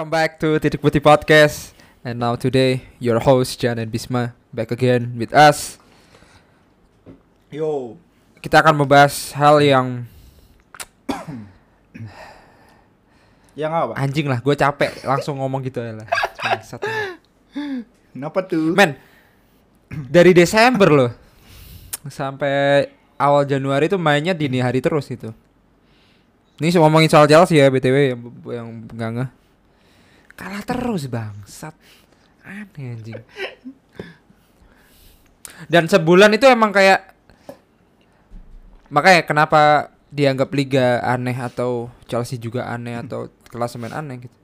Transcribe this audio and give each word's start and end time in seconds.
Welcome 0.00 0.16
back 0.16 0.40
to 0.40 0.56
Titik 0.56 0.80
Putih 0.80 1.04
Podcast. 1.04 1.76
And 2.00 2.16
now 2.24 2.32
today, 2.32 2.88
your 2.96 3.20
host 3.20 3.60
Jan 3.60 3.76
and 3.76 3.92
Bisma 3.92 4.32
back 4.48 4.72
again 4.72 5.12
with 5.12 5.28
us. 5.36 5.76
Yo. 7.52 8.00
Kita 8.40 8.64
akan 8.64 8.80
membahas 8.80 9.36
hal 9.36 9.60
yang 9.60 10.08
Yang 13.52 13.72
apa? 13.76 13.92
anjing 14.00 14.24
lah. 14.24 14.40
Gue 14.40 14.56
capek 14.56 15.04
langsung 15.04 15.36
ngomong 15.36 15.60
gitu 15.68 15.84
ya 15.84 15.92
lah. 15.92 16.08
Kenapa 18.16 18.40
tuh? 18.48 18.72
Men, 18.72 18.96
dari 20.08 20.32
Desember 20.32 20.88
loh 20.88 21.12
sampai 22.08 22.88
awal 23.20 23.44
Januari 23.44 23.84
itu 23.84 24.00
mainnya 24.00 24.32
dini 24.32 24.64
hari 24.64 24.80
terus 24.80 25.12
gitu. 25.12 25.36
Ini 26.56 26.72
ngomongin 26.80 27.12
soal 27.12 27.28
Chelsea 27.28 27.60
ya 27.60 27.68
btw 27.68 28.16
yang 28.16 28.88
yang 28.96 29.12
nggak. 29.12 29.39
Kalah 30.40 30.64
terus 30.64 31.04
bangsat. 31.04 31.76
Aneh 32.40 32.96
anjing. 32.96 33.20
Dan 35.68 35.84
sebulan 35.84 36.32
itu 36.32 36.48
emang 36.48 36.72
kayak 36.72 37.12
makanya 38.88 39.22
kenapa 39.28 39.60
dianggap 40.08 40.48
liga 40.56 41.04
aneh 41.04 41.36
atau 41.36 41.92
Chelsea 42.08 42.40
juga 42.40 42.66
aneh 42.66 42.96
atau 42.96 43.28
klasemen 43.46 43.92
aneh 43.92 44.24
gitu. 44.24 44.36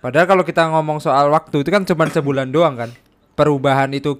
Padahal 0.00 0.24
kalau 0.24 0.44
kita 0.44 0.64
ngomong 0.68 0.98
soal 1.00 1.28
waktu 1.28 1.60
itu 1.60 1.68
kan 1.68 1.84
cuma 1.84 2.08
sebulan 2.08 2.48
doang 2.48 2.74
kan. 2.76 2.90
Perubahan 3.36 3.92
itu 3.92 4.16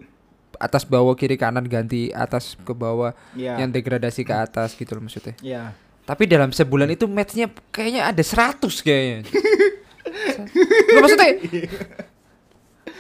atas 0.61 0.85
bawah 0.87 1.17
kiri 1.17 1.35
kanan 1.35 1.67
ganti 1.67 2.13
atas 2.15 2.55
ke 2.61 2.71
bawah 2.71 3.11
Iya. 3.35 3.59
yang 3.59 3.73
degradasi 3.75 4.23
ke 4.23 4.33
atas 4.33 4.77
gitu 4.77 4.95
loh 4.97 5.09
maksudnya. 5.09 5.35
Iya. 5.41 5.73
Tapi 6.05 6.29
dalam 6.29 6.53
sebulan 6.53 6.93
itu 6.93 7.09
matchnya 7.09 7.49
kayaknya 7.73 8.13
ada 8.13 8.21
100 8.21 8.61
kayaknya. 8.85 9.25
Loh, 10.15 11.01
maksudnya 11.03 11.31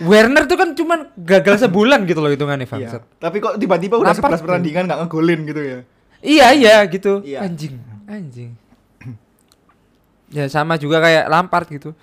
Werner 0.03 0.45
tuh 0.51 0.59
kan 0.59 0.75
cuman 0.75 1.15
gagal 1.15 1.69
sebulan 1.69 2.03
gitu 2.11 2.19
loh 2.19 2.31
hitungannya 2.33 2.67
Iya. 2.67 2.99
Tapi 3.23 3.37
kok 3.39 3.63
tiba-tiba 3.63 3.95
udah 4.03 4.11
Lampard 4.11 4.43
11 4.43 4.43
pertandingan 4.43 4.83
nggak 4.91 5.01
ngegolin 5.07 5.41
gitu 5.47 5.63
ya? 5.63 5.79
Iya 6.25 6.47
iya 6.57 6.77
gitu. 6.91 7.23
Iya. 7.23 7.47
Anjing, 7.47 7.75
anjing. 8.11 8.51
ya 10.35 10.51
sama 10.51 10.75
juga 10.81 10.99
kayak 10.99 11.31
Lampard 11.31 11.69
gitu. 11.71 11.95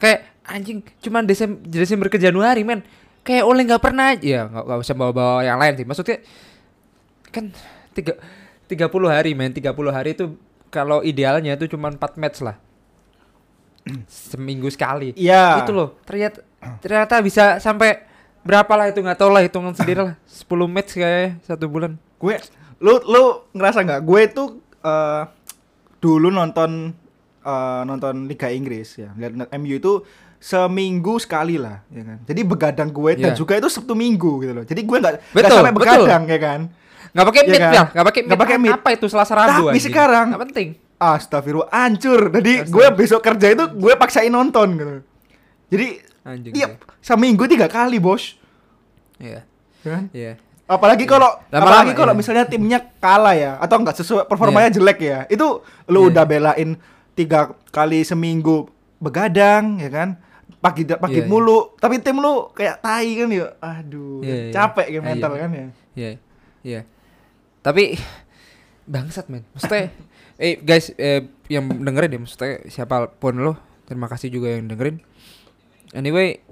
Kayak 0.00 0.32
anjing 0.48 0.80
cuman 1.04 1.28
Desember, 1.28 1.60
Desember 1.68 2.08
ke 2.08 2.16
Januari 2.16 2.64
men. 2.64 2.80
Kayak 3.20 3.44
oleh 3.44 3.62
nggak 3.68 3.82
pernah 3.84 4.16
ya 4.16 4.48
nggak 4.48 4.64
nggak 4.64 4.80
usah 4.80 4.94
bawa-bawa 4.96 5.44
yang 5.44 5.60
lain 5.60 5.74
sih. 5.76 5.84
Maksudnya 5.84 6.24
kan 7.28 7.52
tiga 7.92 8.16
30 8.64 8.88
hari 9.12 9.36
men 9.36 9.52
30 9.52 9.76
hari 9.92 10.16
itu 10.16 10.40
kalau 10.72 11.04
idealnya 11.04 11.52
itu 11.52 11.68
cuma 11.68 11.92
4 11.92 12.16
match 12.16 12.40
lah. 12.40 12.56
Seminggu 14.04 14.68
sekali. 14.68 15.14
Iya. 15.14 15.62
Itu 15.62 15.72
loh. 15.72 15.96
Ternyata 16.02 16.44
ternyata 16.78 17.14
bisa 17.20 17.56
sampai 17.58 18.04
berapa 18.42 18.72
lah 18.72 18.88
itu 18.88 18.98
nggak 18.98 19.16
tahu 19.16 19.30
lah 19.30 19.42
hitungan 19.42 19.72
sendiri 19.72 20.00
lah. 20.02 20.14
10 20.44 20.48
match 20.66 20.94
kayak 20.94 21.40
satu 21.42 21.66
bulan. 21.66 21.96
Gue 22.16 22.36
lu 22.78 22.98
lu 23.02 23.22
ngerasa 23.52 23.82
nggak? 23.82 24.00
Gue 24.02 24.20
itu 24.26 24.44
eh, 24.80 25.22
dulu 25.98 26.28
nonton 26.28 26.92
eh, 27.40 27.80
nonton 27.82 28.26
Liga 28.26 28.48
Inggris 28.48 28.96
ya. 28.96 29.10
Lihat 29.14 29.50
MU 29.54 29.74
itu 29.74 29.92
seminggu 30.38 31.18
sekali 31.18 31.58
lah 31.58 31.82
ya 31.88 32.02
kan. 32.04 32.18
Jadi 32.22 32.40
begadang 32.42 32.90
gue 32.90 33.10
dan 33.16 33.34
Iya. 33.34 33.36
juga 33.36 33.58
itu 33.58 33.66
Sabtu 33.66 33.92
Minggu 33.92 34.38
gitu 34.38 34.52
loh. 34.52 34.62
Jadi 34.62 34.80
gue 34.82 34.96
nggak 34.96 35.14
nggak 35.14 35.34
Betul, 35.34 35.56
sampai 35.58 35.72
betul. 35.72 35.82
begadang 35.82 36.22
ya 36.24 36.38
kan. 36.38 36.60
Nggak 37.08 37.26
pakai 37.26 37.42
mid 37.42 37.56
kan? 37.58 37.72
ya, 37.72 37.84
nggak 37.88 38.06
pakai 38.06 38.20
mid. 38.22 38.38
Pakai. 38.38 38.56
Apa 38.78 38.88
itu 38.94 39.06
Selasa 39.08 39.32
Rabu 39.34 39.50
Tapi 39.66 39.74
anjing? 39.74 39.86
sekarang- 39.88 40.26
nggak 40.30 40.42
penting. 40.46 40.68
Astagfirullah, 40.98 41.70
hancur. 41.70 42.28
Jadi 42.34 42.66
gue 42.66 42.86
besok 42.92 43.22
kerja 43.22 43.54
itu 43.54 43.64
gue 43.70 43.92
paksain 43.94 44.28
nonton 44.28 44.68
gitu. 44.74 44.94
Jadi 45.70 45.86
Anjing. 46.26 46.52
iya 46.52 46.66
seminggu 46.98 47.46
tiga 47.46 47.70
kali 47.70 47.96
bos. 47.96 48.34
Iya. 49.16 49.46
Ya 49.80 49.90
kan? 49.94 50.04
Iya. 50.10 50.32
Apalagi 50.68 51.06
kalau 51.06 51.32
Lama-lama, 51.48 51.64
apalagi 51.64 51.92
kalau 51.94 52.12
iya. 52.12 52.18
misalnya 52.18 52.44
timnya 52.44 52.78
kalah 52.98 53.32
ya 53.32 53.56
atau 53.56 53.80
enggak 53.80 53.96
sesuai 53.96 54.26
performanya 54.26 54.68
jelek 54.68 54.98
ya. 55.00 55.18
Itu 55.26 55.62
lu 55.86 56.04
Iya. 56.04 56.08
udah 56.12 56.24
belain 56.26 56.70
tiga 57.14 57.40
kali 57.70 58.02
seminggu 58.02 58.68
begadang 58.98 59.78
ya 59.78 59.88
kan. 59.88 60.08
Pagi 60.58 60.82
pagi 60.84 61.22
Iya, 61.22 61.24
iya. 61.24 61.30
mulu, 61.30 61.78
tapi 61.78 62.02
tim 62.02 62.18
lu 62.18 62.50
kayak 62.50 62.82
tai 62.82 63.14
kan 63.14 63.30
ya. 63.30 63.46
Aduh, 63.62 64.18
Iya, 64.26 64.34
iya. 64.34 64.50
capek 64.50 64.86
kan 64.90 64.92
Iya, 64.92 65.00
mental 65.06 65.30
iya. 65.30 65.38
kan 65.38 65.50
ya. 65.54 65.66
Iya. 65.94 66.10
Iya. 66.66 66.80
Tapi 67.62 67.84
bangsat 68.84 69.30
men. 69.30 69.46
Maksudnya 69.54 69.94
eh 70.38 70.62
guys 70.62 70.94
eh, 70.94 71.26
yang 71.50 71.66
dengerin 71.66 72.14
ya 72.14 72.20
maksudnya 72.22 72.54
siapa 72.70 73.10
pun 73.10 73.42
lo 73.42 73.58
terima 73.84 74.06
kasih 74.06 74.30
juga 74.30 74.54
yang 74.54 74.70
dengerin. 74.70 75.02
Anyway, 75.96 76.44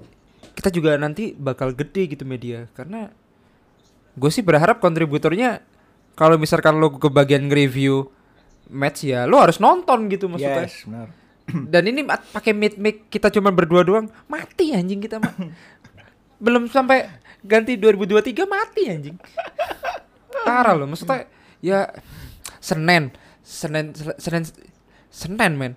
kita 0.57 0.73
juga 0.73 0.97
nanti 0.97 1.37
bakal 1.37 1.71
gede 1.71 2.09
gitu 2.11 2.25
media 2.25 2.65
karena 2.73 3.13
gue 4.17 4.31
sih 4.33 4.41
berharap 4.41 4.81
kontributornya 4.81 5.61
kalau 6.17 6.41
misalkan 6.41 6.81
lo 6.81 6.97
ke 6.97 7.07
bagian 7.13 7.45
review 7.53 8.09
match 8.73 9.05
ya 9.05 9.29
lo 9.29 9.37
harus 9.37 9.61
nonton 9.61 10.09
gitu 10.09 10.27
maksudnya. 10.27 10.65
Yes, 10.65 10.83
benar. 10.83 11.07
Dan 11.71 11.83
ini 11.87 12.01
pakai 12.09 12.51
mid 12.51 12.75
mic 12.75 13.07
kita 13.07 13.31
cuma 13.31 13.53
berdua 13.53 13.85
doang, 13.85 14.11
mati 14.27 14.75
anjing 14.75 14.99
kita 14.99 15.21
mah. 15.21 15.31
Belum 16.43 16.67
sampai 16.67 17.07
ganti 17.45 17.79
2023 17.79 18.43
mati 18.49 18.83
anjing. 18.91 19.15
Parah 20.47 20.75
loh, 20.75 20.89
maksudnya 20.89 21.29
ya 21.63 21.87
Senin, 22.59 23.13
Senin 23.47 23.95
Senin 24.19 24.43
Senin 25.07 25.53
men. 25.55 25.73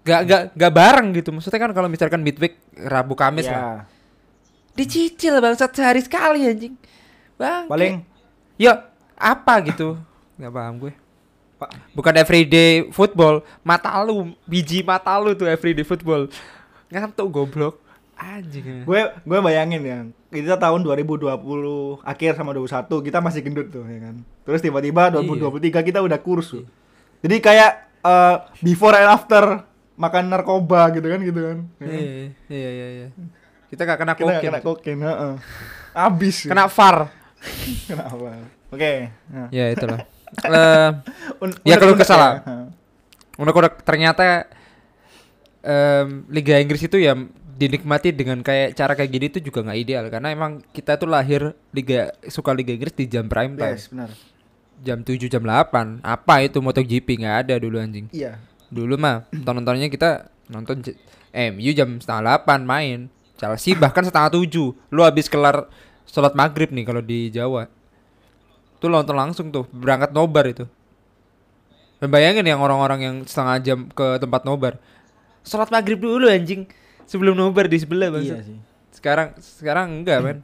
Gak 0.00 0.24
gak 0.24 0.42
gak 0.56 0.72
bareng 0.72 1.12
gitu. 1.12 1.28
Maksudnya 1.28 1.60
kan 1.60 1.72
kalau 1.76 1.92
misalkan 1.92 2.24
midweek 2.24 2.56
Rabu 2.72 3.12
Kamis 3.12 3.44
Ya, 3.44 3.52
lah. 3.52 3.84
Dicicil 4.72 5.36
bangsat 5.44 5.76
sehari 5.76 6.00
sekali 6.00 6.48
anjing. 6.48 6.72
Bang. 7.36 7.68
paling 7.68 8.02
ya 8.56 8.88
apa 9.12 9.60
gitu. 9.68 10.00
Gak 10.40 10.48
paham 10.48 10.74
gue. 10.80 10.92
Pak 11.58 11.70
Bukan 11.92 12.14
everyday 12.14 12.86
football, 12.94 13.42
mata 13.66 13.90
lu, 14.06 14.32
biji 14.46 14.80
mata 14.86 15.12
lu 15.20 15.34
tuh 15.36 15.50
everyday 15.50 15.84
football. 15.84 16.30
Ngantuk 16.88 17.28
goblok. 17.28 17.76
Anjing. 18.18 18.82
gue 18.82 19.00
gue 19.14 19.38
bayangin 19.38 19.82
ya 19.84 19.98
kita 20.28 20.56
tahun 20.56 20.80
2020 20.82 21.24
akhir 22.02 22.32
sama 22.34 22.52
21 22.52 22.68
kita 23.00 23.18
masih 23.18 23.40
gendut 23.40 23.68
tuh 23.68 23.82
ya 23.82 23.98
kan 24.02 24.14
terus 24.42 24.60
tiba-tiba 24.60 25.08
Iya. 25.10 25.24
2023 25.24 25.80
kita 25.82 25.98
udah 25.98 26.18
kurus 26.18 26.52
tuh 26.52 26.64
jadi 27.20 27.36
kayak 27.38 27.70
eh, 27.98 28.36
before 28.60 28.92
and 28.94 29.08
after 29.08 29.64
makan 29.94 30.28
narkoba 30.28 30.92
gitu 30.92 31.06
kan 31.06 31.18
gitu 31.18 31.40
kan 31.42 31.58
ya 31.76 31.84
kan? 31.84 31.98
Iya, 31.98 32.12
iya, 32.48 32.70
iya, 32.70 32.86
iya. 32.94 33.08
Kita 33.68 33.84
gak 33.84 33.98
kena 33.98 34.14
kita 34.14 34.24
kokain. 34.30 34.44
kena 34.44 34.60
kokain 34.62 34.98
heeh. 35.02 35.34
abis 35.92 36.36
Kena 36.44 36.64
VAR. 36.66 36.96
kenapa 37.84 38.30
oke 38.68 38.92
nah. 39.28 39.48
Ya 39.50 39.70
itulah. 39.70 39.98
Un- 41.42 41.56
Ya, 41.62 41.76
kalau 41.76 41.94
kesalah. 41.94 42.30
ya. 42.38 42.54
Unek-unek 43.36 43.80
ternyata 43.80 44.44
em, 45.60 46.24
Liga 46.28 46.56
Inggris 46.56 46.80
itu 46.80 46.96
ya 46.96 47.16
dinikmati 47.58 48.14
dengan 48.14 48.38
kayak 48.38 48.78
cara 48.78 48.94
kayak 48.94 49.10
gini 49.10 49.26
tuh 49.34 49.42
juga 49.42 49.66
nggak 49.66 49.78
ideal. 49.82 50.06
Karena 50.06 50.30
emang 50.30 50.62
kita 50.70 50.94
tuh 50.94 51.10
lahir 51.10 51.58
liga 51.74 52.14
suka 52.30 52.54
Liga 52.54 52.70
Inggris 52.70 52.94
di 52.94 53.10
jam 53.10 53.26
prime 53.26 53.58
time. 53.58 53.74
Yes 53.74 53.90
benar. 53.90 54.10
Jam 54.78 55.02
7 55.02 55.26
jam 55.26 55.42
8 55.42 56.06
apa 56.06 56.34
itu 56.46 56.62
MotoGP? 56.62 57.26
Nggak 57.26 57.36
ada 57.42 57.54
dulu 57.58 57.82
anjing. 57.82 58.06
Iya. 58.14 58.38
Dulu 58.70 58.94
mah 58.94 59.26
nonton 59.34 59.58
nontonnya 59.58 59.90
kita 59.90 60.30
nonton 60.46 60.86
MU 61.34 61.70
jam 61.74 61.98
setengah 61.98 62.46
8 62.46 62.62
main. 62.62 63.10
Chelsea 63.34 63.74
bahkan 63.74 64.06
setengah 64.06 64.30
7 64.30 64.94
lu 64.94 65.02
habis 65.02 65.26
kelar 65.26 65.66
sholat 66.06 66.38
maghrib 66.38 66.70
nih 66.70 66.86
kalau 66.86 67.02
di 67.02 67.26
Jawa. 67.34 67.66
Tuh 68.78 68.86
nonton 68.86 69.18
langsung 69.18 69.50
tuh. 69.50 69.66
Berangkat 69.74 70.14
nobar 70.14 70.46
itu. 70.46 70.70
Bayangin 71.98 72.46
yang 72.46 72.62
orang-orang 72.62 73.02
yang 73.02 73.16
setengah 73.26 73.58
jam 73.58 73.78
ke 73.90 74.22
tempat 74.22 74.46
nobar. 74.46 74.78
Sholat 75.42 75.74
maghrib 75.74 75.98
dulu 75.98 76.30
anjing 76.30 76.70
sebelum 77.08 77.32
nobar 77.32 77.66
di 77.66 77.80
sebelah 77.80 78.12
bang 78.12 78.22
iya 78.22 78.38
sih 78.38 78.58
sekarang 78.92 79.32
sekarang 79.40 79.86
enggak 79.98 80.18
men 80.20 80.38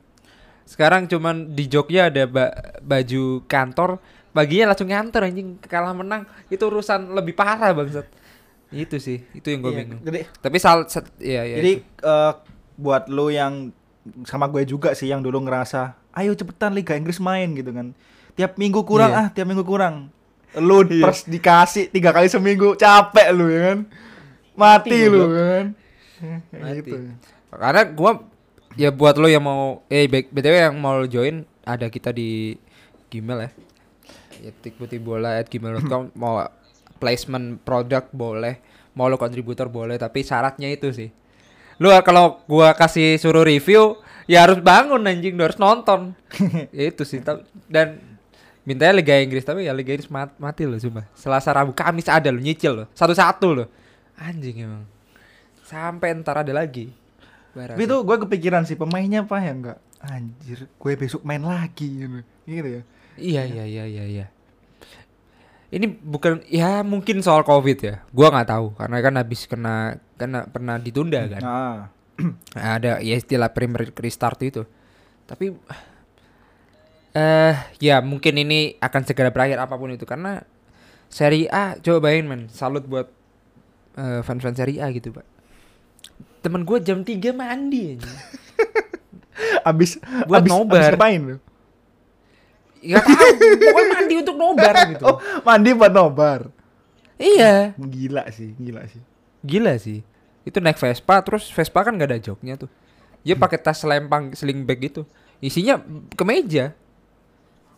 sekarang 0.64 1.04
cuman 1.04 1.52
di 1.52 1.68
Jogja 1.68 2.08
ada 2.08 2.24
ba- 2.24 2.54
baju 2.80 3.44
kantor 3.44 4.00
paginya 4.30 4.72
langsung 4.72 4.88
ngantor 4.88 5.28
anjing 5.28 5.60
kalah 5.60 5.92
menang 5.92 6.24
itu 6.48 6.62
urusan 6.62 7.12
lebih 7.12 7.32
parah 7.32 7.70
bangsat 7.70 8.08
Itu 8.74 8.98
sih, 8.98 9.22
itu 9.30 9.46
yang 9.46 9.62
gue 9.62 9.70
Iya, 9.70 9.78
bingung. 9.78 10.00
Jadi, 10.02 10.26
Tapi 10.34 10.56
sal, 10.58 10.90
set, 10.90 11.06
ya, 11.22 11.46
ya. 11.46 11.62
jadi 11.62 11.78
itu. 11.78 11.86
eh, 12.02 12.32
buat 12.74 13.06
lo 13.06 13.30
yang 13.30 13.70
sama 14.26 14.50
gue 14.50 14.66
juga 14.66 14.90
sih 14.92 15.06
yang 15.06 15.22
dulu 15.22 15.38
ngerasa, 15.40 15.94
ayo 16.10 16.34
cepetan 16.34 16.74
Liga 16.74 16.98
Inggris 16.98 17.22
main 17.22 17.54
gitu 17.54 17.70
kan. 17.70 17.94
Tiap 18.34 18.58
minggu 18.58 18.82
kurang 18.82 19.14
Iya. 19.14 19.20
ah, 19.20 19.28
tiap 19.30 19.46
minggu 19.46 19.62
kurang. 19.62 20.10
Lu 20.54 20.82
pers 20.82 21.22
dikasih 21.22 21.86
tiga 21.88 22.10
kali 22.10 22.26
seminggu, 22.26 22.74
capek 22.74 23.30
lu 23.30 23.46
ya 23.46 23.60
kan. 23.64 23.78
Mati, 24.54 24.90
Mati, 24.90 24.98
lu 25.06 25.22
ya 25.22 25.44
kan. 25.54 25.66
Mati. 26.22 26.80
Gitu. 26.82 26.96
Karena 27.50 27.82
gua 27.90 28.12
ya 28.74 28.90
buat 28.90 29.14
lo 29.18 29.30
yang 29.30 29.44
mau 29.46 29.82
eh 29.86 30.06
BTW 30.06 30.54
yang 30.70 30.76
mau 30.78 31.02
join 31.06 31.46
ada 31.62 31.86
kita 31.88 32.10
di 32.10 32.58
Gmail 33.10 33.38
ya. 33.46 33.50
Ya 34.44 34.50
tikputi 34.50 34.98
bola 34.98 35.38
at 35.38 35.48
gmail.com 35.48 36.10
mau 36.22 36.42
placement 36.98 37.62
produk 37.62 38.04
boleh, 38.10 38.60
mau 38.98 39.06
lo 39.06 39.16
kontributor 39.16 39.70
boleh, 39.70 39.96
tapi 39.96 40.26
syaratnya 40.26 40.70
itu 40.74 40.90
sih. 40.90 41.08
Lu 41.78 41.90
kalau 42.02 42.42
gua 42.46 42.74
kasih 42.74 43.18
suruh 43.18 43.42
review 43.42 43.98
ya 44.30 44.46
harus 44.46 44.58
bangun 44.62 45.02
anjing, 45.06 45.34
lu 45.34 45.46
harus 45.46 45.58
nonton. 45.58 46.14
ya 46.76 46.90
itu 46.90 47.02
sih 47.06 47.22
dan 47.70 47.98
mintanya 48.64 48.96
Liga 48.96 49.14
Inggris 49.20 49.44
tapi 49.44 49.68
ya 49.68 49.76
Liga 49.76 49.92
Inggris 49.94 50.10
mat- 50.10 50.36
mati 50.40 50.66
loh 50.66 50.80
sumpah. 50.80 51.06
Selasa 51.14 51.52
Rabu 51.52 51.76
Kamis 51.76 52.08
ada 52.08 52.32
lo 52.32 52.40
nyicil 52.40 52.72
lo. 52.72 52.84
Satu-satu 52.96 53.48
lo. 53.52 53.64
Anjing 54.18 54.64
emang. 54.64 54.93
Sampai 55.64 56.12
ntar 56.20 56.44
ada 56.44 56.52
lagi. 56.52 56.92
Bara 57.56 57.72
Tapi 57.74 57.82
sih. 57.82 57.88
itu 57.88 57.96
gue 58.04 58.16
kepikiran 58.28 58.62
sih 58.68 58.76
pemainnya 58.76 59.24
apa 59.24 59.40
ya 59.40 59.52
enggak? 59.56 59.78
Anjir, 60.04 60.68
gue 60.68 60.92
besok 61.00 61.24
main 61.24 61.40
lagi 61.40 62.04
gitu. 62.04 62.20
Gitu 62.44 62.68
ya. 62.68 62.82
Iya 63.14 63.42
iya 63.46 63.64
iya 63.64 63.84
iya 63.86 64.04
iya. 64.04 64.26
Ini 65.74 65.90
bukan 65.90 66.44
ya 66.46 66.86
mungkin 66.86 67.18
soal 67.18 67.42
covid 67.42 67.78
ya. 67.82 67.94
Gua 68.14 68.30
nggak 68.30 68.46
tahu 68.46 68.66
karena 68.78 68.98
kan 69.02 69.14
habis 69.18 69.40
kena 69.50 69.98
kena 70.14 70.46
pernah 70.46 70.78
ditunda 70.78 71.26
kan. 71.26 71.42
Nah, 71.42 71.78
Ada 72.78 73.02
ya 73.02 73.18
istilah 73.18 73.50
Premier 73.50 73.90
restart 73.90 74.38
itu. 74.46 74.62
Tapi 75.26 75.50
eh 77.14 77.54
ya 77.82 77.98
mungkin 78.02 78.38
ini 78.38 78.78
akan 78.78 79.02
segera 79.02 79.34
berakhir 79.34 79.58
apa 79.62 79.74
pun 79.74 79.90
itu 79.94 80.06
karena 80.06 80.46
Serie 81.10 81.46
A 81.50 81.78
coba 81.78 82.10
bayangin 82.10 82.26
men, 82.26 82.42
salut 82.50 82.86
buat 82.90 83.06
eh, 83.94 84.22
fans-fans 84.26 84.58
Serie 84.58 84.82
A 84.82 84.90
gitu, 84.90 85.14
Pak. 85.14 85.26
Temen 86.40 86.62
gue 86.62 86.78
jam 86.80 87.00
3 87.00 87.32
mandi 87.32 87.96
aja. 87.96 88.10
abis 89.70 89.96
Buat 90.28 90.44
abis, 90.44 90.50
nobar. 90.52 90.76
abis 90.78 90.88
ngapain 90.94 91.20
lu? 91.24 91.36
Ya 92.84 93.00
tahu, 93.00 93.32
pokoknya 93.56 93.88
mandi 93.96 94.14
untuk 94.20 94.36
nobar 94.36 94.74
gitu. 94.92 95.04
Oh, 95.08 95.16
mandi 95.40 95.70
buat 95.72 95.88
nobar. 95.88 96.40
Iya. 97.16 97.72
Gila 97.80 98.28
sih, 98.28 98.52
gila 98.60 98.84
sih. 98.84 99.00
Gila 99.40 99.72
sih. 99.80 100.04
Itu 100.44 100.60
naik 100.60 100.76
Vespa 100.76 101.24
terus 101.24 101.48
Vespa 101.48 101.80
kan 101.80 101.96
gak 101.96 102.12
ada 102.12 102.20
joknya 102.20 102.60
tuh. 102.60 102.68
Dia 103.24 103.40
pakai 103.40 103.56
tas 103.56 103.80
lempang 103.88 104.36
sling 104.36 104.68
bag 104.68 104.84
gitu. 104.84 105.08
Isinya 105.40 105.80
kemeja 106.12 106.76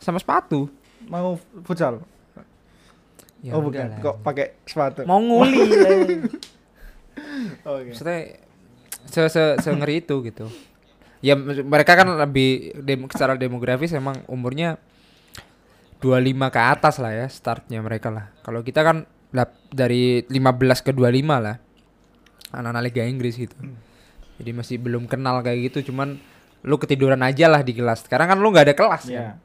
sama 0.03 0.19
sepatu. 0.19 0.67
Mau 1.07 1.39
futsal? 1.63 2.03
Ya 3.45 3.55
oh 3.55 3.63
bukan, 3.63 4.03
kok 4.03 4.17
pakai 4.27 4.59
sepatu. 4.67 5.07
mau 5.07 5.23
nguli 5.23 5.61
Oke. 7.65 7.93
Maksudnya 7.93 8.21
se 9.07 9.21
se 9.31 9.43
se 9.59 9.69
ngeri 9.71 10.03
itu 10.03 10.21
gitu. 10.23 10.47
Ya 11.25 11.35
mereka 11.39 11.97
kan 11.97 12.07
lebih 12.07 12.77
dem 12.85 13.09
secara 13.09 13.35
demografis 13.35 13.91
emang 13.91 14.21
umurnya 14.29 14.77
25 15.99 16.53
ke 16.53 16.61
atas 16.61 17.01
lah 17.01 17.13
ya 17.15 17.27
startnya 17.27 17.81
mereka 17.81 18.13
lah. 18.13 18.31
Kalau 18.45 18.61
kita 18.61 18.85
kan 18.85 19.09
dari 19.73 20.23
15 20.29 20.85
ke 20.85 20.93
25 20.93 21.41
lah. 21.41 21.57
Anak-anak 22.53 22.83
Liga 22.93 23.03
Inggris 23.05 23.35
gitu. 23.37 23.57
Jadi 24.37 24.51
masih 24.53 24.77
belum 24.79 25.09
kenal 25.09 25.41
kayak 25.41 25.73
gitu 25.73 25.91
cuman 25.93 26.21
lu 26.63 26.77
ketiduran 26.77 27.21
aja 27.25 27.49
lah 27.49 27.65
di 27.65 27.73
kelas. 27.73 28.05
Sekarang 28.07 28.29
kan 28.29 28.39
lu 28.39 28.53
nggak 28.53 28.71
ada 28.71 28.77
kelas 28.77 29.05
Ya. 29.09 29.35
kan. 29.35 29.37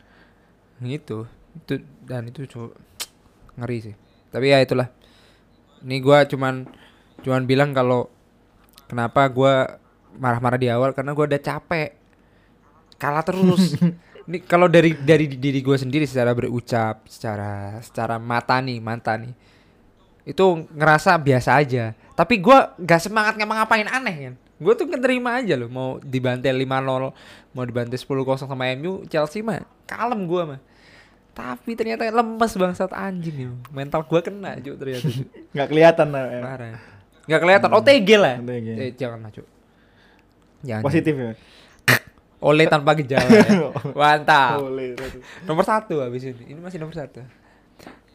Gitu. 0.85 1.25
Itu 1.55 1.73
dan 2.03 2.27
itu 2.27 2.45
ngeri 3.57 3.77
sih. 3.91 3.95
Tapi 4.29 4.51
ya 4.51 4.59
itulah. 4.59 4.91
Ini 5.81 5.97
gua 6.03 6.27
cuman 6.27 6.67
cuman 7.21 7.45
bilang 7.45 7.71
kalau 7.71 8.09
kenapa 8.89 9.25
gua 9.31 9.79
marah-marah 10.17 10.59
di 10.59 10.67
awal 10.67 10.91
karena 10.91 11.15
gua 11.15 11.25
udah 11.29 11.41
capek. 11.41 11.95
Kalah 13.01 13.25
terus. 13.25 13.77
Ini 14.29 14.37
kalau 14.45 14.69
dari 14.69 14.93
dari 14.93 15.25
diri 15.25 15.65
gue 15.65 15.73
sendiri 15.73 16.05
secara 16.05 16.29
berucap, 16.37 17.09
secara 17.09 17.81
secara 17.81 18.21
mata 18.21 18.53
nih, 18.61 18.77
mata 18.77 19.17
nih. 19.17 19.33
Itu 20.21 20.69
ngerasa 20.69 21.17
biasa 21.17 21.57
aja. 21.57 21.97
Tapi 22.13 22.37
gua 22.37 22.77
gak 22.77 23.01
semangat 23.09 23.33
ngapa-ngapain 23.41 23.89
aneh 23.89 24.15
kan. 24.29 24.35
Gue 24.61 24.77
tuh 24.77 24.85
keterima 24.85 25.41
aja 25.41 25.57
loh 25.57 25.73
mau 25.73 25.97
dibantai 25.97 26.53
5-0, 26.53 27.17
mau 27.57 27.63
dibantai 27.65 27.97
10-0 27.97 28.45
sama 28.45 28.69
MU, 28.77 29.01
Chelsea 29.09 29.41
mah 29.41 29.65
kalem 29.89 30.29
gua 30.29 30.55
mah. 30.55 30.61
Tapi 31.33 31.73
ternyata 31.73 32.05
lemes 32.05 32.53
bangsat 32.53 32.93
anjing 32.93 33.35
ya. 33.35 33.49
Mental 33.73 34.05
gua 34.05 34.21
kena 34.21 34.61
Cuk 34.61 34.77
ternyata. 34.77 35.09
Nggak 35.57 35.67
kelihatan 35.67 36.07
lah. 36.13 36.23
ya. 36.29 36.41
Parah. 36.45 36.77
Nggak 37.31 37.41
kelihatan 37.47 37.71
OTG 37.71 38.09
lah. 38.19 38.35
OTG. 38.43 38.67
Eh, 38.75 38.91
jangan 38.99 39.31
Cuk. 39.31 39.47
Jangan. 40.67 40.83
Positif 40.83 41.15
ya. 41.15 41.31
Oleh 42.43 42.67
tanpa 42.67 42.91
gejala 42.99 43.23
ya. 43.23 43.71
Mantap. 44.03 44.59
Nomor 45.47 45.63
satu 45.63 46.03
habis 46.03 46.27
ini. 46.27 46.51
Ini 46.51 46.59
masih 46.59 46.83
nomor 46.83 46.91
satu. 46.91 47.23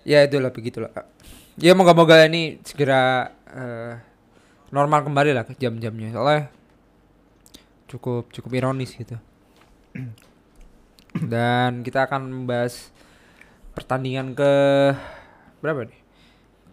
Ya 0.05 0.21
itulah 0.21 0.53
begitulah. 0.53 0.93
Ya 1.57 1.73
moga-moga 1.73 2.29
ini 2.29 2.61
segera 2.61 3.33
eh, 3.49 3.97
normal 4.69 5.01
kembali 5.09 5.33
lah 5.33 5.49
ke 5.49 5.57
jam-jamnya. 5.57 6.13
Soalnya 6.13 6.53
cukup 7.89 8.29
cukup 8.37 8.53
ironis 8.53 8.93
gitu. 8.93 9.17
Dan 11.17 11.81
kita 11.81 12.05
akan 12.05 12.45
membahas 12.45 12.93
pertandingan 13.73 14.37
ke 14.37 14.53
berapa 15.65 15.89
nih? 15.89 16.06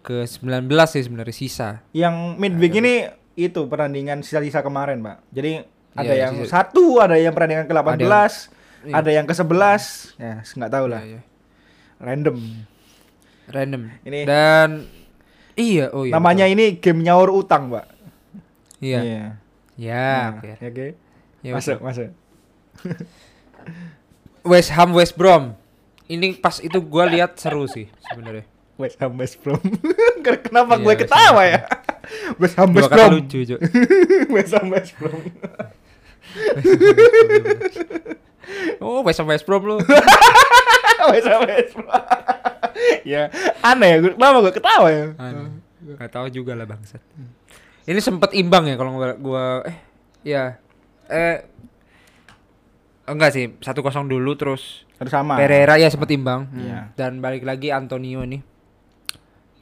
Ke 0.03 0.27
19 0.27 0.67
sih 0.85 1.01
sebenarnya 1.01 1.31
sisa. 1.31 1.69
Yang 1.91 2.15
midweek 2.35 2.75
ini 2.77 2.93
itu 3.33 3.65
pertandingan 3.65 4.19
sisa-sisa 4.19 4.59
kemarin, 4.59 4.99
Pak. 4.99 5.23
Jadi 5.31 5.63
ada 5.93 6.11
Iya, 6.11 6.21
yang 6.27 6.33
sisa- 6.43 6.51
satu, 6.61 6.99
ada 6.99 7.15
yang 7.15 7.31
pertandingan 7.31 7.65
ke-18, 7.65 8.51
Iya. 8.83 8.93
ada 8.93 9.09
yang 9.09 9.25
ke-11. 9.25 9.83
Ya, 10.19 10.33
nggak 10.43 10.71
tahu 10.71 10.85
lah. 10.85 11.01
Iya, 11.01 11.09
iya. 11.09 11.21
Random. 11.97 12.37
Random. 13.47 13.81
Ini- 14.03 14.25
dan 14.27 14.69
iya 15.55 15.87
oh 15.89 16.03
iya. 16.03 16.11
Namanya 16.11 16.45
betul. 16.45 16.55
ini 16.59 16.65
game 16.77 16.99
nyaur 17.01 17.29
utang, 17.31 17.71
Pak. 17.71 17.85
Iya. 18.77 18.99
Iya. 19.01 19.23
Ya, 19.73 20.05
Nah, 20.05 20.29
oke. 20.35 20.45
ya, 20.45 20.55
Oke. 20.69 20.87
Ya, 21.41 21.51
masuk, 21.55 21.77
masuk. 21.79 22.09
West 24.43 24.69
Ham 24.71 24.91
West 24.93 25.15
Brom. 25.15 25.55
Ini 26.05 26.37
pas 26.37 26.59
itu 26.59 26.77
gua 26.79 27.07
lihat 27.07 27.39
seru 27.39 27.63
sih 27.65 27.87
sebenarnya. 28.03 28.43
West 28.75 28.97
Ham 28.97 29.13
West 29.15 29.37
Brom. 29.39 29.61
Kenapa 30.45 30.75
Iya, 30.75 30.83
gue 30.83 30.95
ketawa 30.97 31.41
ya? 31.43 31.59
West 32.41 32.55
Ham 32.55 32.69
West 32.71 32.89
Brom. 32.89 33.11
lucu, 33.13 33.39
Cuk. 33.45 33.59
West 34.29 34.51
Ham 34.51 34.67
West 34.69 34.91
Brom. 34.97 35.21
Oh, 38.79 38.99
West 39.01 39.19
Ham 39.19 39.27
West 39.27 39.45
Brom 39.45 39.63
lu. 39.63 39.77
West 41.05 41.27
Ham 41.27 41.41
West 41.43 41.71
Brom. 41.73 41.87
ya, 43.03 43.31
aneh 43.61 43.87
ya. 43.89 43.97
Gue- 43.99 44.15
Kenapa 44.15 44.37
gue 44.41 44.53
ketawa 44.53 44.87
ya? 44.89 45.05
Anu, 45.15 45.59
Gak 45.95 46.11
tahu 46.11 46.27
juga 46.29 46.51
lah 46.53 46.63
bangsat. 46.63 46.99
Ini 47.83 47.99
sempet 47.99 48.31
imbang 48.33 48.63
ya 48.65 48.75
kalau 48.75 48.95
gua, 49.17 49.63
eh 49.63 49.75
ya 50.23 50.55
eh 51.05 51.43
enggak 53.03 53.29
sih 53.29 53.45
1-0 53.53 53.83
dulu 54.07 54.31
terus 54.33 54.87
Harus 54.95 55.11
sama. 55.11 55.35
Pereira 55.35 55.75
ya 55.75 55.91
sempet 55.91 56.07
imbang 56.09 56.47
Hmm. 56.47 56.55
Iya. 56.57 56.79
dan 56.95 57.19
balik 57.19 57.43
lagi 57.43 57.67
Antonio 57.69 58.23
nih. 58.23 58.39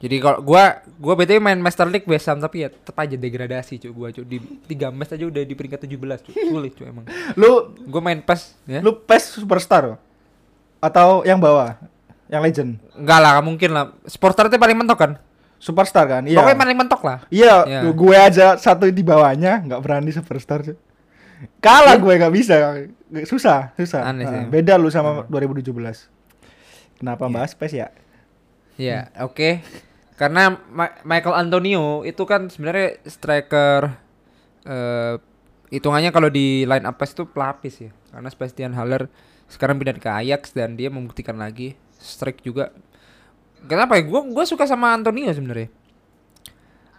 Jadi 0.02 0.18
kalau 0.18 0.42
gua 0.42 0.82
gua 0.98 1.14
BTW 1.14 1.38
main 1.38 1.54
Master 1.56 1.86
League 1.86 2.02
West 2.04 2.26
Ham 2.26 2.36
tapi 2.36 2.66
ya 2.66 2.68
tetap 2.68 2.98
aja 2.98 3.14
degradasi 3.14 3.78
cuy 3.78 3.92
gua 3.92 4.08
cuy 4.10 4.26
di 4.26 4.42
3 4.68 4.90
match 4.90 5.14
aja 5.14 5.22
udah 5.22 5.42
di 5.42 5.54
peringkat 5.54 5.86
17 5.86 5.94
cuy. 6.26 6.34
Sulit 6.42 6.72
cuy 6.74 6.86
emang. 6.86 7.06
Lu 7.38 7.70
Gua 7.86 8.02
main 8.02 8.18
PES 8.18 8.58
ya. 8.66 8.82
lu 8.82 8.98
PES 8.98 9.38
superstar 9.38 9.94
atau 10.78 11.22
yang 11.22 11.38
bawah? 11.38 11.78
Yang 12.26 12.42
legend. 12.42 12.70
Enggak 12.92 13.20
lah, 13.20 13.34
mungkin 13.38 13.70
lah. 13.70 13.84
Sportstar 14.02 14.48
itu 14.48 14.56
paling 14.56 14.74
mentok 14.74 14.98
kan? 14.98 15.12
Superstar 15.56 16.08
kan? 16.08 16.22
Iya. 16.26 16.42
Pokoknya 16.42 16.58
paling 16.58 16.74
mentok 16.74 17.02
lah. 17.04 17.18
Iya, 17.28 17.54
Iya. 17.62 17.80
gue 17.86 18.16
aja 18.16 18.46
satu 18.56 18.88
di 18.88 19.04
bawahnya 19.04 19.62
nggak 19.62 19.78
berani 19.78 20.10
superstar. 20.10 20.66
cuy. 20.66 20.74
Kalah 21.60 21.94
gue 21.94 22.12
nggak 22.16 22.34
bisa. 22.34 22.54
Susah, 23.22 23.70
susah. 23.76 24.02
Aneh 24.02 24.26
sih. 24.26 24.34
Nah, 24.34 24.48
beda 24.48 24.74
lu 24.74 24.88
sama 24.88 25.22
2017. 25.28 26.10
Kenapa 26.96 27.28
Iya. 27.28 27.34
bahas 27.36 27.52
PES 27.52 27.72
ya? 27.76 27.88
Ya, 28.74 29.00
oke. 29.20 29.60
Karena 30.22 30.54
Ma- 30.70 31.02
Michael 31.02 31.34
Antonio 31.34 32.06
itu 32.06 32.22
kan 32.22 32.46
sebenarnya 32.46 33.02
striker 33.10 33.90
eh 34.62 35.18
hitungannya 35.74 36.14
kalau 36.14 36.30
di 36.30 36.62
line 36.62 36.86
up 36.86 37.00
itu 37.02 37.26
pelapis 37.26 37.74
ya. 37.82 37.90
Karena 38.14 38.28
Sebastian 38.30 38.78
Haller 38.78 39.10
sekarang 39.50 39.82
pindah 39.82 39.98
ke 39.98 40.06
Ajax 40.06 40.54
dan 40.54 40.78
dia 40.78 40.94
membuktikan 40.94 41.34
lagi 41.42 41.74
strike 41.98 42.46
juga. 42.46 42.70
Kenapa 43.66 43.98
ya? 43.98 44.06
Gua 44.06 44.22
gua 44.30 44.44
suka 44.46 44.62
sama 44.70 44.94
Antonio 44.94 45.26
sebenarnya. 45.34 45.66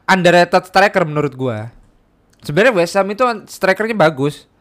underrated 0.03 0.68
striker 0.68 1.08
menurut 1.08 1.32
gua. 1.32 1.72
Sebenarnya 2.44 2.75
West 2.75 3.00
Ham 3.00 3.08
itu 3.08 3.24
strikernya 3.48 3.96
bagus. 3.96 4.51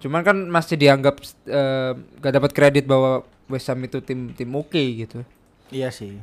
Cuman 0.00 0.24
kan 0.24 0.36
masih 0.48 0.80
dianggap 0.80 1.20
eh, 1.44 1.92
gak 2.24 2.32
dapat 2.32 2.50
kredit 2.56 2.84
bahwa 2.88 3.28
West 3.52 3.68
Ham 3.68 3.84
itu 3.84 4.00
tim 4.00 4.32
tim 4.32 4.48
oke 4.56 4.80
gitu. 4.80 5.20
Iya 5.68 5.92
sih. 5.92 6.16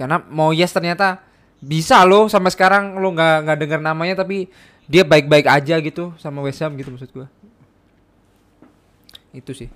Karena 0.00 0.16
Moyes 0.32 0.72
ternyata 0.72 1.20
bisa 1.60 2.00
loh 2.08 2.24
sampai 2.32 2.48
sekarang 2.48 2.96
lo 2.96 3.12
nggak 3.12 3.44
nggak 3.44 3.58
dengar 3.60 3.80
namanya 3.84 4.24
tapi 4.24 4.48
dia 4.88 5.04
baik-baik 5.04 5.44
aja 5.44 5.76
gitu 5.84 6.16
sama 6.16 6.40
West 6.40 6.64
Ham 6.64 6.72
gitu 6.80 6.88
maksud 6.88 7.12
gua. 7.12 7.28
Itu 9.36 9.52
sih. 9.52 9.68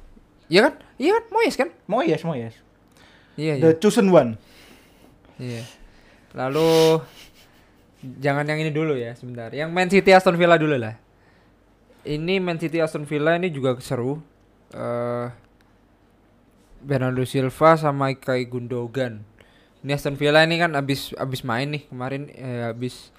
Iya 0.48 0.72
kan? 0.72 0.80
Iya 0.96 1.20
kan 1.20 1.24
Moyes 1.28 1.54
kan? 1.60 1.68
Moyes, 1.84 2.24
Moyes. 2.24 2.56
Iya, 3.36 3.60
iya. 3.60 3.62
The 3.68 3.76
chosen 3.76 4.08
one. 4.08 4.40
Iya. 5.36 5.68
Lalu 6.32 7.04
jangan 8.24 8.48
yang 8.48 8.64
ini 8.64 8.72
dulu 8.72 8.96
ya 8.96 9.12
sebentar. 9.12 9.52
Yang 9.52 9.70
Man 9.70 9.88
City 9.92 10.10
Aston 10.16 10.40
Villa 10.40 10.56
dulu 10.56 10.80
lah. 10.80 10.96
Ini 12.08 12.40
Man 12.40 12.56
City 12.56 12.80
Aston 12.80 13.04
Villa 13.04 13.36
ini 13.36 13.52
juga 13.52 13.76
seru. 13.84 14.24
eh 14.72 15.28
Bernardo 16.84 17.24
Silva 17.24 17.80
sama 17.80 18.12
Ilkay 18.12 18.44
Gundogan. 18.44 19.24
Ini 19.84 20.00
Aston 20.00 20.16
Villa 20.16 20.40
ini 20.40 20.56
kan 20.56 20.72
abis 20.72 21.12
abis 21.20 21.44
main 21.44 21.68
nih 21.68 21.84
kemarin 21.92 22.32
eh, 22.32 22.72
abis 22.72 23.12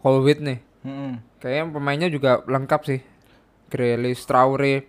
Colwitt 0.00 0.40
nih. 0.40 0.64
Mm-mm. 0.84 1.20
Kayaknya 1.40 1.64
pemainnya 1.76 2.08
juga 2.08 2.40
lengkap 2.48 2.80
sih. 2.88 3.00
Grealish, 3.68 4.24
Traore, 4.24 4.88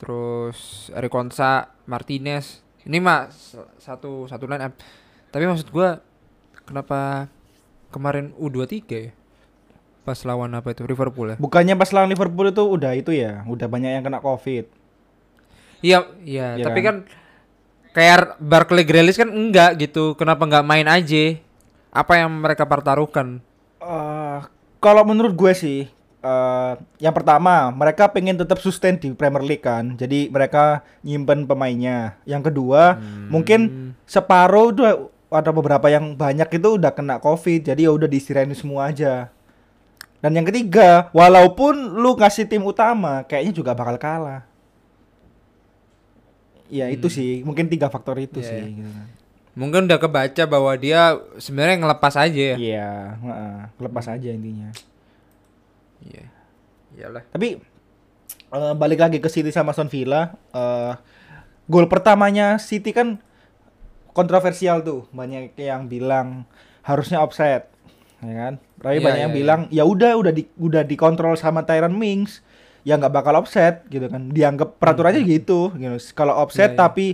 terus 0.00 0.88
Eric 0.96 1.12
Konsa, 1.12 1.76
Martinez. 1.84 2.64
Ini 2.88 3.00
mah 3.02 3.28
satu 3.76 4.24
satu 4.24 4.48
line 4.48 4.64
up. 4.64 4.72
Tapi 5.28 5.44
maksud 5.44 5.68
gua 5.68 6.00
kenapa 6.64 7.28
kemarin 7.92 8.32
U23 8.36 8.72
ya? 8.88 9.12
Pas 10.06 10.16
lawan 10.22 10.54
apa 10.54 10.70
itu 10.70 10.86
Liverpool 10.86 11.34
ya? 11.34 11.36
Bukannya 11.36 11.74
pas 11.74 11.90
lawan 11.90 12.08
Liverpool 12.08 12.48
itu 12.48 12.62
udah 12.62 12.92
itu 12.94 13.10
ya, 13.10 13.42
udah 13.44 13.66
banyak 13.66 13.90
yang 13.98 14.04
kena 14.06 14.22
Covid. 14.22 14.70
Iya, 15.82 16.08
iya, 16.24 16.56
Iya 16.56 16.64
tapi 16.64 16.80
kan? 16.80 17.04
kan 17.04 17.25
kayak 17.96 18.36
Barkley 18.36 18.84
Grealish 18.84 19.16
kan 19.16 19.32
enggak 19.32 19.80
gitu. 19.80 20.12
Kenapa 20.20 20.44
enggak 20.44 20.68
main 20.68 20.84
aja? 20.84 21.40
Apa 21.88 22.20
yang 22.20 22.28
mereka 22.44 22.68
pertaruhkan? 22.68 23.40
Eh, 23.80 24.38
kalau 24.84 25.02
menurut 25.08 25.32
gue 25.32 25.52
sih, 25.56 25.88
eh 26.20 26.72
yang 27.00 27.16
pertama 27.16 27.72
mereka 27.72 28.12
pengen 28.12 28.36
tetap 28.36 28.60
sustain 28.60 29.00
di 29.00 29.16
Premier 29.16 29.40
League 29.40 29.64
kan, 29.64 29.96
jadi 29.96 30.28
mereka 30.28 30.84
nyimpen 31.00 31.48
pemainnya. 31.48 32.20
Yang 32.28 32.52
kedua, 32.52 33.00
mungkin 33.32 33.92
separuh 34.04 34.76
udah 34.76 34.92
ada 35.32 35.50
beberapa 35.50 35.88
yang 35.88 36.12
banyak 36.12 36.52
itu 36.52 36.76
udah 36.76 36.92
kena 36.92 37.16
Covid, 37.16 37.72
jadi 37.72 37.88
ya 37.88 37.90
udah 37.96 38.08
diistirahatin 38.12 38.52
semua 38.52 38.92
aja. 38.92 39.32
Dan 40.20 40.36
yang 40.36 40.46
ketiga, 40.48 41.08
walaupun 41.16 41.96
lu 41.96 42.16
ngasih 42.16 42.44
tim 42.44 42.64
utama, 42.64 43.24
kayaknya 43.24 43.52
juga 43.56 43.72
bakal 43.72 43.96
kalah. 43.96 44.42
Ya 46.66 46.90
itu 46.90 47.06
sih, 47.06 47.46
mungkin 47.46 47.70
tiga 47.70 47.86
faktor 47.86 48.18
itu 48.18 48.42
Iya, 48.42 48.48
sih. 48.48 48.58
iya. 48.58 48.76
gitu. 48.82 48.90
Mungkin 49.56 49.88
udah 49.88 49.96
kebaca 49.96 50.42
bahwa 50.44 50.72
dia 50.76 51.16
sebenarnya 51.40 51.80
ngelepas 51.80 52.14
aja 52.14 52.42
ya. 52.52 52.56
Iya, 52.60 52.90
heeh, 53.16 53.56
lepas 53.80 54.06
aja 54.06 54.28
intinya. 54.28 54.68
Iya. 56.04 56.24
Iyalah. 56.96 57.24
Tapi 57.28 57.56
eh, 58.52 58.74
balik 58.76 59.00
lagi 59.00 59.18
ke 59.18 59.28
City 59.28 59.48
sama 59.48 59.72
Aston 59.72 59.88
Villa, 59.88 60.36
eh 60.52 60.92
gol 61.66 61.88
pertamanya 61.88 62.60
City 62.60 62.92
kan 62.92 63.18
kontroversial 64.12 64.80
tuh, 64.80 65.04
banyak 65.12 65.52
yang 65.58 65.88
bilang 65.88 66.48
harusnya 66.80 67.20
offside, 67.20 67.66
ya 68.22 68.34
kan? 68.34 68.54
Tapi 68.80 68.96
Iya, 68.96 69.04
banyak 69.04 69.20
yang 69.20 69.34
iya, 69.34 69.38
bilang 69.40 69.60
ya 69.68 69.82
udah 69.84 70.16
udah 70.16 70.32
di, 70.32 70.48
udah 70.56 70.82
dikontrol 70.84 71.36
sama 71.36 71.64
Tyron 71.64 71.92
Mings, 71.92 72.40
ya 72.86 72.94
nggak 72.94 73.10
bakal 73.10 73.42
offside 73.42 73.82
gitu 73.90 74.06
kan? 74.06 74.30
Dianggap 74.30 74.78
peraturannya 74.78 75.26
gitu, 75.26 75.74
gitu. 75.74 75.98
Kalau 76.14 76.38
offside 76.38 76.78
Hmm. 76.78 76.78
Iya, 76.78 76.84
tapi 76.86 77.06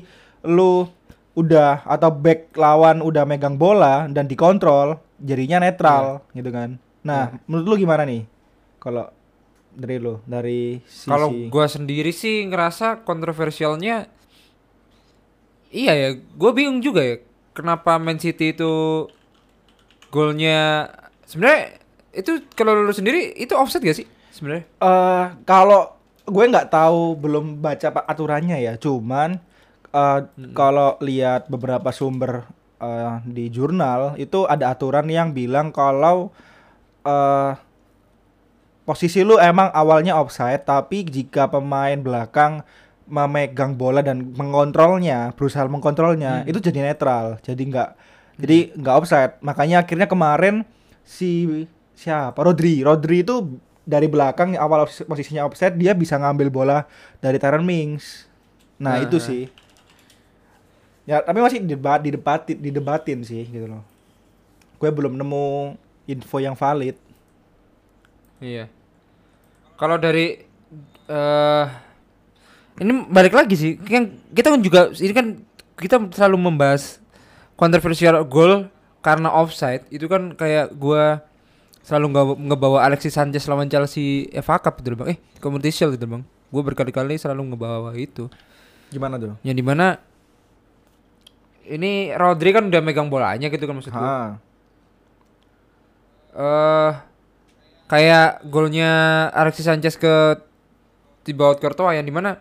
lu 0.44 0.84
udah 1.32 1.88
atau 1.88 2.12
back 2.12 2.52
lawan 2.60 3.00
udah 3.00 3.24
megang 3.24 3.56
bola 3.56 4.04
dan 4.12 4.28
dikontrol, 4.28 5.00
jadinya 5.16 5.64
netral 5.64 6.20
gitu 6.36 6.52
kan? 6.52 6.76
Nah, 7.00 7.40
menurut 7.48 7.66
lu 7.72 7.88
gimana 7.88 8.04
nih? 8.04 8.28
Kalau 8.76 9.08
dari 9.72 9.96
lu, 9.96 10.20
dari 10.28 10.84
sisi 10.84 11.08
Kalau 11.08 11.32
gua 11.48 11.64
sendiri 11.64 12.12
sih 12.12 12.44
ngerasa 12.44 13.08
kontroversialnya 13.08 14.20
Iya 15.72 15.92
ya, 15.96 16.08
gua 16.36 16.52
bingung 16.52 16.84
juga 16.84 17.00
ya 17.00 17.16
kenapa 17.56 17.96
Man 17.96 18.20
City 18.20 18.52
itu 18.52 19.08
golnya 20.12 20.92
sebenarnya 21.24 21.80
itu 22.12 22.44
kalau 22.52 22.84
lu 22.84 22.92
sendiri 22.92 23.32
itu 23.40 23.56
offset 23.56 23.80
gak 23.80 23.96
sih 23.96 24.08
sebenarnya? 24.32 24.64
Eh, 24.80 25.24
kalau 25.44 25.92
gue 26.24 26.44
nggak 26.48 26.70
tahu 26.70 27.14
belum 27.14 27.60
baca 27.60 27.88
aturannya 28.08 28.58
ya, 28.58 28.74
cuman 28.80 29.36
eh, 29.92 30.18
kalau 30.52 30.96
lihat 30.98 31.46
beberapa 31.46 31.92
sumber 31.92 32.48
eh, 32.80 33.14
di 33.28 33.52
jurnal 33.52 34.16
itu 34.16 34.48
ada 34.48 34.72
aturan 34.72 35.06
yang 35.06 35.30
bilang 35.30 35.68
kalau 35.70 36.32
eh 37.04 37.52
posisi 38.82 39.22
lu 39.22 39.38
emang 39.38 39.70
awalnya 39.70 40.18
offside, 40.18 40.66
tapi 40.66 41.06
jika 41.06 41.46
pemain 41.46 41.94
belakang 41.94 42.66
memegang 43.06 43.78
bola 43.78 44.02
dan 44.02 44.34
mengontrolnya, 44.34 45.30
berusaha 45.38 45.62
mengkontrolnya, 45.70 46.42
Hmm. 46.42 46.50
itu 46.50 46.58
jadi 46.58 46.90
netral, 46.90 47.38
jadi 47.46 47.62
nggak 47.62 47.90
jadi 48.42 48.58
nggak 48.74 48.94
offside. 48.96 49.32
Makanya 49.38 49.86
akhirnya 49.86 50.10
kemarin 50.10 50.66
si 51.06 51.46
siapa 51.94 52.34
Rodri, 52.42 52.82
Rodri 52.82 53.22
itu 53.22 53.54
dari 53.82 54.06
belakang 54.06 54.54
awal 54.54 54.86
pos- 54.86 55.04
posisinya 55.04 55.46
offside 55.46 55.74
dia 55.74 55.92
bisa 55.92 56.14
ngambil 56.14 56.48
bola 56.48 56.78
dari 57.18 57.38
Tyron 57.38 57.66
Mings. 57.66 58.26
Nah, 58.78 58.98
Nah. 58.98 59.04
itu 59.04 59.18
sih. 59.18 59.50
Ya, 61.02 61.18
tapi 61.18 61.42
masih 61.42 61.58
didebat 61.58 61.98
didebatin 61.98 62.56
didebatin 62.62 63.18
sih 63.26 63.42
gitu 63.42 63.66
loh. 63.66 63.82
Gue 64.78 64.90
belum 64.90 65.18
nemu 65.18 65.74
info 66.06 66.38
yang 66.38 66.54
valid. 66.54 66.94
Iya. 68.38 68.70
Kalau 69.74 69.98
dari 69.98 70.46
eh 71.10 71.66
ini 72.78 73.04
balik 73.10 73.34
lagi 73.34 73.54
sih, 73.58 73.72
kan 73.78 74.14
kita 74.30 74.54
kan 74.54 74.60
juga 74.62 74.80
ini 74.94 75.12
kan 75.14 75.26
kita 75.74 75.96
selalu 76.14 76.38
membahas 76.50 77.02
kontroversial 77.58 78.22
goal 78.22 78.70
karena 79.02 79.26
offside. 79.30 79.82
Itu 79.90 80.06
kan 80.06 80.38
kayak 80.38 80.74
gua 80.78 81.22
selalu 81.82 82.06
nggak 82.14 82.26
ngebawa 82.50 82.78
Alexis 82.86 83.14
Sanchez 83.14 83.46
lawan 83.46 83.66
Chelsea 83.66 84.30
FA 84.38 84.58
Cup 84.58 84.78
gitu 84.80 84.94
loh, 84.94 84.98
Bang. 85.02 85.14
Eh, 85.14 85.18
Community 85.38 85.70
Shield 85.70 85.98
gitu, 85.98 86.06
Bang. 86.06 86.22
Gua 86.48 86.62
berkali-kali 86.62 87.18
selalu 87.18 87.54
ngebawa 87.54 87.90
itu. 87.94 88.30
Gimana 88.88 89.18
tuh? 89.18 89.34
Yang 89.42 89.56
di 89.58 89.64
mana 89.64 89.86
ini 91.62 92.10
Rodri 92.12 92.50
kan 92.50 92.66
udah 92.66 92.82
megang 92.82 93.06
bolanya 93.06 93.46
gitu 93.46 93.64
kan 93.64 93.74
maksud 93.78 93.94
Ha. 93.94 94.34
eh 96.32 96.90
kayak 97.86 98.42
golnya 98.48 98.90
Alexis 99.30 99.68
Sanchez 99.68 99.94
ke 99.94 100.40
Thibaut 101.22 101.60
Courtois 101.62 101.94
yang 101.94 102.06
di 102.08 102.10
mana 102.10 102.40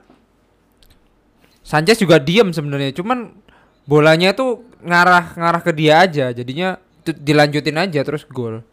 Sanchez 1.61 2.01
juga 2.01 2.17
diem 2.17 2.49
sebenarnya 2.49 2.95
cuman 2.97 3.29
bolanya 3.85 4.33
tuh 4.33 4.65
ngarah 4.81 5.37
ngarah 5.37 5.61
ke 5.61 5.71
dia 5.75 6.01
aja 6.01 6.33
jadinya 6.33 6.81
dilanjutin 7.05 7.77
aja 7.77 8.01
terus 8.01 8.25
gol 8.25 8.65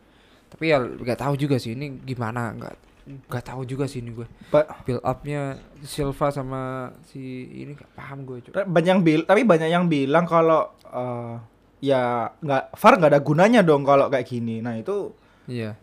tapi 0.49 0.73
ya 0.73 0.81
nggak 0.81 1.21
tahu 1.21 1.35
juga 1.37 1.57
sih 1.61 1.76
ini 1.76 2.00
gimana? 2.02 2.52
Nggak 2.57 2.75
nggak 3.09 3.45
tahu 3.49 3.64
juga 3.64 3.88
sih 3.88 4.05
ini 4.05 4.12
gue 4.12 4.28
Ba- 4.52 4.69
build 4.85 5.00
upnya 5.00 5.57
Silva 5.81 6.28
sama 6.28 6.93
si 7.09 7.49
ini 7.64 7.73
nggak 7.73 7.97
paham 7.97 8.28
gue 8.28 8.45
cuy 8.45 8.52
banyak 8.69 8.90
yang 8.93 9.00
bil 9.00 9.25
tapi 9.25 9.49
banyak 9.49 9.73
yang 9.73 9.88
bilang 9.88 10.28
kalau 10.28 10.76
eh, 10.93 11.40
ya 11.78 12.35
nggak 12.43 12.75
VAR 12.75 12.95
nggak 12.99 13.12
ada 13.14 13.21
gunanya 13.23 13.61
dong 13.62 13.87
kalau 13.87 14.11
kayak 14.11 14.26
gini. 14.26 14.59
Nah, 14.59 14.75
itu 14.78 15.14
iya. 15.47 15.78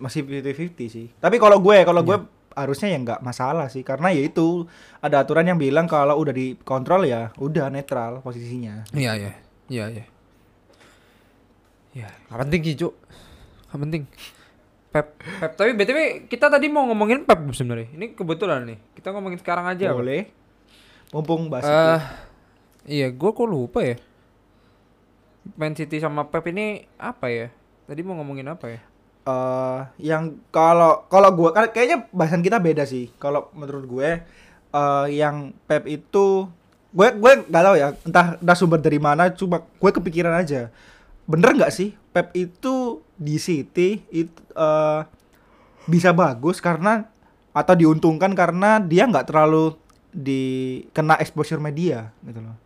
masih 0.00 0.26
50-50 0.26 0.90
sih. 0.90 1.06
Tapi 1.18 1.36
kalau 1.38 1.62
gue, 1.62 1.76
kalau 1.86 2.02
gue 2.02 2.18
harusnya 2.50 2.90
ya 2.90 2.98
nggak 2.98 3.20
masalah 3.22 3.70
sih 3.70 3.86
karena 3.86 4.10
ya 4.10 4.26
itu 4.26 4.66
ada 4.98 5.22
aturan 5.22 5.46
yang 5.46 5.58
bilang 5.58 5.86
kalau 5.86 6.18
udah 6.18 6.34
dikontrol 6.34 7.06
ya 7.06 7.30
udah 7.38 7.70
netral 7.70 8.18
posisinya. 8.26 8.90
iya 8.90 9.14
iya. 9.14 9.32
Iya 9.70 9.84
iya. 9.86 10.04
Ya 11.94 12.08
nggak 12.26 12.38
penting 12.46 12.62
sih 12.66 12.76
cuk 12.78 12.94
nggak 13.70 13.80
penting 13.86 14.02
Pep 14.90 15.06
Pep 15.22 15.52
tapi 15.54 15.70
btw 15.78 16.26
kita 16.26 16.50
tadi 16.50 16.66
mau 16.66 16.82
ngomongin 16.90 17.22
Pep 17.22 17.38
sebenarnya 17.54 17.94
ini 17.94 18.10
kebetulan 18.10 18.66
nih 18.66 18.78
kita 18.98 19.14
ngomongin 19.14 19.38
sekarang 19.38 19.70
aja? 19.70 19.94
Boleh. 19.94 20.26
Mumpung 21.14 21.46
bahas 21.46 21.66
itu. 21.66 21.94
iya 22.98 23.06
gue 23.10 23.30
kok 23.30 23.46
lupa 23.46 23.82
ya 23.86 23.96
Man 25.54 25.78
City 25.78 26.02
sama 26.02 26.26
Pep 26.26 26.42
ini 26.50 26.84
apa 26.98 27.30
ya 27.30 27.48
tadi 27.86 28.00
mau 28.02 28.18
ngomongin 28.18 28.50
apa 28.50 28.66
ya 28.66 28.80
eh 29.20 29.80
yang 30.00 30.42
kalau 30.50 31.06
kalau 31.06 31.30
gue 31.38 31.50
kan 31.54 31.70
kayaknya 31.70 32.08
bahasan 32.08 32.40
kita 32.40 32.56
beda 32.56 32.88
sih. 32.88 33.12
Kalau 33.20 33.52
menurut 33.52 33.84
gue 33.84 34.10
eh 34.70 35.06
yang 35.12 35.52
Pep 35.68 35.86
itu 35.86 36.48
gue 36.90 37.08
gue 37.14 37.32
nggak 37.46 37.64
tahu 37.64 37.76
ya 37.78 37.88
entah 38.02 38.26
entah 38.42 38.56
sumber 38.58 38.82
dari 38.82 38.98
mana 38.98 39.30
cuma 39.30 39.62
gue 39.62 39.90
kepikiran 39.94 40.34
aja 40.34 40.74
bener 41.30 41.54
nggak 41.54 41.70
sih 41.70 41.94
Pep 42.10 42.34
itu 42.34 42.74
di 43.20 43.36
City 43.36 44.00
itu 44.08 44.40
eh, 44.56 45.00
bisa 45.84 46.16
bagus 46.16 46.56
karena 46.64 47.04
atau 47.52 47.74
diuntungkan 47.76 48.32
karena 48.32 48.80
dia 48.80 49.04
nggak 49.04 49.28
terlalu 49.28 49.76
dikena 50.10 51.20
exposure 51.20 51.60
media 51.60 52.08
gitu 52.24 52.40
loh. 52.40 52.56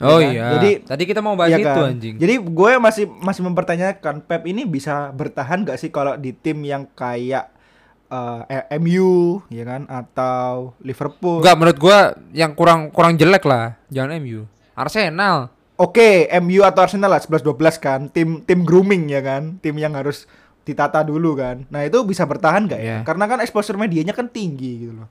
Oh 0.00 0.16
kan? 0.16 0.32
iya. 0.32 0.46
Jadi- 0.56 0.78
tadi 0.84 1.02
kita 1.08 1.20
mau 1.20 1.36
bahas 1.36 1.56
itu 1.56 1.64
kan? 1.64 1.92
anjing. 1.96 2.16
Jadi 2.16 2.34
gue 2.40 2.70
masih 2.80 3.04
masih 3.20 3.42
mempertanyakan 3.44 4.24
Pep 4.24 4.42
ini 4.48 4.64
bisa 4.64 5.12
bertahan 5.12 5.64
gak 5.64 5.76
sih 5.76 5.92
kalau 5.92 6.16
di 6.16 6.32
tim 6.32 6.60
yang 6.64 6.88
kayak 6.96 7.52
eh, 8.10 8.78
MU 8.80 9.40
ya 9.52 9.64
kan 9.64 9.82
atau 9.86 10.74
Liverpool. 10.80 11.44
Enggak 11.44 11.56
menurut 11.56 11.78
gua 11.78 11.98
yang 12.34 12.52
kurang 12.56 12.90
kurang 12.90 13.14
jelek 13.14 13.44
lah. 13.46 13.78
Jangan 13.92 14.18
MU. 14.18 14.48
Arsenal. 14.74 15.52
Oke, 15.80 16.28
MU 16.38 16.60
atau 16.60 16.84
Arsenal 16.84 17.08
lah 17.08 17.20
11 17.24 17.40
12 17.40 17.80
kan, 17.80 18.00
tim 18.12 18.44
tim 18.44 18.60
grooming 18.60 19.08
ya 19.08 19.24
kan, 19.24 19.56
tim 19.58 19.72
yang 19.74 19.96
harus 19.96 20.28
ditata 20.60 21.00
dulu 21.00 21.32
kan. 21.34 21.64
Nah, 21.72 21.88
itu 21.88 21.96
bisa 22.04 22.28
bertahan 22.28 22.68
gak 22.68 22.76
ya? 22.76 22.84
Iya. 22.84 22.96
Karena 23.02 23.24
kan 23.24 23.40
exposure 23.40 23.80
medianya 23.80 24.12
kan 24.12 24.28
tinggi 24.28 24.84
gitu 24.84 24.92
loh. 24.92 25.08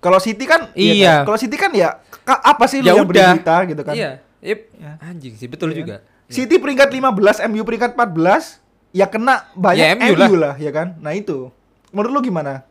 Kalau 0.00 0.20
City 0.20 0.44
kan 0.44 0.68
Iya. 0.72 1.24
kan? 1.24 1.32
Kalau 1.32 1.38
City 1.40 1.56
kan 1.56 1.72
ya 1.72 1.96
apa 2.24 2.64
sih 2.64 2.80
lu 2.80 2.88
Ya 2.88 3.00
yang 3.00 3.08
beri 3.08 3.20
udah. 3.20 3.30
berita 3.36 3.56
gitu 3.64 3.82
kan? 3.82 3.94
Iya. 3.96 4.10
Yep. 4.40 4.60
Ya. 4.76 4.92
Anjing 5.00 5.34
sih 5.36 5.48
betul 5.48 5.72
Iya. 5.72 5.76
juga. 5.76 5.96
City 6.28 6.56
peringkat 6.56 6.88
15, 6.88 7.40
MU 7.42 7.64
peringkat 7.64 7.96
14, 7.96 8.60
ya 8.92 9.08
kena 9.08 9.48
banyak 9.52 9.82
Ya, 9.82 9.96
MU 9.96 10.14
MU, 10.14 10.34
lah. 10.36 10.54
ya 10.56 10.70
kan. 10.70 10.94
Nah, 11.00 11.10
itu. 11.10 11.48
Menurut 11.90 12.12
lu 12.12 12.20
gimana? 12.22 12.62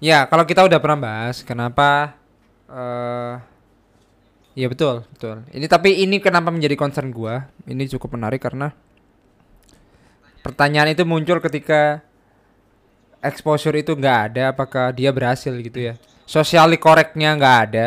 Ya, 0.00 0.24
kalau 0.24 0.42
kita 0.42 0.64
udah 0.64 0.80
pernah 0.80 0.98
bahas 0.98 1.44
kenapa 1.44 2.16
eh 2.66 3.34
Ya 4.58 4.66
betul, 4.66 5.06
betul. 5.14 5.46
Ini 5.54 5.66
tapi 5.70 6.02
ini 6.02 6.18
kenapa 6.18 6.50
menjadi 6.50 6.74
concern 6.74 7.14
gua? 7.14 7.46
Ini 7.70 7.86
cukup 7.86 8.18
menarik 8.18 8.42
karena 8.42 8.74
pertanyaan 10.42 10.90
itu 10.90 11.06
muncul 11.06 11.38
ketika 11.38 12.02
exposure 13.22 13.76
itu 13.76 13.92
nggak 13.94 14.18
ada 14.32 14.50
apakah 14.50 14.90
dia 14.90 15.14
berhasil 15.14 15.52
gitu 15.54 15.92
ya. 15.92 15.94
Socially 16.26 16.80
correctnya 16.80 17.36
nggak 17.36 17.56
ada. 17.70 17.86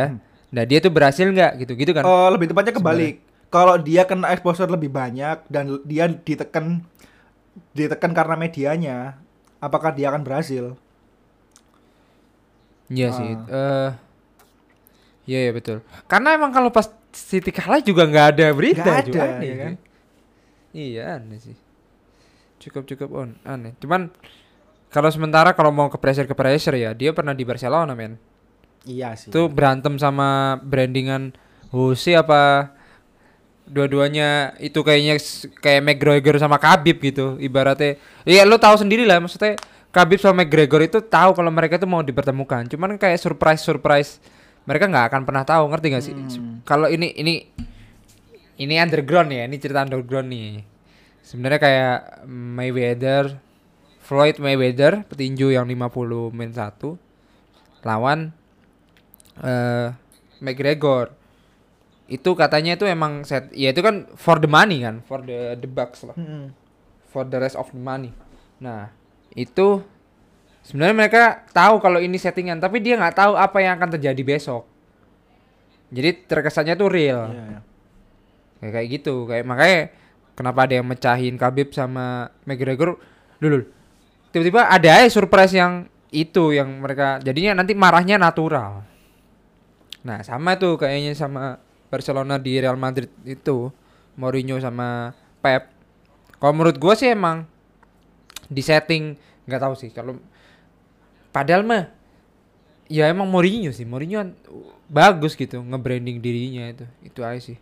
Nah, 0.53 0.63
dia 0.63 0.77
tuh 0.79 0.93
berhasil 0.93 1.25
nggak 1.25 1.65
gitu 1.65 1.73
gitu 1.75 1.91
kan? 1.91 2.05
Oh, 2.05 2.29
lebih 2.29 2.53
tepatnya 2.53 2.77
kebalik. 2.77 3.19
Kalau 3.49 3.75
dia 3.77 4.05
kena 4.05 4.33
exposure 4.33 4.69
lebih 4.69 4.89
banyak 4.89 5.45
dan 5.49 5.81
dia 5.85 6.09
ditekan 6.09 6.81
ditekan 7.73 8.13
karena 8.17 8.35
medianya, 8.37 8.97
apakah 9.61 9.93
dia 9.93 10.09
akan 10.09 10.25
berhasil? 10.25 10.73
Iya 12.89 13.09
sih. 13.13 13.31
Eh 13.33 13.89
Iya 15.23 15.49
ya 15.49 15.51
betul. 15.55 15.77
Karena 16.07 16.35
emang 16.35 16.51
kalau 16.51 16.69
pas 16.69 16.91
City 17.13 17.53
kalah 17.53 17.79
juga 17.79 18.09
nggak 18.09 18.27
ada 18.35 18.45
berita 18.51 18.89
juga 19.05 19.21
ada, 19.21 19.37
aneh 19.37 19.47
ya 19.47 19.55
kan? 19.55 19.73
Iya 20.73 21.03
aneh 21.21 21.39
sih. 21.39 21.57
Cukup 22.59 22.83
cukup 22.89 23.09
on 23.13 23.29
aneh. 23.45 23.77
Cuman 23.77 24.09
kalau 24.89 25.09
sementara 25.13 25.53
kalau 25.53 25.69
mau 25.69 25.87
ke 25.93 25.97
pressure 26.01 26.25
ke 26.25 26.35
pressure 26.35 26.75
ya 26.75 26.91
dia 26.97 27.13
pernah 27.13 27.37
di 27.37 27.45
Barcelona 27.45 27.93
men. 27.93 28.17
Iya 28.83 29.13
sih. 29.15 29.29
Itu 29.29 29.47
berantem 29.47 29.95
sama 30.01 30.59
brandingan 30.59 31.37
Jose 31.69 32.17
apa 32.17 32.73
dua-duanya 33.63 34.59
itu 34.59 34.83
kayaknya 34.83 35.15
kayak 35.63 35.81
McGregor 35.87 36.35
sama 36.35 36.59
Khabib 36.59 36.99
gitu 36.99 37.39
ibaratnya. 37.39 37.95
Iya 38.27 38.43
lu 38.43 38.59
tahu 38.59 38.81
sendiri 38.81 39.07
lah 39.07 39.23
maksudnya 39.23 39.55
Khabib 39.93 40.17
sama 40.17 40.43
McGregor 40.43 40.81
itu 40.81 40.99
tahu 40.99 41.37
kalau 41.37 41.53
mereka 41.53 41.77
itu 41.77 41.85
mau 41.85 42.01
dipertemukan. 42.01 42.65
Cuman 42.67 42.97
kayak 42.97 43.21
surprise 43.21 43.61
surprise 43.61 44.17
mereka 44.63 44.85
nggak 44.87 45.05
akan 45.11 45.21
pernah 45.27 45.43
tahu 45.43 45.63
ngerti 45.71 45.87
gak 45.91 46.03
sih? 46.03 46.13
Hmm. 46.15 46.63
Kalau 46.63 46.87
ini 46.87 47.11
ini 47.15 47.43
ini 48.59 48.75
underground 48.79 49.29
ya, 49.33 49.43
ini 49.47 49.57
cerita 49.59 49.83
underground 49.83 50.29
nih. 50.31 50.63
Sebenarnya 51.23 51.59
kayak 51.59 51.99
Mayweather 52.27 53.39
Floyd 54.03 54.35
Mayweather 54.43 55.07
petinju 55.07 55.55
yang 55.55 55.63
50 55.63 56.35
main 56.35 56.51
1 56.51 56.75
lawan 57.87 58.35
eh 59.39 59.89
McGregor 60.43 61.15
itu 62.11 62.35
katanya 62.35 62.75
itu 62.75 62.83
emang 62.83 63.23
set 63.23 63.47
ya 63.55 63.71
itu 63.71 63.79
kan 63.79 64.11
for 64.19 64.43
the 64.43 64.49
money 64.51 64.83
kan 64.83 64.99
for 65.07 65.23
the 65.23 65.55
the 65.55 65.69
bucks 65.71 66.03
lah 66.03 66.15
Mm-mm. 66.19 66.51
for 67.07 67.23
the 67.23 67.39
rest 67.39 67.55
of 67.55 67.71
the 67.71 67.79
money 67.79 68.11
nah 68.59 68.91
itu 69.33 69.81
sebenarnya 70.63 70.95
mereka 70.95 71.23
tahu 71.51 71.83
kalau 71.83 71.99
ini 71.99 72.15
settingan 72.15 72.57
tapi 72.57 72.79
dia 72.79 72.95
nggak 72.95 73.15
tahu 73.15 73.33
apa 73.35 73.57
yang 73.59 73.77
akan 73.77 73.99
terjadi 73.99 74.21
besok. 74.23 74.63
Jadi 75.93 76.25
terkesannya 76.25 76.73
tuh 76.73 76.89
real. 76.89 77.29
Iya, 77.29 77.43
iya. 77.45 77.59
kayak 78.57 78.71
kayak 78.73 78.87
gitu. 78.97 79.15
Kayak 79.29 79.45
makanya 79.45 79.79
kenapa 80.33 80.59
ada 80.65 80.73
yang 80.81 80.87
mecahin 80.89 81.35
Khabib 81.37 81.69
sama 81.75 82.33
McGregor? 82.49 82.97
Dulu 83.37 83.83
tiba-tiba 84.33 84.65
ada 84.65 84.89
aja 84.97 85.07
surprise 85.13 85.53
yang 85.53 85.85
itu 86.09 86.57
yang 86.57 86.81
mereka 86.81 87.21
jadinya 87.21 87.61
nanti 87.61 87.77
marahnya 87.77 88.17
natural. 88.17 88.81
Nah 90.01 90.25
sama 90.25 90.57
tuh 90.57 90.81
kayaknya 90.81 91.13
sama 91.13 91.61
Barcelona 91.93 92.41
di 92.41 92.57
Real 92.57 92.75
Madrid 92.75 93.13
itu 93.21 93.69
Mourinho 94.17 94.57
sama 94.57 95.13
Pep. 95.45 95.69
Kalau 96.41 96.53
menurut 96.57 96.81
gua 96.81 96.97
sih 96.97 97.13
emang 97.13 97.45
di 98.49 98.65
setting 98.65 99.13
nggak 99.45 99.61
tahu 99.61 99.73
sih. 99.77 99.93
Kalau 99.93 100.17
padahal 101.33 101.65
mah 101.65 101.89
ya 102.87 103.09
emang 103.09 103.25
Mourinho 103.25 103.73
sih. 103.73 103.83
Mourinho 103.83 104.21
bagus 104.85 105.33
gitu 105.33 105.59
nge-branding 105.59 106.21
dirinya 106.21 106.69
itu. 106.69 106.85
Itu 107.01 107.25
aja 107.25 107.41
sih. 107.41 107.57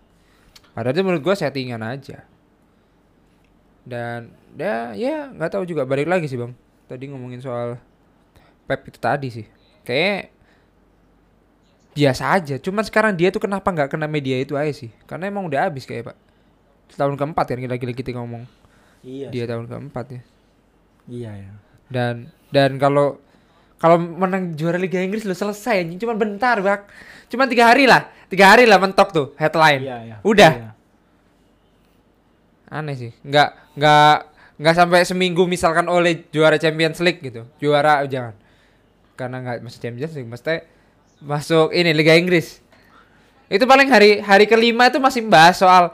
Padahal 0.76 0.94
itu 0.94 1.02
menurut 1.02 1.24
gua 1.24 1.36
settingan 1.40 1.82
aja. 1.82 2.28
Dan 3.82 4.36
ya 4.60 4.94
ya 4.94 5.32
nggak 5.32 5.52
tahu 5.56 5.64
juga. 5.64 5.88
Balik 5.88 6.12
lagi 6.12 6.28
sih 6.28 6.36
bang. 6.36 6.52
Tadi 6.92 7.08
ngomongin 7.08 7.40
soal 7.40 7.80
Pep 8.68 8.84
itu 8.86 9.00
tadi 9.00 9.32
sih. 9.32 9.48
Kayak 9.88 10.30
biasa 11.96 12.24
aja. 12.36 12.56
Cuman 12.60 12.84
sekarang 12.84 13.16
dia 13.16 13.32
tuh 13.32 13.42
kenapa 13.44 13.68
nggak 13.72 13.96
kena 13.96 14.08
media 14.12 14.38
itu 14.40 14.60
aja 14.60 14.72
sih? 14.76 14.92
Karena 15.08 15.32
emang 15.32 15.48
udah 15.48 15.72
habis 15.72 15.88
kayak 15.88 16.12
pak. 16.12 16.18
Tahun 16.92 17.16
keempat 17.16 17.56
kan 17.56 17.72
lagi-lagi 17.72 18.04
kita 18.04 18.20
ngomong. 18.20 18.44
Iya. 19.02 19.34
dia 19.34 19.46
tahun 19.50 19.66
keempat 19.66 20.06
ya. 20.14 20.22
Iya 21.10 21.32
ya. 21.34 21.52
dan 21.90 22.30
dan 22.54 22.78
kalau 22.78 23.18
kalau 23.82 23.98
menang 23.98 24.54
juara 24.54 24.78
Liga 24.78 25.02
Inggris 25.02 25.26
lo 25.26 25.34
selesai 25.34 25.82
anjing 25.82 25.98
cuman 25.98 26.16
bentar 26.16 26.62
bak 26.62 26.86
cuman 27.28 27.50
tiga 27.50 27.66
hari 27.66 27.84
lah 27.84 28.06
tiga 28.28 28.46
hari 28.48 28.64
lah 28.64 28.78
mentok 28.78 29.10
tuh 29.10 29.28
headline 29.36 29.82
Iya, 29.82 29.98
iya. 30.04 30.16
udah 30.22 30.52
Iya. 30.54 30.70
aneh 32.72 32.96
sih 32.96 33.12
nggak 33.22 33.50
nggak 33.76 34.16
nggak 34.58 34.76
sampai 34.76 35.00
seminggu 35.04 35.44
misalkan 35.46 35.84
oleh 35.86 36.30
juara 36.30 36.56
Champions 36.56 37.02
League 37.02 37.20
gitu 37.20 37.44
juara 37.58 38.06
jangan 38.06 38.38
karena 39.14 39.38
nggak 39.40 39.58
masuk 39.60 39.80
Champions 39.82 40.14
League 40.14 40.30
mesti 40.30 40.64
masuk 41.20 41.74
ini 41.74 41.92
Liga 41.92 42.16
Inggris 42.16 42.62
itu 43.48 43.68
paling 43.68 43.92
hari 43.92 44.24
hari 44.24 44.48
kelima 44.48 44.88
itu 44.88 44.96
masih 44.96 45.28
bahas 45.28 45.60
soal 45.60 45.92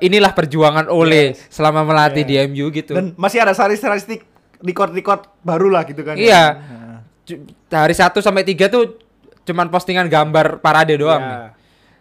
inilah 0.00 0.32
perjuangan 0.32 0.88
Ole 0.88 1.36
Yes. 1.36 1.52
selama 1.52 1.84
melatih 1.84 2.24
Yes. 2.24 2.30
di 2.30 2.34
MU 2.48 2.66
gitu 2.72 2.92
Dan 2.94 3.12
masih 3.14 3.44
ada 3.44 3.52
statistik 3.52 4.24
record-record 4.64 5.28
baru 5.44 5.68
lah 5.68 5.84
gitu 5.84 6.00
kan. 6.00 6.16
Iya. 6.16 6.56
Cu- 6.56 6.83
hari 7.72 7.94
satu 7.96 8.20
sampai 8.20 8.44
tiga 8.44 8.68
tuh 8.68 9.00
cuman 9.44 9.68
postingan 9.68 10.08
gambar 10.08 10.60
parade 10.64 10.96
doang 10.96 11.20
iya. 11.20 11.28
nih. 11.28 11.40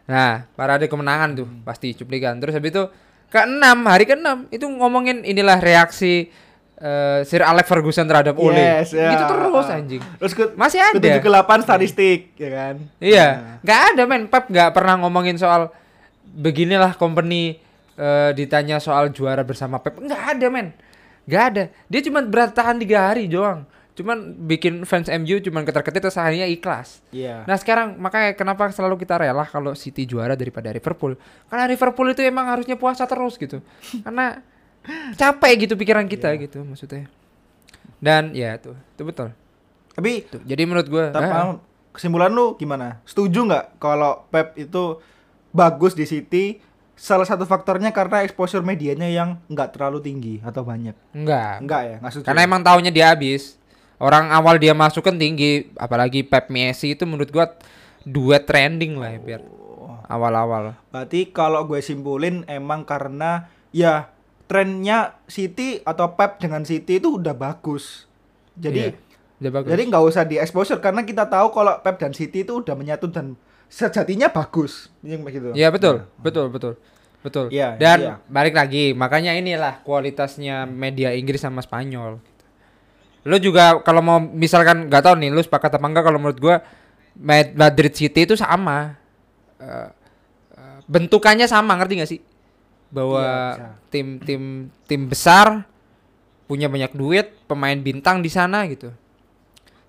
Nah, 0.03 0.33
parade 0.55 0.91
kemenangan 0.91 1.29
tuh 1.43 1.47
pasti 1.63 1.95
cuplikan. 1.95 2.35
Terus 2.39 2.55
habis 2.55 2.71
itu 2.75 2.83
ke 3.31 3.39
enam 3.43 3.87
hari 3.87 4.03
ke 4.03 4.19
enam 4.19 4.45
itu 4.51 4.67
ngomongin 4.67 5.23
inilah 5.23 5.57
reaksi 5.63 6.27
eh, 6.79 7.19
Sir 7.23 7.41
Alex 7.43 7.65
Ferguson 7.67 8.03
terhadap 8.03 8.35
Ole. 8.35 8.59
Yes, 8.59 8.91
ya. 8.91 9.15
Gitu 9.15 9.23
terus 9.23 9.67
anjing. 9.71 10.01
Terus 10.19 10.33
ke, 10.35 10.43
Masih 10.59 10.79
ada. 10.83 10.99
ke 10.99 11.23
78 11.23 11.65
statistik 11.67 12.35
ya 12.35 12.49
kan. 12.51 12.75
Iya, 12.99 13.27
Nah. 13.39 13.57
nggak 13.63 13.81
ada 13.95 14.01
men. 14.03 14.23
Pep 14.27 14.43
nggak 14.51 14.69
pernah 14.75 14.95
ngomongin 14.99 15.39
soal 15.39 15.71
beginilah 16.23 16.99
company 16.99 17.59
eh, 17.95 18.31
ditanya 18.35 18.83
soal 18.83 19.07
juara 19.11 19.43
bersama 19.47 19.79
Pep. 19.79 20.03
Nggak 20.03 20.21
ada 20.35 20.47
men, 20.51 20.67
nggak 21.23 21.43
ada. 21.55 21.63
Dia 21.87 22.01
cuma 22.03 22.19
bertahan 22.23 22.75
tiga 22.75 23.07
hari 23.07 23.31
doang. 23.31 23.63
Cuman 23.93 24.17
bikin 24.49 24.83
fans 24.83 25.05
MU 25.07 25.37
cuman 25.37 25.61
ketar-ketir 25.63 26.01
terus 26.01 26.17
akhirnya 26.17 26.49
ikhlas. 26.49 27.05
Iya. 27.09 27.45
Nah 27.45 27.53
sekarang 27.55 27.93
makanya 27.95 28.33
kenapa 28.33 28.65
selalu 28.69 28.97
kita 28.97 29.21
rela 29.21 29.45
kalau 29.45 29.77
City 29.77 30.03
juara 30.03 30.33
daripada 30.33 30.73
Liverpool? 30.73 31.13
Karena 31.45 31.69
Liverpool 31.69 32.09
itu 32.09 32.25
emang 32.25 32.49
harusnya 32.49 32.73
puasa 32.73 33.05
terus 33.05 33.37
gitu. 33.37 33.61
Karena 34.01 34.41
capek 35.21 35.53
gitu 35.63 35.77
pikiran 35.77 36.05
kita 36.05 36.33
Iya. 36.33 36.49
gitu 36.49 36.65
maksudnya. 36.65 37.05
Dan 38.01 38.33
ya 38.33 38.57
tuh, 38.57 38.75
itu 38.75 39.03
betul. 39.05 39.29
Tapi 39.93 40.25
Tuh, 40.25 40.41
jadi 40.43 40.65
menurut 40.65 40.89
gua 40.89 41.13
Tapi 41.13 41.29
ah, 41.29 41.55
kesimpulan 41.93 42.33
lu 42.33 42.57
gimana? 42.57 42.97
Setuju 43.05 43.45
nggak 43.45 43.77
kalau 43.77 44.25
Pep 44.27 44.57
itu 44.57 44.99
bagus 45.49 45.93
di 45.93 46.03
City? 46.03 46.57
Salah 46.93 47.25
satu 47.25 47.45
faktornya 47.45 47.89
karena 47.89 48.21
exposure 48.21 48.61
medianya 48.61 49.05
yang 49.05 49.37
nggak 49.47 49.77
terlalu 49.77 50.01
tinggi 50.01 50.35
atau 50.41 50.61
banyak. 50.61 50.93
enggak. 51.13 51.61
Enggak 51.61 51.81
ya, 51.83 51.95
nggak 52.01 52.11
setuju. 52.11 52.25
Karena 52.25 52.41
emang 52.41 52.61
tahunnya 52.61 52.89
dia 52.89 53.07
habis. 53.09 53.57
Orang 53.97 54.29
awal 54.29 54.57
dia 54.57 54.73
masuk 54.73 55.05
kan 55.05 55.15
tinggi, 55.15 55.69
apalagi 55.75 56.21
Pep 56.21 56.49
Messi 56.49 56.93
itu 56.93 57.05
menurut 57.05 57.29
gua 57.29 57.53
duet 58.03 58.43
trending 58.43 58.99
lah 58.99 59.15
ya 59.15 59.19
biar. 59.19 59.41
awal-awal. 60.03 60.75
Berarti 60.91 61.31
kalau 61.31 61.63
gue 61.63 61.79
simpulin 61.79 62.43
emang 62.45 62.83
karena 62.83 63.47
ya 63.71 64.11
trennya 64.45 65.15
City 65.25 65.79
atau 65.81 66.11
Pep 66.13 66.37
dengan 66.37 66.67
City 66.67 66.99
itu 66.99 67.17
udah 67.17 67.31
bagus. 67.31 68.05
Jadi 68.53 68.91
Iya, 68.91 68.99
udah 69.39 69.51
bagus. 69.55 69.69
jadi 69.71 69.81
nggak 69.87 70.03
usah 70.03 70.23
di 70.27 70.35
exposure 70.37 70.83
karena 70.83 71.07
kita 71.07 71.25
tahu 71.25 71.55
kalau 71.55 71.79
Pep 71.79 71.97
dan 71.97 72.11
City 72.11 72.43
itu 72.43 72.59
udah 72.59 72.75
menyatu 72.75 73.07
dan 73.07 73.39
sejatinya 73.71 74.27
bagus. 74.29 74.91
Yang 75.01 75.21
begitu. 75.23 75.47
Iya 75.55 75.71
betul, 75.71 76.03
betul, 76.19 76.51
betul, 76.51 76.73
betul. 77.23 77.45
Iya, 77.49 77.79
Dan 77.79 77.97
iya. 78.03 78.13
balik 78.27 78.53
lagi, 78.53 78.91
makanya 78.91 79.33
inilah 79.33 79.81
kualitasnya 79.81 80.67
media 80.67 81.15
Inggris 81.15 81.41
sama 81.41 81.63
Spanyol. 81.63 82.19
Lo 83.23 83.39
juga 83.39 83.79
kalau 83.81 84.03
mau 84.03 84.19
misalkan 84.19 84.91
nggak 84.91 85.03
tahu 85.03 85.15
nih, 85.15 85.31
lo 85.31 85.39
sepakat 85.39 85.79
apa 85.79 85.85
enggak 85.87 86.03
kalau 86.03 86.19
menurut 86.19 86.39
gua 86.39 86.55
Ma- 87.13 87.53
Madrid 87.55 87.93
City 87.93 88.25
itu 88.25 88.35
sama, 88.35 88.97
Eh, 89.57 89.89
eh, 90.59 90.79
bentukannya 90.89 91.47
sama, 91.47 91.77
ngerti 91.79 91.93
gak 92.03 92.11
sih? 92.11 92.19
Bahwa 92.91 93.23
Iya, 93.23 93.37
bisa. 93.55 93.67
tim 93.87 94.07
tim 94.19 94.41
tim 94.83 95.01
besar 95.07 95.63
punya 96.45 96.67
banyak 96.67 96.91
duit, 96.91 97.31
pemain 97.47 97.79
bintang 97.79 98.19
di 98.19 98.27
sana 98.27 98.67
gitu. 98.67 98.91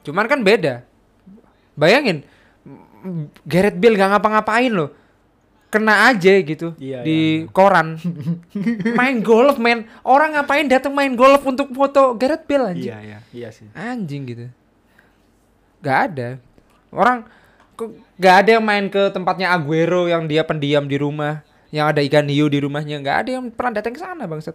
Cuman 0.07 0.31
kan 0.31 0.40
beda. 0.40 0.87
Bayangin 1.75 2.23
Gareth 3.44 3.77
Bale 3.77 3.99
gak 3.99 4.11
ngapa-ngapain 4.14 4.70
loh. 4.70 4.94
Kena 5.75 6.07
aja 6.07 6.31
gitu 6.39 6.71
Iya, 6.79 7.03
di 7.03 7.51
koran. 7.51 7.99
main 8.95 9.19
golf, 9.27 9.59
men. 9.59 9.91
Orang 10.07 10.39
ngapain 10.39 10.71
datang 10.71 10.95
main 10.95 11.19
golf 11.19 11.43
untuk 11.43 11.75
foto 11.75 12.15
Gareth 12.15 12.47
Bale 12.47 12.71
anjing? 12.71 12.95
Iya, 12.95 12.99
iya, 13.03 13.19
iya 13.35 13.49
sih. 13.51 13.67
Anjing 13.75 14.23
gitu. 14.23 14.47
Gak 15.83 15.99
ada. 16.15 16.39
Orang 16.95 17.27
kok 17.75 17.91
gak 18.23 18.47
ada 18.47 18.51
yang 18.55 18.63
main 18.63 18.87
ke 18.87 19.11
tempatnya 19.11 19.51
Aguero 19.51 20.07
yang 20.07 20.31
dia 20.31 20.47
pendiam 20.47 20.87
di 20.87 20.95
rumah, 20.95 21.43
yang 21.75 21.91
ada 21.91 21.99
ikan 22.07 22.31
hiu 22.31 22.47
di 22.47 22.63
rumahnya. 22.63 23.03
Gak 23.03 23.17
ada 23.27 23.31
yang 23.43 23.51
pernah 23.51 23.83
datang 23.83 23.99
ke 23.99 24.01
sana, 24.01 24.31
Bangsat. 24.31 24.55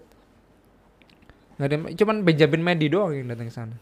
Gak 1.59 1.67
ada 1.67 1.75
cuman 1.99 2.23
Benjamin 2.23 2.63
Mendy 2.63 2.87
doang 2.87 3.11
yang 3.11 3.27
datang 3.27 3.51
ke 3.51 3.53
sana. 3.53 3.75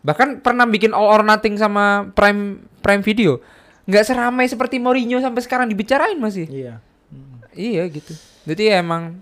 Bahkan 0.00 0.40
pernah 0.40 0.64
bikin 0.64 0.96
all 0.96 1.12
or 1.12 1.20
nothing 1.20 1.60
sama 1.60 2.08
Prime 2.16 2.64
Prime 2.80 3.04
Video. 3.04 3.44
Nggak 3.84 4.04
seramai 4.08 4.48
seperti 4.48 4.80
Mourinho 4.80 5.20
sampai 5.20 5.44
sekarang 5.44 5.68
dibicarain 5.68 6.16
masih. 6.16 6.48
Iya. 6.48 6.74
Iya 7.54 7.82
gitu. 7.92 8.12
Jadi 8.48 8.72
ya 8.72 8.80
emang 8.80 9.20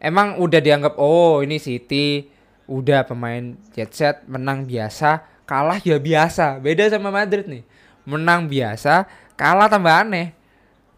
emang 0.00 0.40
udah 0.40 0.60
dianggap 0.60 0.94
oh 0.98 1.44
ini 1.44 1.60
City 1.60 2.26
udah 2.68 3.06
pemain 3.08 3.56
jet 3.72 3.90
set 3.96 4.24
menang 4.28 4.64
biasa 4.64 5.24
kalah 5.48 5.80
ya 5.80 5.96
biasa. 5.96 6.60
Beda 6.60 6.88
sama 6.88 7.08
Madrid 7.08 7.48
nih. 7.48 7.64
Menang 8.08 8.48
biasa 8.48 9.08
kalah 9.36 9.68
tambah 9.68 9.92
aneh. 9.92 10.32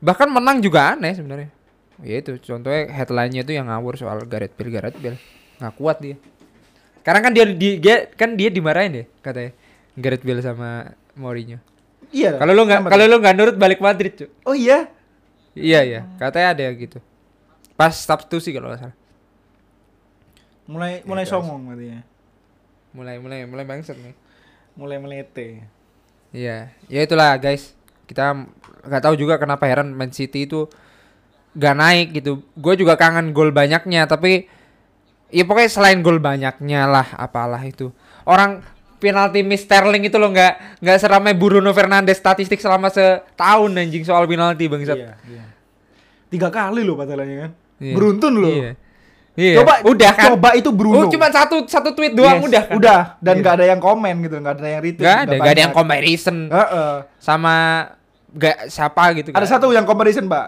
Bahkan 0.01 0.29
menang 0.31 0.59
juga 0.65 0.97
aneh 0.97 1.15
sebenarnya. 1.15 1.51
Ya 2.01 2.17
itu 2.25 2.41
contohnya 2.41 2.89
headline-nya 2.89 3.45
itu 3.45 3.53
yang 3.53 3.69
ngawur 3.69 4.01
soal 4.01 4.25
Gareth 4.25 4.57
Bale 4.57 4.73
Gareth 4.73 4.97
Bale. 4.97 5.21
Nggak 5.61 5.75
kuat 5.77 6.01
dia. 6.01 6.17
Sekarang 7.01 7.23
kan 7.29 7.33
dia, 7.33 7.45
di, 7.49 7.81
dia 7.81 8.09
kan 8.13 8.37
dia 8.37 8.49
dimarahin 8.49 9.05
ya 9.05 9.05
katanya. 9.21 9.53
Gareth 10.01 10.25
Bale 10.25 10.41
sama 10.41 10.97
Mourinho 11.21 11.61
Iya. 12.11 12.41
kalau 12.41 12.57
lu 12.57 12.65
nggak 12.67 12.89
kalau 12.89 13.05
lu 13.07 13.17
nggak 13.21 13.35
nurut 13.37 13.57
balik 13.61 13.79
Madrid 13.79 14.17
cuy 14.17 14.29
Oh 14.43 14.57
iya. 14.57 14.89
Iya 15.51 15.81
iya, 15.83 16.01
katanya 16.15 16.55
ada 16.55 16.63
yang 16.71 16.79
gitu. 16.79 16.99
Pas 17.75 17.91
substitusi 17.91 18.55
kalau 18.55 18.71
nggak 18.71 18.81
salah. 18.81 18.97
Mulai 20.71 21.03
mulai 21.03 21.27
Iya, 21.27 21.33
songong 21.35 21.61
berarti 21.67 21.87
ya. 21.91 22.01
Mulai 22.95 23.17
mulai 23.19 23.39
mulai 23.47 23.65
bangsat 23.67 23.99
nih. 23.99 24.15
Mulai 24.79 24.99
melete. 25.03 25.67
Iya, 26.31 26.71
ya 26.87 27.01
itulah 27.03 27.35
guys. 27.37 27.75
Kita 28.07 28.47
nggak 28.87 29.03
tahu 29.03 29.15
juga 29.19 29.39
kenapa 29.39 29.67
heran 29.67 29.91
Man 29.91 30.15
City 30.15 30.47
itu 30.47 30.71
gak 31.51 31.75
naik 31.75 32.15
gitu. 32.15 32.47
Gue 32.55 32.79
juga 32.79 32.95
kangen 32.95 33.35
gol 33.35 33.51
banyaknya, 33.51 34.07
tapi 34.07 34.47
ya 35.31 35.43
pokoknya 35.43 35.71
selain 35.71 35.99
gol 35.99 36.23
banyaknya 36.23 36.87
lah, 36.87 37.07
apalah 37.19 37.59
itu. 37.67 37.91
Orang 38.23 38.63
penalti 39.01 39.41
miss 39.41 39.65
Sterling 39.65 40.05
itu 40.07 40.21
loh 40.21 40.29
nggak 40.29 40.85
nggak 40.85 40.99
seramai 41.01 41.33
Bruno 41.33 41.73
Fernandes 41.73 42.21
statistik 42.21 42.61
selama 42.61 42.93
setahun 42.93 43.73
anjing 43.73 44.05
soal 44.05 44.29
penalti 44.29 44.69
bangsat. 44.69 44.97
Iya, 45.01 45.13
iya. 45.27 45.45
Tiga 46.29 46.53
kali 46.53 46.85
loh 46.85 46.95
pasalnya 46.95 47.49
kan. 47.49 47.51
Iya. 47.81 47.95
Beruntun 47.97 48.35
loh. 48.37 48.53
Iya. 48.53 48.73
Iya. 49.41 49.55
Coba 49.63 49.73
udah 49.89 50.13
kan. 50.13 50.29
Coba 50.37 50.49
itu 50.53 50.71
Bruno. 50.71 51.01
Oh, 51.01 51.05
cuma 51.09 51.33
satu 51.33 51.65
satu 51.65 51.97
tweet 51.97 52.13
doang 52.13 52.45
Yes, 52.45 52.47
udah 52.53 52.63
kan. 52.69 52.77
Udah 52.77 53.01
dan 53.25 53.35
Iya. 53.35 53.43
nggak 53.43 53.55
ada 53.57 53.67
yang 53.73 53.81
komen 53.81 54.15
gitu, 54.29 54.37
nggak 54.37 54.55
ada 54.61 54.69
yang 54.69 54.83
retweet. 54.85 55.07
Gak 55.09 55.17
ada, 55.17 55.33
nggak 55.33 55.41
gak 55.41 55.55
ada 55.57 55.63
yang 55.65 55.75
comparison 55.75 56.37
Heeh. 56.53 56.93
sama 57.17 57.55
gak 58.37 58.57
siapa 58.69 59.03
gitu. 59.17 59.29
Ada 59.33 59.41
nggak 59.41 59.51
satu 59.51 59.67
yang 59.73 59.87
comparison, 59.89 60.29
Pak. 60.29 60.47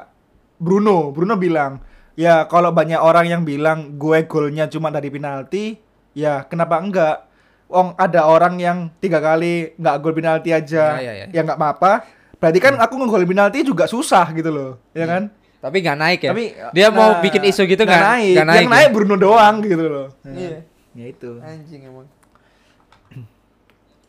Bruno, 0.63 1.11
Bruno 1.11 1.35
bilang, 1.35 1.83
"Ya, 2.15 2.47
kalau 2.47 2.71
banyak 2.71 3.01
orang 3.01 3.27
yang 3.27 3.43
bilang 3.43 3.99
gue 3.99 4.23
golnya 4.31 4.71
cuma 4.71 4.93
dari 4.95 5.11
penalti, 5.11 5.81
ya 6.15 6.45
kenapa 6.47 6.79
enggak? 6.79 7.32
Wong 7.73 7.97
ada 7.97 8.29
orang 8.29 8.61
yang 8.61 8.79
tiga 9.01 9.17
kali 9.17 9.73
nggak 9.81 9.97
gol 10.05 10.13
penalti 10.13 10.53
aja, 10.53 11.01
Ya, 11.01 11.03
ya, 11.03 11.13
ya. 11.25 11.27
ya 11.33 11.41
nggak 11.41 11.57
apa-apa. 11.57 12.05
Berarti 12.37 12.59
kan 12.61 12.77
aku 12.77 13.01
ngegol 13.01 13.25
penalti 13.25 13.65
juga 13.65 13.89
susah 13.89 14.29
gitu 14.37 14.53
loh, 14.53 14.77
ya 14.93 15.09
kan? 15.09 15.33
Tapi 15.63 15.79
gak 15.79 15.95
naik 15.95 16.21
ya. 16.27 16.35
Tapi 16.35 16.45
dia 16.75 16.91
mau 16.91 17.17
nah, 17.17 17.23
bikin 17.23 17.47
isu 17.47 17.63
gitu 17.71 17.87
nggak 17.87 18.03
gak 18.03 18.11
naik. 18.19 18.35
Gak 18.35 18.47
naik. 18.51 18.59
Yang 18.59 18.73
naik 18.75 18.89
Bruno 18.91 19.15
doang 19.15 19.63
gitu 19.63 19.85
loh. 19.87 20.07
Iya. 20.27 20.67
Ya 20.93 21.07
itu. 21.07 21.39
Anjing 21.39 21.87
emang. 21.87 22.11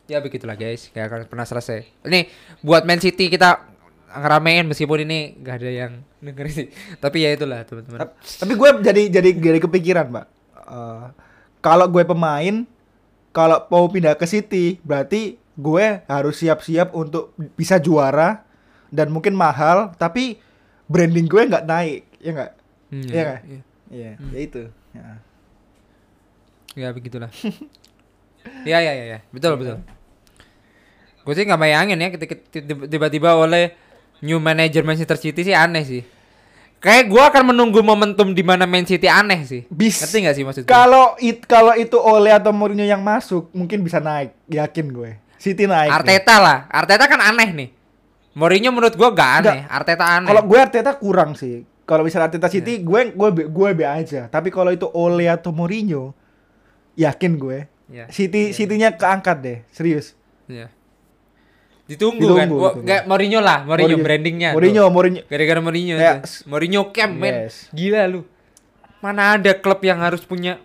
ya 0.04 0.18
begitulah 0.20 0.58
guys, 0.58 0.90
gak 0.90 1.06
akan 1.06 1.20
pernah 1.30 1.46
selesai. 1.46 1.86
Ini 2.04 2.28
buat 2.60 2.82
Man 2.82 2.98
City 2.98 3.30
kita 3.30 3.62
ngeramein 4.10 4.66
meskipun 4.66 5.06
ini 5.06 5.38
gak 5.40 5.62
ada 5.62 5.70
yang 5.70 5.92
dengerin 6.18 6.52
sih. 6.52 6.68
Tapi 6.98 7.22
ya 7.22 7.30
itulah 7.32 7.62
teman-teman. 7.62 8.02
Tap- 8.02 8.18
Tapi 8.18 8.52
gue 8.52 8.68
jadi 8.82 9.02
jadi 9.14 9.30
jadi 9.32 9.58
kepikiran, 9.62 10.06
Pak. 10.10 10.26
Eh, 10.58 11.06
kalau 11.62 11.86
gue 11.86 12.02
pemain, 12.02 12.66
kalau 13.34 13.66
mau 13.66 13.84
pindah 13.84 14.14
ke 14.14 14.24
City, 14.24 14.78
berarti 14.80 15.34
gue 15.52 15.86
harus 16.04 16.34
siap-siap 16.36 16.90
untuk 16.92 17.30
bisa 17.52 17.76
juara 17.76 18.46
dan 18.88 19.10
mungkin 19.10 19.34
mahal, 19.34 19.90
tapi 19.94 20.38
branding 20.84 21.26
gue 21.26 21.42
nggak 21.44 21.64
naik, 21.64 22.00
ya 22.16 22.30
nggak? 22.32 22.52
Hmm, 22.88 23.04
Iya 23.04 23.22
nggak? 23.22 23.40
iya. 23.42 23.60
Iya, 23.86 24.10
Hmm. 24.14 24.30
ya 24.30 24.38
itu. 24.40 24.62
Ya. 24.92 25.04
Ya 26.76 26.88
begitulah. 26.90 27.30
ya 28.64 28.78
ya 28.78 28.92
ya 28.92 29.04
ya, 29.08 29.18
betul 29.28 29.54
betul. 29.56 29.78
Gue 31.20 31.32
sih 31.32 31.42
nggak 31.42 31.58
bayangin 31.58 31.96
ya 31.96 32.08
ketika 32.10 32.34
tiba- 32.52 32.86
tiba-tiba 32.86 33.30
oleh 33.32 33.72
new 34.20 34.38
manager 34.38 34.82
Manchester 34.82 35.16
City 35.16 35.42
sih 35.42 35.52
aneh 35.52 35.82
sih. 35.82 36.02
Kayak 36.84 37.08
gue 37.08 37.22
akan 37.32 37.42
menunggu 37.56 37.80
momentum 37.80 38.36
di 38.36 38.44
mana 38.44 38.68
Man 38.68 38.84
City 38.84 39.08
aneh 39.08 39.40
sih. 39.48 39.64
Bis. 39.72 40.04
Ngerti 40.04 40.18
gak 40.20 40.34
sih 40.36 40.44
maksud 40.44 40.62
gue? 40.62 40.68
Kalau 40.68 41.16
it 41.16 41.48
kalau 41.48 41.72
itu 41.72 41.96
Ole 41.96 42.28
atau 42.28 42.52
Mourinho 42.52 42.84
yang 42.84 43.00
masuk, 43.00 43.48
mungkin 43.56 43.80
bisa 43.80 44.04
naik, 44.04 44.36
yakin 44.52 44.92
gue. 44.92 45.16
City 45.40 45.64
naik. 45.64 45.88
nih. 45.88 45.96
Arteta 45.96 46.36
lah. 46.36 46.58
Arteta 46.68 47.08
kan 47.08 47.24
aneh 47.24 47.48
nih. 47.56 47.68
Mourinho 48.36 48.68
menurut 48.68 48.92
gue 48.92 49.08
gak 49.16 49.30
aneh. 49.40 49.64
Arteta 49.64 50.04
aneh. 50.04 50.28
Kalau 50.28 50.42
gue 50.44 50.58
Arteta 50.60 50.92
kurang 51.00 51.32
sih. 51.32 51.64
Kalau 51.88 52.04
misalnya 52.04 52.28
Arteta 52.28 52.52
City, 52.52 52.80
Iya. 52.80 52.84
gue 52.84 53.00
gue 53.16 53.28
gue 53.48 53.68
be 53.72 53.84
aja. 53.88 54.28
Tapi 54.28 54.52
kalau 54.52 54.68
itu 54.68 54.84
Ole 54.92 55.24
atau 55.24 55.56
Mourinho, 55.56 56.12
yakin 57.00 57.40
gue. 57.40 57.58
Ya. 57.88 58.12
City 58.12 58.52
City-nya 58.52 58.92
keangkat 58.92 59.40
deh, 59.40 59.58
serius. 59.72 60.12
Iya. 60.52 60.68
Ditunggu, 61.84 62.16
Ditunggu, 62.16 62.38
kan. 62.40 62.48
Ditunggu. 62.48 62.80
nggak 62.80 63.02
Mourinho 63.04 63.40
lah, 63.40 63.58
Mourinho, 63.62 63.96
brandingnya. 64.00 64.50
Mourinho, 64.56 64.82
tuh. 64.82 64.92
Mourinho. 64.92 65.20
Gara-gara 65.28 65.60
Mourinho 65.60 65.94
tuh. 65.94 66.16
s- 66.24 66.42
Mourinho 66.44 66.80
camp 66.90 67.12
men. 67.14 67.34
Yes. 67.44 67.68
Gila 67.70 68.08
lu. 68.08 68.24
Mana 69.04 69.36
ada 69.36 69.52
klub 69.52 69.84
yang 69.84 70.00
harus 70.00 70.24
punya 70.24 70.56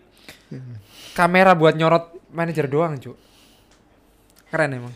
kamera 1.11 1.51
buat 1.51 1.75
nyorot 1.75 2.15
manajer 2.31 2.71
doang, 2.71 2.95
cu. 2.95 3.19
Keren 4.47 4.79
emang. 4.79 4.93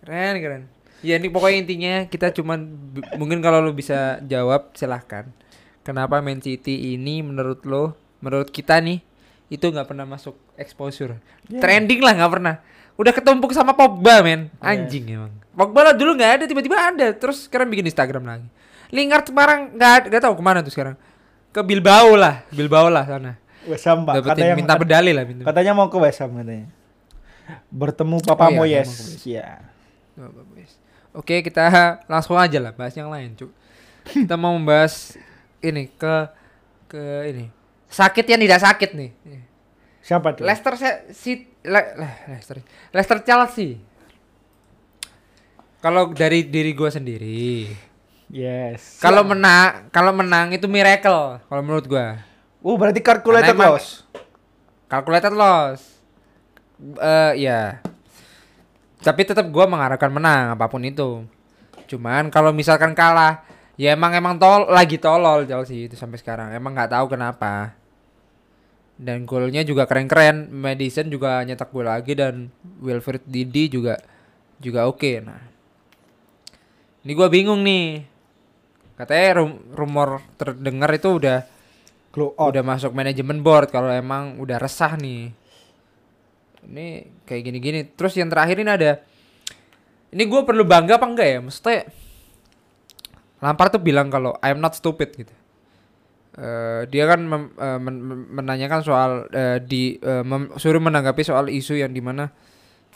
Keren, 0.00 0.34
keren. 0.38 0.62
Ya 1.04 1.18
ini 1.18 1.28
pokoknya 1.28 1.58
intinya 1.60 1.94
kita 2.06 2.32
cuman 2.32 2.64
mungkin 3.16 3.44
kalau 3.44 3.60
lu 3.60 3.72
bisa 3.72 4.20
jawab 4.24 4.72
silahkan. 4.72 5.28
Kenapa 5.84 6.20
Man 6.20 6.40
City 6.40 6.96
ini 6.96 7.20
menurut 7.20 7.60
lo, 7.64 7.92
menurut 8.24 8.48
kita 8.48 8.80
nih 8.80 9.04
itu 9.54 9.66
nggak 9.70 9.86
pernah 9.86 10.04
masuk 10.04 10.34
exposure. 10.54 11.16
Ya. 11.46 11.62
Trending 11.62 12.02
lah 12.02 12.12
nggak 12.14 12.32
pernah. 12.32 12.54
Udah 12.94 13.10
ketumpuk 13.10 13.50
sama 13.50 13.74
Pogba 13.74 14.22
men. 14.22 14.50
Ya. 14.58 14.74
Anjing 14.74 15.04
emang. 15.08 15.32
Pogba 15.54 15.90
lah 15.90 15.94
dulu 15.94 16.14
nggak 16.14 16.32
ada 16.40 16.44
tiba-tiba 16.44 16.76
ada. 16.76 17.06
Terus 17.14 17.46
sekarang 17.46 17.70
bikin 17.70 17.86
Instagram 17.86 18.24
lagi. 18.26 18.48
Lingard 18.90 19.26
sekarang 19.26 19.74
nggak 19.74 19.90
ada- 19.90 20.08
nggak 20.10 20.22
tahu 20.22 20.34
ke 20.38 20.44
mana 20.44 20.58
tuh 20.62 20.70
sekarang. 20.70 20.94
Ke 21.54 21.62
Bilbao 21.62 22.18
lah, 22.18 22.42
Bilbao 22.50 22.90
lah 22.90 23.06
sana. 23.06 23.38
West 23.64 23.86
Ham, 23.86 24.04
Pak. 24.04 24.20
Dapetin 24.20 24.30
Katanya 24.44 24.54
minta 24.58 24.74
medali 24.76 25.10
lah 25.14 25.24
minta. 25.24 25.42
katanya 25.46 25.72
mau 25.72 25.86
ke 25.88 25.96
West 25.96 26.18
Ham 26.20 26.34
katanya. 26.36 26.66
Bertemu 27.70 28.16
Papa 28.24 28.50
Oh 28.50 28.64
iya, 28.64 28.82
Moyes. 28.84 29.22
Iya. 29.24 29.46
Bagus. 30.14 30.70
Oke, 31.14 31.40
kita 31.40 31.70
langsung 32.06 32.34
aja 32.34 32.58
lah 32.58 32.74
bahas 32.74 32.92
yang 32.92 33.08
lain, 33.08 33.38
Cuk. 33.38 33.50
Kita 34.04 34.34
mau 34.34 34.52
membahas 34.52 35.14
ini 35.60 35.86
ke 35.88 36.14
ke 36.86 37.02
ini. 37.30 37.46
Sakit 37.94 38.26
yang 38.26 38.40
tidak 38.40 38.58
sakit 38.60 38.90
nih. 38.92 39.10
Siapa 40.02 40.34
tuh? 40.34 40.42
Leicester 40.42 40.74
si 41.08 41.32
Le- 41.62 41.94
Le- 41.94 42.18
Leicester. 42.28 42.58
Leicester 42.90 43.18
Chelsea. 43.22 43.78
kalau 45.80 46.10
dari 46.10 46.48
diri 46.48 46.72
gue 46.72 46.88
sendiri 46.88 47.68
Yes. 48.32 48.98
kalau 48.98 49.20
menang 49.20 49.92
kalau 49.92 50.10
menang 50.10 50.48
itu 50.48 50.64
miracle 50.64 51.36
kalau 51.42 51.60
menurut 51.60 51.84
gue 51.84 52.06
Oh, 52.64 52.80
berarti 52.80 53.04
calculated 53.04 53.52
Karena 53.52 53.68
emang- 53.68 53.76
loss. 53.76 54.00
calculated 54.86 55.36
loss 55.36 56.00
eh 56.96 57.32
ya 57.38 57.84
tapi 58.98 59.20
tetap 59.22 59.44
gue 59.44 59.64
mengharapkan 59.66 60.08
menang 60.08 60.56
apa 60.56 60.64
pun 60.64 60.80
itu 60.80 61.28
cuman 61.84 62.32
kalau 62.32 62.48
misalkan 62.48 62.96
kalah 62.96 63.44
ya 63.76 63.92
emang 63.92 64.16
emang 64.16 64.40
tol 64.40 64.64
lagi 64.66 64.96
tolol 64.96 65.44
Chelsea 65.44 65.84
itu 65.84 65.94
sampai 65.94 66.16
sekarang 66.16 66.48
emang 66.50 66.72
nggak 66.72 66.96
tahu 66.96 67.12
kenapa 67.12 67.76
dan 68.94 69.26
golnya 69.26 69.66
juga 69.66 69.84
keren-keren. 69.90 70.50
Madison 70.54 71.10
juga 71.10 71.42
nyetak 71.42 71.74
gol 71.74 71.86
lagi 71.86 72.14
dan 72.14 72.50
Wilfred 72.78 73.26
Didi 73.26 73.66
juga 73.70 73.98
juga 74.62 74.86
oke. 74.86 75.12
Nah 75.22 75.42
ini 77.04 77.12
gue 77.12 77.28
bingung 77.28 77.60
nih. 77.66 78.06
Katanya 78.94 79.42
rum- 79.42 79.62
rumor 79.74 80.22
terdengar 80.38 80.90
itu 80.94 81.18
udah 81.18 81.42
Glow 82.14 82.30
out. 82.38 82.54
udah 82.54 82.62
masuk 82.62 82.94
manajemen 82.94 83.42
board 83.42 83.74
kalau 83.74 83.90
emang 83.90 84.38
udah 84.38 84.62
resah 84.62 84.94
nih. 84.94 85.34
Ini 86.64 86.86
kayak 87.26 87.42
gini-gini. 87.42 87.80
Terus 87.92 88.14
yang 88.14 88.30
terakhir 88.30 88.62
ini 88.62 88.70
ada 88.70 89.02
ini 90.14 90.22
gue 90.22 90.40
perlu 90.46 90.62
bangga 90.62 90.96
apa 90.96 91.06
enggak 91.10 91.28
ya? 91.28 91.38
Maksudnya 91.42 91.90
Lampard 93.42 93.76
tuh 93.76 93.82
bilang 93.82 94.08
kalau 94.08 94.32
I'm 94.40 94.62
not 94.62 94.78
stupid 94.78 95.12
gitu 95.18 95.34
Eh, 96.34 96.82
dia 96.90 97.06
kan 97.06 97.22
mem- 97.22 97.54
eh, 97.54 97.78
men- 97.78 98.02
men- 98.02 98.26
menanyakan 98.42 98.82
soal 98.82 99.10
eh, 99.30 99.62
di 99.62 100.02
mem- 100.02 100.50
suruh 100.58 100.82
menanggapi 100.82 101.22
soal 101.22 101.46
isu 101.46 101.78
yang 101.78 101.94
di 101.94 102.02
mana 102.02 102.34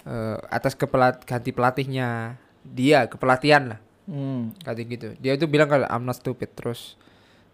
eh, 0.03 0.37
atas 0.51 0.75
kepelat 0.75 1.23
ganti 1.23 1.55
pelatihnya 1.55 2.35
dia 2.67 3.07
kepelatihan 3.07 3.77
lah. 3.77 3.81
Hmm. 4.09 4.57
kayak 4.65 4.87
gitu. 4.89 5.09
Dia 5.21 5.37
itu 5.37 5.45
bilang 5.45 5.69
kalau 5.69 5.85
I'm 5.87 6.09
not 6.09 6.17
stupid 6.17 6.57
terus 6.57 6.97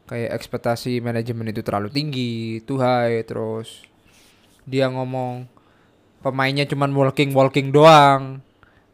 kayak 0.07 0.39
ekspektasi 0.39 1.03
manajemen 1.03 1.51
itu 1.51 1.67
terlalu 1.67 1.91
tinggi 1.91 2.63
too 2.63 2.79
high 2.79 3.25
terus 3.27 3.83
dia 4.69 4.87
ngomong 4.87 5.49
pemainnya 6.23 6.65
cuman 6.65 6.95
walking 6.95 7.35
walking 7.35 7.73
doang 7.75 8.39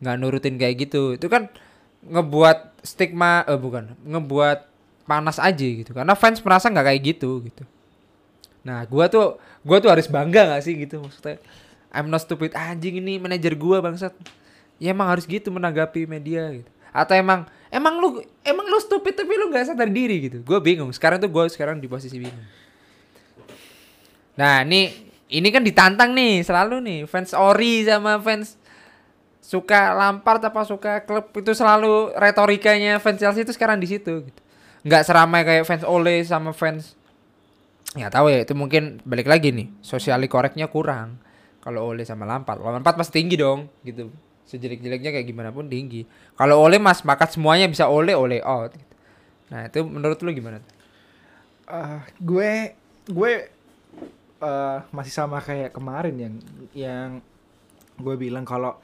nggak 0.01 0.17
nurutin 0.19 0.57
kayak 0.57 0.89
gitu. 0.89 1.21
Itu 1.21 1.29
kan 1.29 1.53
ngebuat 2.01 2.81
stigma 2.81 3.45
eh 3.45 3.61
bukan 3.61 3.93
ngebuat 4.09 4.70
panas 5.11 5.43
aja 5.43 5.67
gitu. 5.67 5.91
Karena 5.91 6.15
fans 6.15 6.39
merasa 6.39 6.71
nggak 6.71 6.87
kayak 6.87 7.01
gitu 7.03 7.43
gitu. 7.43 7.67
Nah 8.63 8.87
gua 8.87 9.11
tuh 9.11 9.43
gua 9.67 9.83
tuh 9.83 9.91
harus 9.91 10.07
bangga 10.07 10.55
nggak 10.55 10.63
sih 10.63 10.79
gitu? 10.79 11.03
Maksudnya 11.03 11.43
I'm 11.91 12.07
not 12.07 12.23
stupid. 12.23 12.55
Anjing 12.55 13.03
ini 13.03 13.19
manajer 13.19 13.59
gua 13.59 13.83
bangsat. 13.83 14.15
Ya 14.79 14.95
emang 14.95 15.11
harus 15.11 15.27
gitu 15.27 15.51
menanggapi 15.51 16.07
media 16.07 16.47
gitu. 16.55 16.71
Atau 16.95 17.19
emang 17.19 17.51
emang 17.75 17.99
lu 17.99 18.23
emang 18.47 18.67
lu 18.71 18.79
stupid 18.79 19.19
tapi 19.19 19.35
lu 19.35 19.51
nggak 19.51 19.75
sadar 19.75 19.91
diri 19.91 20.31
gitu. 20.31 20.39
Gue 20.47 20.59
bingung. 20.63 20.91
Sekarang 20.95 21.19
tuh 21.19 21.29
gue 21.29 21.45
sekarang 21.51 21.83
di 21.83 21.91
posisi 21.91 22.17
bingung. 22.17 22.47
Nah 24.39 24.65
ini 24.65 25.11
ini 25.31 25.49
kan 25.53 25.61
ditantang 25.61 26.17
nih 26.17 26.41
selalu 26.43 26.81
nih. 26.81 26.99
Fans 27.05 27.37
ori 27.37 27.85
sama 27.85 28.17
fans 28.23 28.57
suka 29.51 29.93
Lampard 29.97 30.43
apa 30.47 30.63
suka 30.63 31.03
klub 31.03 31.27
itu 31.35 31.53
selalu 31.53 32.15
retorikanya 32.15 33.03
fans 33.03 33.19
Chelsea 33.19 33.43
itu 33.43 33.51
sekarang 33.51 33.83
di 33.83 33.89
situ 33.91 34.31
gitu 34.31 34.41
nggak 34.81 35.03
seramai 35.05 35.45
kayak 35.45 35.65
fans 35.69 35.85
Ole 35.85 36.25
sama 36.25 36.57
fans 36.57 36.97
nggak 37.91 38.13
tahu 38.15 38.31
ya 38.31 38.47
itu 38.47 38.55
mungkin 38.55 39.03
balik 39.03 39.27
lagi 39.27 39.51
nih 39.51 39.69
sosiali 39.83 40.31
koreknya 40.31 40.71
kurang. 40.71 41.19
Kalau 41.61 41.93
Ole 41.93 42.09
sama 42.09 42.25
Lampard 42.25 42.63
Lampard 42.63 42.97
pasti 42.97 43.21
tinggi 43.21 43.37
dong 43.37 43.69
gitu. 43.85 44.09
Sejelek-jeleknya 44.49 45.11
kayak 45.15 45.27
gimana 45.29 45.51
pun 45.53 45.69
tinggi. 45.69 46.07
Kalau 46.35 46.63
Ole 46.63 46.81
mas 46.81 47.05
makat 47.05 47.37
semuanya 47.37 47.69
bisa 47.69 47.91
Ole 47.91 48.17
Ole 48.17 48.41
out 48.41 48.73
gitu. 48.75 48.95
nah 49.51 49.67
itu 49.67 49.83
menurut 49.83 50.19
lu 50.23 50.31
gimana? 50.31 50.63
Ah, 51.67 52.07
gue 52.23 52.79
gue 53.11 53.33
eh, 54.41 54.79
masih 54.95 55.13
sama 55.13 55.43
kayak 55.43 55.75
kemarin 55.75 56.17
yang 56.17 56.35
yang 56.73 57.09
gue 58.01 58.15
bilang 58.17 58.47
kalau 58.47 58.79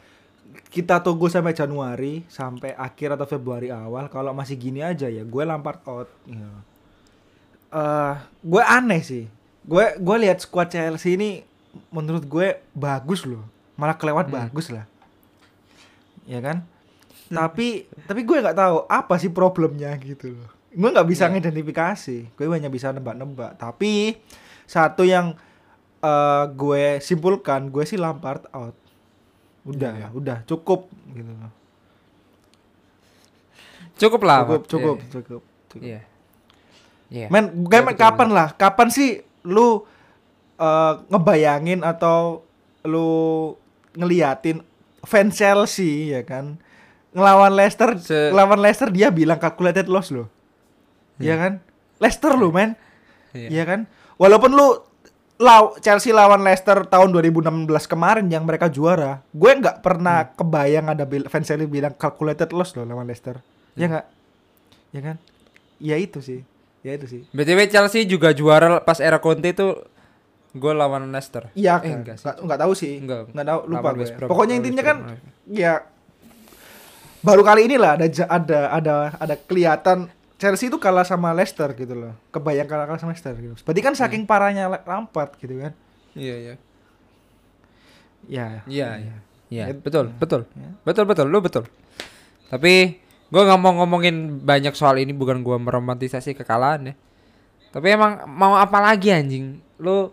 kita 0.67 1.01
tunggu 1.01 1.27
sampai 1.27 1.53
Januari 1.53 2.25
sampai 2.27 2.73
akhir 2.73 3.15
atau 3.15 3.27
Februari 3.27 3.69
awal. 3.69 4.07
Kalau 4.07 4.31
masih 4.31 4.55
gini 4.55 4.81
aja 4.81 5.07
ya 5.07 5.23
gue 5.23 5.43
Lampard 5.43 5.81
out 5.85 6.09
ya. 6.25 6.49
Eh, 7.69 8.15
gue 8.41 8.63
aneh 8.63 9.01
sih. 9.01 9.25
Gue 9.63 9.97
gue 9.97 10.17
lihat 10.21 10.39
squad 10.39 10.71
Chelsea 10.71 11.15
ini 11.15 11.43
menurut 11.91 12.25
gue 12.25 12.63
bagus 12.71 13.25
loh. 13.25 13.43
Malah 13.75 13.97
kelewat 13.97 14.29
Hmm. 14.29 14.37
bagus 14.39 14.71
lah. 14.71 14.87
Ya 16.25 16.39
kan? 16.39 16.63
Tapi 17.27 17.85
tapi 18.07 18.23
gue 18.23 18.39
nggak 18.39 18.55
tahu 18.55 18.77
apa 18.87 19.15
sih 19.17 19.29
problemnya 19.29 19.91
gitu 19.99 20.31
loh. 20.33 20.49
Gue 20.71 20.91
nggak 20.91 21.09
bisa 21.09 21.27
Iya. 21.27 21.33
ngidentifikasi. 21.35 22.19
Gue 22.33 22.47
hanya 22.49 22.69
bisa 22.69 22.91
nebak-nebak. 22.91 23.59
Tapi 23.59 24.15
satu 24.65 25.03
yang 25.03 25.35
eh, 25.99 26.45
gue 26.55 27.01
simpulkan 27.01 27.69
gue 27.69 27.83
sih 27.83 27.99
Lampard 27.99 28.47
out 28.53 28.77
udah 29.67 29.93
Iya, 29.93 30.07
iya. 30.07 30.09
udah 30.11 30.39
cukup 30.45 30.87
gitu. 31.11 31.27
Loh 31.33 31.53
cukup 33.97 34.21
lah 34.23 34.39
cukup 34.45 34.63
cukup 34.67 34.97
Iya. 34.97 35.09
cukup, 35.11 35.43
cukup. 35.71 35.83
iya. 35.83 36.01
Iya. 37.07 37.27
Men 37.31 37.45
Iya, 37.65 37.81
betul, 37.87 37.97
kapan 37.97 38.29
lah? 38.31 38.49
Kapan 38.53 38.89
sih 38.91 39.11
lu 39.43 39.87
eh, 40.57 40.93
ngebayangin 41.09 41.81
atau 41.81 42.43
lu 42.83 43.09
ngeliatin 43.93 44.65
fans 45.03 45.33
Chelsea 45.33 46.13
ya 46.13 46.23
kan? 46.23 46.57
Ngelawan 47.13 47.53
Leicester 47.53 47.97
Se- 47.97 48.33
ngelawan 48.33 48.59
Leicester 48.59 48.89
dia 48.89 49.09
bilang 49.09 49.37
calculated 49.37 49.87
loss 49.87 50.11
loh. 50.11 50.29
Ya 51.17 51.37
kan? 51.37 51.65
Leicester 51.97 52.35
lu 52.35 52.51
men. 52.51 52.77
Iya. 53.33 53.49
ya 53.53 53.65
kan? 53.65 53.81
Walaupun 54.17 54.53
lu 54.53 54.81
law 55.37 55.77
Chelsea 55.79 56.11
lawan 56.11 56.40
Leicester 56.40 56.83
tahun 56.83 57.12
2016 57.12 57.68
kemarin 57.85 58.27
yang 58.27 58.42
mereka 58.42 58.66
juara 58.66 59.20
gue 59.31 59.53
nggak 59.53 59.85
pernah 59.85 60.33
kebayang 60.33 60.88
ada 60.88 61.05
fans 61.29 61.44
Chelsea 61.44 61.68
bilang 61.68 61.92
calculated 61.92 62.51
loss 62.51 62.72
loh 62.72 62.85
lawan 62.85 63.05
Leicester 63.05 63.37
ya 63.77 63.87
nggak 63.87 64.07
ya 64.92 65.01
kan 65.03 65.16
ya 65.77 65.96
itu 65.96 66.25
sih 66.25 66.40
ya 66.81 66.96
itu 66.96 67.05
sih 67.05 67.20
BTW 67.31 67.68
Chelsea 67.68 68.09
juga 68.09 68.33
juara 68.33 68.81
pas 68.81 68.96
era 68.96 69.20
Conte 69.20 69.53
itu 69.53 69.77
gol 70.57 70.72
lawan 70.72 71.12
Leicester. 71.12 71.53
Iya 71.53 71.85
Eh, 71.85 71.92
kan? 71.92 71.96
enggak 72.01 72.16
sih. 72.16 72.25
Nggak, 72.25 72.37
nggak 72.49 72.59
tahu 72.64 72.72
sih. 72.72 72.92
Enggak. 72.96 73.29
Nggak 73.29 73.44
tahu, 73.44 73.61
lupa 73.68 73.88
gue. 73.92 74.07
Brom. 74.09 74.29
Pokoknya 74.33 74.55
intinya 74.57 74.81
kan 74.81 74.96
ya 75.44 75.72
baru 77.20 77.42
kali 77.44 77.68
inilah 77.68 78.01
ada 78.01 78.07
ada 78.25 78.59
ada 78.72 78.94
ada 79.20 79.35
kelihatan 79.37 80.09
Chelsea 80.37 80.68
itu 80.68 80.77
kalah 80.77 81.03
sama 81.03 81.33
Leicester 81.33 81.72
gitu 81.72 81.96
loh. 81.96 82.12
Kebayang 82.29 82.68
kalah, 82.68 82.85
kalah 82.85 83.01
sama 83.01 83.12
Leicester 83.12 83.33
gitu. 83.35 83.57
Berarti 83.64 83.81
kan 83.81 83.94
saking 83.94 84.22
Hmm. 84.22 84.31
parahnya 84.31 84.68
Lampard 84.85 85.33
gitu 85.37 85.57
kan. 85.59 85.72
Iya, 86.12 86.35
iya. 86.37 86.55
Ya. 88.27 88.46
Iya, 88.66 88.88
iya. 88.99 89.16
Iya, 89.46 89.64
Ya, 89.70 89.75
betul, 89.75 90.11
ya. 90.11 90.14
betul. 90.18 90.40
Ya. 90.53 90.70
Betul, 90.83 91.05
betul, 91.07 91.27
lu 91.31 91.38
betul. 91.38 91.64
Tapi 92.46 92.99
gua 93.31 93.42
nggak 93.44 93.61
mau 93.61 93.72
ngomongin 93.77 94.42
banyak 94.42 94.75
soal 94.75 94.99
ini 94.99 95.14
bukan 95.14 95.40
gua 95.40 95.57
meromantisasi 95.57 96.35
kekalahan 96.35 96.90
ya. 96.90 96.94
Tapi 97.70 97.87
emang 97.94 98.27
mau 98.27 98.59
apa 98.59 98.83
lagi 98.83 99.14
anjing? 99.14 99.62
Lu 99.79 100.11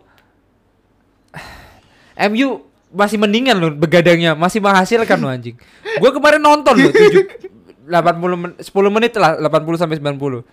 MU 2.30 2.62
masih 2.94 3.18
mendingan 3.18 3.58
lu 3.58 3.74
begadangnya, 3.74 4.38
masih 4.38 4.62
menghasilkan 4.62 5.18
lu 5.18 5.26
anjing. 5.26 5.56
Gua 5.98 6.14
kemarin 6.14 6.38
nonton 6.38 6.78
lu 6.78 6.88
7 6.88 7.26
80 7.86 8.40
men 8.40 8.52
10 8.58 8.96
menit 8.96 9.12
lah 9.20 9.36
80 9.38 9.80
sampai 9.80 10.00
90. 10.00 10.44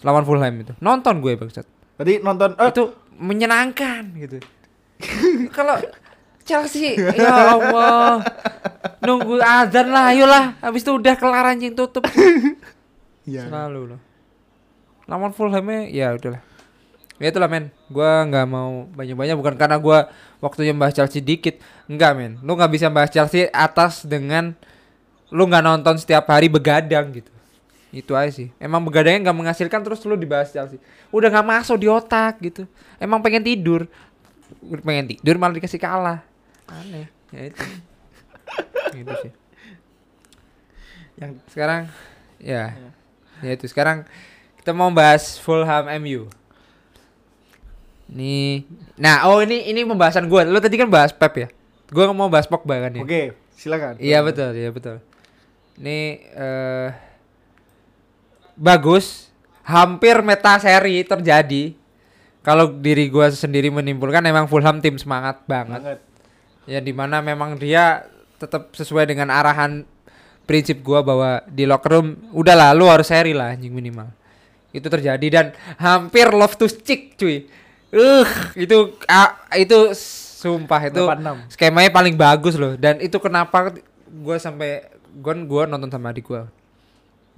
Lawan 0.00 0.24
Fulham 0.24 0.54
itu. 0.60 0.72
Nonton 0.80 1.20
gue 1.20 1.36
bangsat. 1.36 1.66
Berarti 2.00 2.24
nonton 2.24 2.56
eh, 2.56 2.68
itu 2.72 2.84
menyenangkan 3.20 4.02
gitu. 4.16 4.40
Kalau 5.56 5.76
Chelsea, 6.50 6.98
ya 6.98 7.54
Allah, 7.54 8.24
nunggu 9.04 9.38
azan 9.38 9.86
lah, 9.92 10.10
ayolah, 10.10 10.58
habis 10.58 10.82
itu 10.82 10.90
udah 10.90 11.14
kelar 11.14 11.46
anjing 11.46 11.78
tutup. 11.78 12.02
iya. 13.28 13.46
Selalu 13.46 13.94
loh. 13.94 14.00
Lawan 15.06 15.30
Fulham 15.30 15.62
ya 15.86 16.10
udahlah. 16.16 16.42
Ya 17.20 17.28
itulah 17.28 17.52
men, 17.52 17.68
gua 17.92 18.24
nggak 18.24 18.46
mau 18.48 18.88
banyak-banyak 18.96 19.36
bukan 19.36 19.54
karena 19.60 19.76
gua 19.76 20.08
waktunya 20.40 20.72
bahas 20.72 20.96
Chelsea 20.96 21.20
dikit, 21.20 21.60
enggak 21.84 22.16
men. 22.16 22.32
Lu 22.40 22.56
nggak 22.56 22.72
bisa 22.72 22.88
bahas 22.88 23.12
Chelsea 23.12 23.52
atas 23.52 24.08
dengan 24.08 24.56
lu 25.30 25.46
nggak 25.46 25.62
nonton 25.62 25.94
setiap 25.96 26.26
hari 26.26 26.50
begadang 26.50 27.10
gitu. 27.14 27.30
Itu 27.90 28.14
aja 28.14 28.30
sih. 28.30 28.50
Emang 28.62 28.82
begadangnya 28.82 29.30
nggak 29.30 29.38
menghasilkan 29.38 29.82
terus 29.82 30.02
lu 30.06 30.14
dibahas 30.14 30.54
Chelsea. 30.54 30.78
Udah 31.10 31.30
nggak 31.30 31.46
masuk 31.46 31.76
di 31.78 31.90
otak 31.90 32.38
gitu. 32.42 32.66
Emang 33.02 33.18
pengen 33.22 33.42
tidur. 33.42 33.90
Pengen 34.82 35.10
tidur 35.10 35.38
malah 35.38 35.58
dikasih 35.58 35.78
kalah. 35.78 36.22
Aneh. 36.70 37.10
Ya 37.34 37.50
itu. 37.50 37.62
gitu 38.98 39.14
sih. 39.26 39.32
Yang 41.18 41.30
Sekarang 41.50 41.82
ya. 42.38 42.74
Ya 43.40 43.50
itu 43.56 43.66
sekarang 43.66 44.06
kita 44.60 44.70
mau 44.70 44.90
bahas 44.94 45.38
Fulham 45.40 45.90
MU. 45.98 46.30
Nih. 48.10 48.66
Nah, 48.98 49.30
oh 49.30 49.38
ini 49.42 49.70
ini 49.70 49.86
pembahasan 49.86 50.26
gua. 50.26 50.42
Lu 50.42 50.58
tadi 50.58 50.74
kan 50.74 50.90
bahas 50.90 51.14
Pep 51.14 51.34
ya? 51.38 51.48
Gua 51.90 52.10
mau 52.14 52.30
bahas 52.30 52.46
Pogba 52.46 52.78
kan 52.86 52.94
ya. 52.94 53.02
Oke, 53.02 53.34
silakan. 53.54 53.98
Iya 53.98 54.22
betul, 54.22 54.50
iya 54.54 54.70
betul. 54.70 55.02
Ini 55.80 55.98
eh 56.36 56.88
bagus, 58.52 59.32
hampir 59.64 60.20
meta 60.20 60.60
seri 60.60 61.00
terjadi. 61.00 61.72
Kalau 62.44 62.68
diri 62.76 63.08
gua 63.08 63.32
sendiri 63.32 63.72
menimbulkan 63.72 64.20
emang 64.28 64.44
Fulham 64.44 64.84
tim 64.84 65.00
semangat 65.00 65.40
banget. 65.48 65.80
Banget. 65.80 66.00
Ya 66.68 66.84
di 66.84 66.92
mana 66.92 67.24
memang 67.24 67.56
dia 67.56 68.04
tetap 68.36 68.76
sesuai 68.76 69.08
dengan 69.08 69.32
arahan 69.32 69.88
prinsip 70.44 70.84
gua 70.84 71.00
bahwa 71.00 71.40
di 71.48 71.64
locker 71.64 71.96
room 71.96 72.28
udahlah 72.36 72.76
lu 72.76 72.84
harus 72.84 73.08
seri 73.08 73.32
lah 73.32 73.56
anjing 73.56 73.72
minimal. 73.72 74.12
Itu 74.76 74.92
terjadi 74.92 75.26
dan 75.32 75.46
hampir 75.80 76.28
love 76.28 76.60
to 76.60 76.68
stick 76.68 77.16
cuy. 77.16 77.48
Uh, 77.90 78.28
itu 78.54 79.00
ah, 79.08 79.34
itu 79.56 79.96
sumpah 80.40 80.88
itu 80.88 81.02
86. 81.04 81.58
skemanya 81.58 81.90
paling 81.90 82.14
bagus 82.14 82.54
loh 82.54 82.78
dan 82.78 83.02
itu 83.02 83.18
kenapa 83.18 83.74
gua 84.22 84.38
sampai 84.38 84.99
gua 85.18 85.34
gua 85.42 85.62
nonton 85.66 85.90
sama 85.90 86.14
adik 86.14 86.30
gua. 86.30 86.46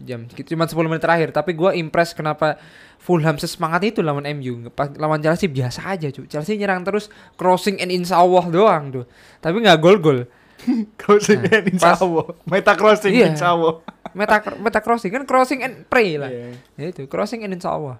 Jam 0.03 0.25
cuma 0.27 0.65
10 0.67 0.75
menit 0.89 1.05
terakhir 1.05 1.31
tapi 1.31 1.53
gua 1.53 1.77
impress 1.77 2.17
kenapa 2.17 2.57
Fulham 2.99 3.37
sesemangat 3.37 3.93
itu 3.93 4.01
lawan 4.01 4.25
MU 4.35 4.73
pas 4.73 4.89
lawan 4.97 5.21
Chelsea 5.21 5.47
biasa 5.47 5.85
aja 5.85 6.09
cuy 6.09 6.27
Chelsea 6.27 6.57
nyerang 6.57 6.83
terus 6.83 7.07
crossing 7.37 7.79
and 7.79 7.93
insya 7.93 8.19
Allah 8.19 8.45
doang 8.49 8.85
tuh. 8.91 9.05
Tapi 9.39 9.63
nggak 9.63 9.79
gol 9.79 9.97
gol 10.01 10.19
Crossing 11.01 11.43
Nah, 11.45 11.59
and 11.61 11.67
insya 11.77 11.99
Allah. 11.99 12.25
Meta 12.49 12.73
crossing 12.75 13.13
Iya. 13.15 13.37
insya 13.37 13.53
Allah. 13.55 13.83
meta 14.19 14.37
meta 14.59 14.81
crossing 14.81 15.11
kan 15.13 15.23
crossing 15.29 15.61
and 15.61 15.85
pray 15.87 16.17
lah. 16.17 16.31
Iya. 16.33 16.57
ya 16.77 16.87
itu 16.91 17.05
crossing 17.07 17.45
and 17.45 17.53
insya 17.55 17.77
Allah 17.77 17.97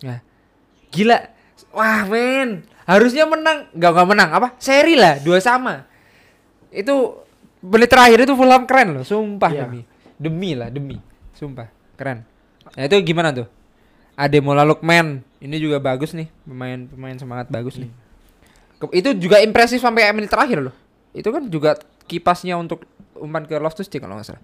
ya 0.00 0.22
gila. 0.88 1.18
Wah 1.76 2.08
men. 2.08 2.64
Harusnya 2.88 3.28
menang. 3.28 3.68
Nggak 3.76 3.90
nggak 3.94 4.08
menang. 4.08 4.28
Apa? 4.32 4.48
Seri 4.56 4.96
lah 4.96 5.20
dua 5.20 5.38
sama. 5.44 5.84
Itu 6.72 7.20
menit 7.60 7.88
terakhir 7.88 8.18
itu 8.20 8.32
Fulham 8.32 8.62
keren 8.64 8.88
loh 8.92 9.02
sumpah 9.02 9.50
Iya. 9.50 9.62
demi. 9.64 9.80
Demi 10.14 10.50
lah 10.52 10.68
demi. 10.68 10.96
Sumpah 11.32 11.66
keren. 11.94 12.22
Nah 12.68 12.82
itu 12.82 12.94
gimana 13.02 13.30
tuh? 13.30 13.46
Ademola 14.14 14.62
Lukman 14.62 15.22
ini 15.38 15.56
juga 15.56 15.78
bagus 15.78 16.10
nih 16.10 16.26
pemain 16.42 16.84
pemain 16.84 17.14
semangat 17.14 17.46
bagus 17.48 17.78
nih. 17.78 17.90
Ke- 18.76 18.90
itu 18.92 19.14
juga 19.16 19.38
impresif 19.38 19.78
sampai 19.78 20.10
menit 20.10 20.26
terakhir 20.26 20.58
loh. 20.60 20.74
Itu 21.10 21.30
kan 21.30 21.46
juga 21.46 21.78
kipasnya 22.04 22.54
untuk 22.54 22.82
umpan 23.14 23.42
ke 23.42 23.54
Loftus 23.56 23.86
Cheek 23.86 24.00
kalau 24.00 24.18
nggak 24.18 24.28
salah. 24.28 24.42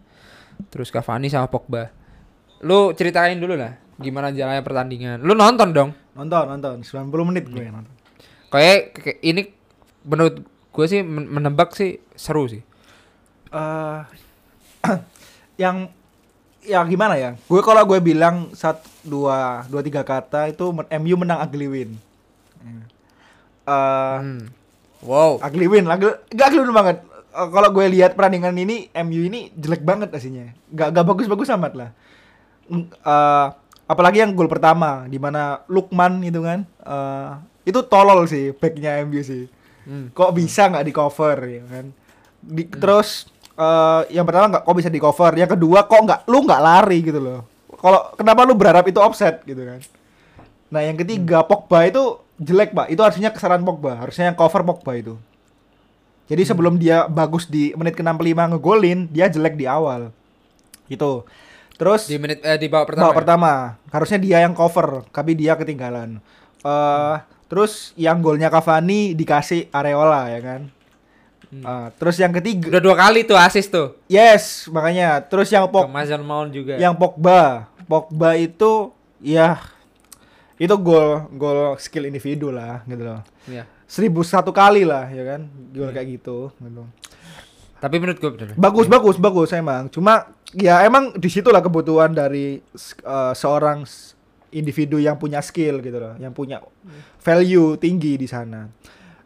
Terus 0.70 0.90
Cavani 0.90 1.26
sama 1.26 1.46
Pogba. 1.46 1.90
Lu 2.62 2.90
ceritain 2.92 3.34
dulu 3.34 3.54
lah 3.54 3.74
gimana 3.94 4.30
jalannya 4.30 4.62
pertandingan. 4.62 5.18
Lu 5.20 5.34
nonton 5.34 5.70
dong. 5.70 5.90
Nonton, 6.14 6.46
nonton. 6.48 6.76
90 6.80 7.10
menit 7.26 7.46
gue 7.46 7.66
nonton. 7.66 7.90
kayak 8.46 8.94
ini 9.20 9.50
menurut 10.06 10.38
gue 10.70 10.86
sih 10.86 11.02
men- 11.02 11.26
menebak 11.26 11.74
sih 11.74 11.98
seru 12.14 12.46
sih 12.46 12.62
eh 13.54 14.00
yang 15.62 15.86
ya 16.60 16.82
gimana 16.82 17.14
ya? 17.14 17.30
Gue 17.44 17.60
kalau 17.60 17.84
gue 17.84 18.00
bilang 18.02 18.50
satu 18.52 18.82
dua 19.02 19.62
dua 19.64 19.80
tiga 19.80 20.02
kata 20.02 20.48
itu 20.48 20.64
MU 20.72 21.14
menang 21.14 21.40
ugly 21.40 21.68
win. 21.68 21.90
Eh 23.64 24.18
Hmm. 24.18 24.48
wow 25.00 25.36
ugly 25.38 25.68
win, 25.68 25.84
ugly, 25.86 26.12
gak 26.30 26.50
ugly 26.50 26.60
win 26.62 26.74
banget. 26.74 26.96
Eh, 27.30 27.48
kalau 27.50 27.68
gue 27.70 27.86
lihat 27.90 28.12
perandingan 28.12 28.54
ini 28.54 28.88
MU 28.94 29.22
ini 29.22 29.52
jelek 29.54 29.80
banget 29.80 30.10
aslinya. 30.10 30.52
Gak 30.68 30.92
gak 30.92 31.06
bagus-bagus 31.06 31.52
amat 31.52 31.72
lah. 31.74 31.90
Eh, 32.70 33.46
apalagi 33.84 34.20
yang 34.20 34.32
gol 34.32 34.48
pertama 34.48 35.04
di 35.04 35.16
mana 35.16 35.60
Lukman 35.68 36.20
itu 36.20 36.40
kan 36.40 36.64
eh, 36.64 37.30
itu 37.64 37.80
tolol 37.84 38.24
sih 38.24 38.52
backnya 38.52 39.04
MU 39.04 39.20
sih. 39.20 39.48
Hmm. 39.84 40.08
Kok 40.10 40.32
bisa 40.32 40.64
nggak 40.64 40.84
di 40.84 40.92
cover 40.92 41.36
ya 41.44 41.62
kan? 41.68 41.86
Di- 42.40 42.68
Terus 42.68 43.28
eh, 43.54 44.00
yang 44.14 44.26
pertama 44.26 44.50
nggak 44.54 44.62
kok 44.66 44.76
bisa 44.76 44.90
di 44.90 45.00
cover, 45.02 45.32
yang 45.34 45.50
kedua 45.50 45.86
kok 45.86 46.00
nggak 46.02 46.20
lu 46.30 46.38
nggak 46.44 46.62
lari 46.62 46.98
gitu 47.02 47.20
loh. 47.22 47.40
Kalau 47.78 48.14
kenapa 48.16 48.46
lu 48.48 48.54
berharap 48.56 48.84
itu 48.88 48.98
offset 48.98 49.42
gitu 49.44 49.60
kan? 49.60 49.80
Nah 50.72 50.80
yang 50.82 50.96
ketiga 50.98 51.44
Pogba 51.46 51.86
itu 51.86 52.18
jelek 52.40 52.74
pak, 52.74 52.90
itu 52.90 53.00
harusnya 53.02 53.30
kesalahan 53.30 53.62
Pogba, 53.62 54.00
harusnya 54.00 54.32
yang 54.32 54.36
cover 54.38 54.64
Pogba 54.66 54.92
itu. 54.98 55.14
Jadi 56.24 56.42
sebelum 56.48 56.80
dia 56.80 57.04
bagus 57.04 57.44
di 57.44 57.76
menit 57.76 57.94
ke-65 58.00 58.56
ngegolin, 58.56 59.04
dia 59.12 59.28
jelek 59.28 59.60
di 59.60 59.68
awal. 59.68 60.08
Gitu. 60.88 61.22
Terus 61.76 62.08
di 62.08 62.16
menit 62.16 62.40
eh, 62.40 62.56
di 62.56 62.70
babak 62.70 62.94
pertama 62.94 63.04
Babak 63.10 63.14
ya? 63.14 63.20
pertama, 63.20 63.52
harusnya 63.92 64.18
dia 64.22 64.38
yang 64.40 64.54
cover, 64.56 65.04
tapi 65.12 65.36
dia 65.36 65.52
ketinggalan. 65.58 66.18
eh 66.64 67.16
terus 67.44 67.92
yang 67.94 68.24
golnya 68.24 68.48
Cavani 68.48 69.12
dikasih 69.12 69.68
Areola 69.68 70.32
ya 70.32 70.40
kan. 70.40 70.60
Eh, 71.62 71.88
terus 72.00 72.16
yang 72.18 72.32
ketiga, 72.34 72.66
udah 72.72 72.82
dua 72.82 72.96
kali 72.98 73.22
tuh 73.22 73.38
assist 73.38 73.70
tuh 73.70 73.94
yes 74.10 74.66
makanya. 74.72 75.22
Terus 75.22 75.52
yang 75.52 75.68
ke 75.68 75.76
Pog, 75.76 75.86
Mason 75.86 76.22
Mount 76.24 76.50
juga 76.50 76.74
yang 76.80 76.96
Pogba, 76.96 77.68
Pogba 77.86 78.34
itu 78.34 78.90
ya 79.22 79.60
itu 80.58 80.74
gol 80.80 81.28
gol 81.36 81.76
skill 81.78 82.08
individu 82.08 82.50
lah 82.50 82.82
gitu 82.88 83.02
loh. 83.04 83.20
Iya. 83.46 83.68
Seribu 83.84 84.24
satu 84.24 84.50
kali 84.50 84.82
lah 84.82 85.06
ya 85.12 85.22
kan, 85.36 85.46
gol 85.70 85.92
kayak 85.94 86.08
gitu. 86.18 86.50
gitu. 86.50 86.82
tapi 87.84 88.00
menurut 88.00 88.16
gue 88.16 88.30
bener 88.32 88.56
Bagus 88.56 88.88
bagus 88.88 89.16
bagus 89.20 89.52
emang. 89.52 89.92
Cuma 89.92 90.32
ya 90.56 90.80
emang 90.88 91.12
di 91.14 91.28
situlah 91.28 91.60
kebutuhan 91.60 92.16
dari 92.16 92.58
eh, 93.04 93.32
seorang 93.36 93.84
individu 94.54 94.96
yang 95.02 95.20
punya 95.20 95.44
skill 95.44 95.82
gitu 95.84 95.98
loh, 96.00 96.14
yang 96.16 96.32
punya 96.32 96.62
value 97.20 97.76
tinggi 97.76 98.16
di 98.16 98.24
sana. 98.30 98.70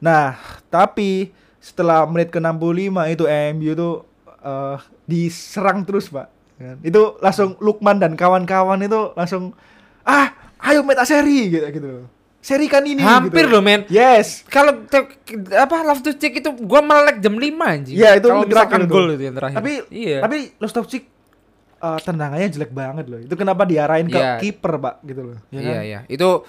Nah, 0.01 0.35
tapi 0.73 1.29
setelah 1.59 2.07
menit 2.07 2.31
ke-65 2.31 2.95
itu 3.11 3.25
MU 3.55 3.73
tuh 3.75 3.95
eh, 4.41 4.77
diserang 5.05 5.83
terus, 5.83 6.09
Pak. 6.09 6.27
Kan? 6.59 6.77
Itu 6.83 7.17
langsung 7.19 7.55
Lukman 7.59 8.03
dan 8.03 8.19
kawan-kawan 8.19 8.83
itu 8.83 9.15
langsung 9.15 9.55
ah, 10.03 10.35
ayo 10.67 10.83
meta 10.83 11.07
seri 11.07 11.49
gitu 11.49 11.67
gitu 11.71 11.87
loh. 11.87 12.07
Serikan 12.39 12.83
ini 12.83 13.03
hampir 13.03 13.47
gitu. 13.47 13.59
loh 13.59 13.63
men 13.63 13.83
Yes. 13.91 14.47
kalau 14.47 14.87
apa 15.53 15.77
love 15.83 16.01
to 16.01 16.15
check 16.15 16.39
itu 16.39 16.51
gua 16.55 16.79
melek 16.81 17.19
jam 17.19 17.35
5 17.35 17.45
anjing. 17.63 17.95
Iya, 17.99 18.19
itu 18.19 18.27
kalau 18.27 18.47
misalkan 18.47 18.81
itu. 18.87 18.91
gol 18.91 19.07
itu 19.15 19.23
yang 19.27 19.37
terakhir. 19.37 19.57
Tapi 19.59 19.73
iya. 19.91 20.19
tapi 20.23 20.37
Loftus-Cheek 20.57 21.05
eh, 21.79 21.99
tendangannya 22.03 22.49
jelek 22.49 22.73
banget 22.75 23.05
loh. 23.07 23.21
Itu 23.23 23.35
kenapa 23.35 23.63
diarahin 23.63 24.07
ke 24.07 24.19
Iya. 24.19 24.39
kiper, 24.39 24.73
Pak, 24.79 24.95
gitu 25.07 25.21
loh. 25.31 25.39
Ya 25.51 25.59
iya 25.61 25.75
kan? 25.75 25.83
iya. 25.83 26.01
Itu 26.07 26.47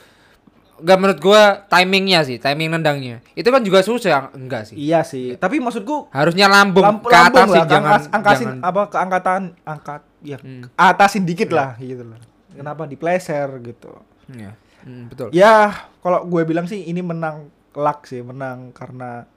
Gak 0.80 0.98
menurut 0.98 1.20
gua 1.20 1.42
timingnya 1.66 2.24
sih, 2.24 2.36
timing 2.36 2.72
nendangnya. 2.72 3.20
Itu 3.34 3.48
kan 3.48 3.60
juga 3.60 3.80
susah, 3.80 4.32
enggak 4.32 4.68
sih. 4.68 4.76
Iya 4.76 5.04
sih. 5.04 5.36
Tapi 5.36 5.60
maksudku 5.60 6.08
Harusnya 6.10 6.48
lambung 6.48 6.82
lamp- 6.82 7.04
ke 7.04 7.14
atas 7.14 7.48
sih, 7.48 7.64
jangan 7.64 7.84
angkas- 7.86 8.10
angkasin 8.10 8.48
jangan. 8.48 8.60
apa 8.64 8.82
keangkatan 8.88 9.42
angkat 9.62 10.02
ya 10.20 10.38
Hmm. 10.38 10.68
atasin 10.74 11.24
dikit 11.24 11.50
lah 11.50 11.76
gitu 11.76 12.04
loh. 12.04 12.20
Kenapa 12.50 12.84
dipleser 12.84 13.48
gitu. 13.62 13.92
Iya. 14.28 14.56
Hmm, 14.80 15.08
betul. 15.08 15.28
Ya, 15.32 15.72
kalau 16.00 16.24
gue 16.24 16.42
bilang 16.44 16.64
sih 16.64 16.82
ini 16.82 17.00
menang 17.00 17.48
luck 17.72 18.04
sih, 18.04 18.20
menang 18.20 18.72
karena 18.72 19.28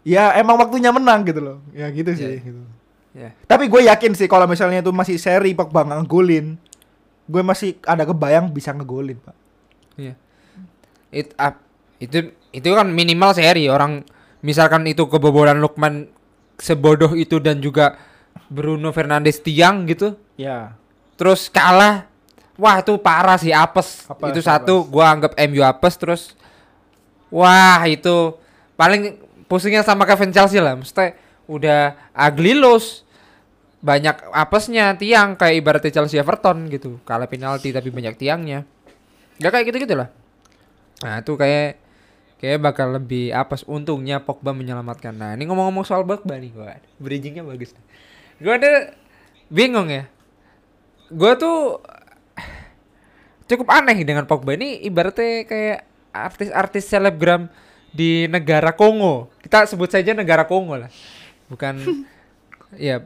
ya 0.00 0.32
emang 0.34 0.56
waktunya 0.56 0.88
menang 0.88 1.22
gitu 1.22 1.38
loh. 1.38 1.58
Ya 1.70 1.88
gitu 1.88 2.08
sih 2.12 2.24
Iya. 2.30 2.40
gitu. 2.42 2.62
Ya. 3.12 3.30
Tapi 3.44 3.66
gue 3.66 3.84
yakin 3.84 4.12
sih 4.12 4.24
kalau 4.24 4.44
misalnya 4.44 4.78
itu 4.78 4.88
masih 4.90 5.16
seri 5.16 5.52
Pogba 5.52 5.82
nggak 5.82 5.98
ngegolin, 6.02 6.56
gue 7.24 7.42
masih 7.42 7.76
ada 7.82 8.04
kebayang 8.04 8.48
bisa 8.48 8.70
ngegolin, 8.70 9.18
Pak. 9.18 9.36
Iya. 9.96 10.14
It, 11.08 11.32
up, 11.40 11.56
itu 11.98 12.32
itu 12.52 12.68
kan 12.72 12.88
minimal 12.88 13.34
seri. 13.36 13.68
Orang 13.68 14.04
misalkan 14.40 14.86
itu 14.88 15.06
kebobolan 15.08 15.58
Lukman 15.58 16.08
sebodoh 16.58 17.14
itu 17.14 17.38
dan 17.38 17.62
juga 17.62 17.98
Bruno 18.48 18.90
Fernandes 18.94 19.42
tiang 19.42 19.84
gitu. 19.86 20.16
Ya. 20.38 20.74
terus 21.18 21.50
kalah. 21.50 22.06
Wah 22.58 22.82
itu 22.82 22.94
parah 22.98 23.38
sih 23.38 23.54
apes, 23.54 24.06
Apes, 24.10 24.34
itu 24.34 24.40
satu 24.42 24.82
gua 24.86 25.14
anggap 25.14 25.34
MU 25.46 25.62
apes 25.62 25.94
terus. 25.94 26.22
Wah 27.30 27.82
itu 27.86 28.34
paling 28.74 29.18
pusingnya 29.46 29.86
sama 29.86 30.02
Kevin 30.06 30.34
Chelsea 30.34 30.58
lah. 30.58 30.74
Mesti 30.74 31.14
udah 31.46 31.94
ugly 32.14 32.58
loss 32.58 33.06
banyak 33.78 34.30
apesnya 34.34 34.94
tiang. 34.98 35.38
Kayak 35.38 35.54
ibaratnya 35.58 35.90
Chelsea 35.94 36.18
Everton 36.18 36.66
gitu. 36.66 36.98
Kalah 37.06 37.30
penalti 37.30 37.70
tapi 37.70 37.94
banyak 37.94 38.14
tiangnya. 38.18 38.66
Ya 39.38 39.54
kayak 39.54 39.70
gitu 39.70 39.86
gitu 39.86 39.94
lah 39.94 40.10
nah 41.04 41.22
itu 41.22 41.38
kayak 41.38 41.78
kayak 42.38 42.58
bakal 42.62 42.94
lebih 42.94 43.34
apes 43.34 43.66
untungnya 43.66 44.22
Pogba 44.22 44.54
menyelamatkan. 44.54 45.14
Nah 45.14 45.34
ini 45.34 45.46
ngomong-ngomong 45.50 45.82
soal 45.82 46.06
Pogba 46.06 46.38
nih 46.38 46.54
gua. 46.54 46.78
Bridgingnya 47.02 47.42
bagus. 47.42 47.74
Gua 48.38 48.54
ada 48.54 48.94
bingung 49.50 49.90
ya. 49.90 50.06
Gue 51.08 51.32
tuh 51.40 51.80
cukup 53.48 53.68
aneh 53.72 54.04
dengan 54.04 54.28
Pogba. 54.28 54.54
Ini 54.54 54.84
ibaratnya 54.86 55.48
kayak 55.48 55.78
artis-artis 56.12 56.84
selebgram 56.86 57.48
di 57.90 58.28
negara 58.28 58.76
Kongo. 58.76 59.32
Kita 59.40 59.64
sebut 59.64 59.88
saja 59.88 60.12
negara 60.12 60.44
Kongo 60.44 60.76
lah. 60.76 60.92
Bukan 61.48 61.80
ya 62.76 63.02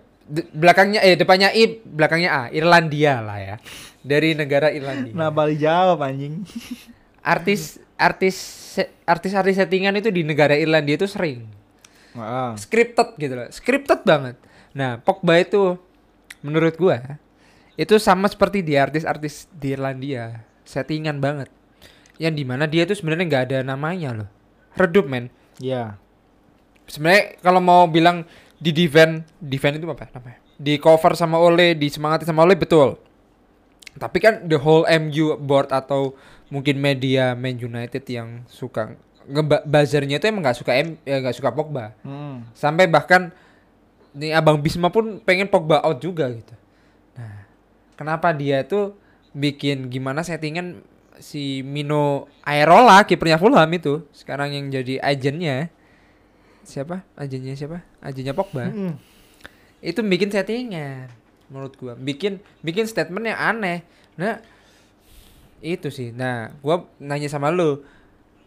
belakangnya 0.53 1.03
eh 1.03 1.19
depannya 1.19 1.51
I 1.51 1.83
belakangnya 1.83 2.31
A 2.31 2.43
Irlandia 2.51 3.23
lah 3.23 3.39
ya. 3.39 3.57
Dari 4.03 4.35
negara 4.35 4.75
Irlandia. 4.75 5.15
Nah, 5.15 5.31
balik 5.31 5.63
jawab 5.63 6.03
anjing. 6.03 6.43
artis 7.23 7.79
artis 7.99 8.37
artis-artis 9.05 9.57
settingan 9.61 9.97
itu 9.99 10.09
di 10.09 10.25
negara 10.25 10.57
Irlandia 10.57 10.97
itu 10.97 11.09
sering 11.09 11.45
Heeh. 12.17 12.51
scripted 12.57 13.09
gitu 13.21 13.35
loh 13.37 13.49
scripted 13.53 14.01
banget 14.05 14.37
nah 14.73 15.01
Pogba 15.01 15.41
itu 15.41 15.77
menurut 16.41 16.75
gua 16.81 17.21
itu 17.73 17.97
sama 17.97 18.29
seperti 18.29 18.61
di 18.61 18.77
artis-artis 18.77 19.49
di 19.49 19.73
Irlandia, 19.73 20.45
settingan 20.69 21.25
banget. 21.25 21.49
Yang 22.21 22.35
di 22.37 22.45
mana 22.45 22.65
dia 22.69 22.85
tuh 22.85 22.97
sebenarnya 23.01 23.25
nggak 23.27 23.45
ada 23.49 23.59
namanya 23.65 24.11
loh. 24.13 24.29
Redup 24.77 25.09
men. 25.09 25.33
Iya. 25.57 25.97
Sebenarnya 26.85 27.41
kalau 27.41 27.61
mau 27.65 27.89
bilang 27.89 28.29
di 28.61 28.77
defend, 28.77 29.25
defend 29.41 29.81
itu 29.81 29.89
apa 29.89 30.05
namanya? 30.13 30.39
Di 30.61 30.77
cover 30.77 31.17
sama 31.17 31.41
Ole, 31.41 31.73
disemangati 31.73 32.29
sama 32.29 32.45
Ole 32.45 32.61
betul. 32.61 33.01
Tapi 33.97 34.19
kan 34.21 34.45
the 34.45 34.61
whole 34.61 34.85
MU 34.87 35.37
board 35.41 35.73
atau 35.73 36.13
mungkin 36.53 36.77
media 36.77 37.33
Man 37.33 37.57
United 37.57 38.05
yang 38.05 38.45
suka 38.45 38.93
ngebuzzernya 39.25 40.21
itu 40.21 40.29
emang 40.29 40.45
nggak 40.45 40.59
suka 40.61 40.77
M, 40.77 41.01
ya 41.09 41.25
nggak 41.25 41.37
suka 41.41 41.49
Pogba. 41.49 41.97
Hmm. 42.05 42.45
Sampai 42.53 42.85
bahkan 42.85 43.33
nih 44.13 44.37
Abang 44.37 44.61
Bisma 44.61 44.93
pun 44.93 45.17
pengen 45.25 45.49
Pogba 45.49 45.81
out 45.81 46.05
juga 46.05 46.29
gitu. 46.29 46.53
Nah, 47.17 47.49
kenapa 47.97 48.37
dia 48.37 48.61
tuh 48.69 48.93
bikin 49.33 49.89
gimana 49.89 50.21
settingan 50.21 50.85
si 51.17 51.65
Mino 51.65 52.29
Aerola 52.45 53.01
kipernya 53.09 53.41
Fulham 53.41 53.71
itu 53.73 54.05
sekarang 54.13 54.53
yang 54.53 54.69
jadi 54.69 55.01
agennya 55.01 55.73
siapa? 56.69 57.01
Agennya 57.17 57.57
siapa? 57.57 57.81
Agennya 58.05 58.37
Pogba. 58.37 58.69
Mm-mm. 58.69 59.01
Itu 59.81 60.05
bikin 60.05 60.29
settingan 60.29 61.09
menurut 61.49 61.73
gua. 61.81 61.97
Bikin 61.97 62.45
bikin 62.61 62.85
statement 62.85 63.33
yang 63.33 63.41
aneh. 63.41 63.87
Nah, 64.19 64.45
itu 65.63 65.89
sih. 65.89 66.11
Nah, 66.11 66.51
gua 66.61 66.91
nanya 66.99 67.31
sama 67.31 67.49
lu. 67.49 67.81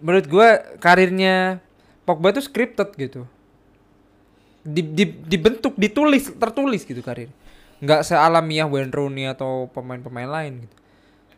Menurut 0.03 0.27
gua 0.27 0.47
karirnya 0.77 1.63
Pogba 2.03 2.29
tuh 2.29 2.43
scripted 2.43 2.93
gitu. 2.93 3.25
Di, 4.61 4.81
di- 4.83 5.17
dibentuk, 5.25 5.73
ditulis, 5.73 6.29
tertulis 6.35 6.83
gitu 6.83 6.99
karir. 6.99 7.31
Nggak 7.81 8.05
sealamiah 8.05 8.67
Wayne 8.67 8.93
Rooney 8.93 9.25
atau 9.25 9.71
pemain-pemain 9.71 10.29
lain 10.29 10.67
gitu. 10.67 10.75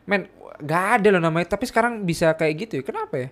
Men, 0.03 0.27
nggak 0.59 0.83
ada 0.99 1.07
loh 1.15 1.21
namanya. 1.21 1.53
Tapi 1.53 1.63
sekarang 1.63 2.03
bisa 2.03 2.33
kayak 2.33 2.67
gitu 2.67 2.73
ya. 2.79 2.83
Kenapa 2.83 3.15
ya? 3.15 3.29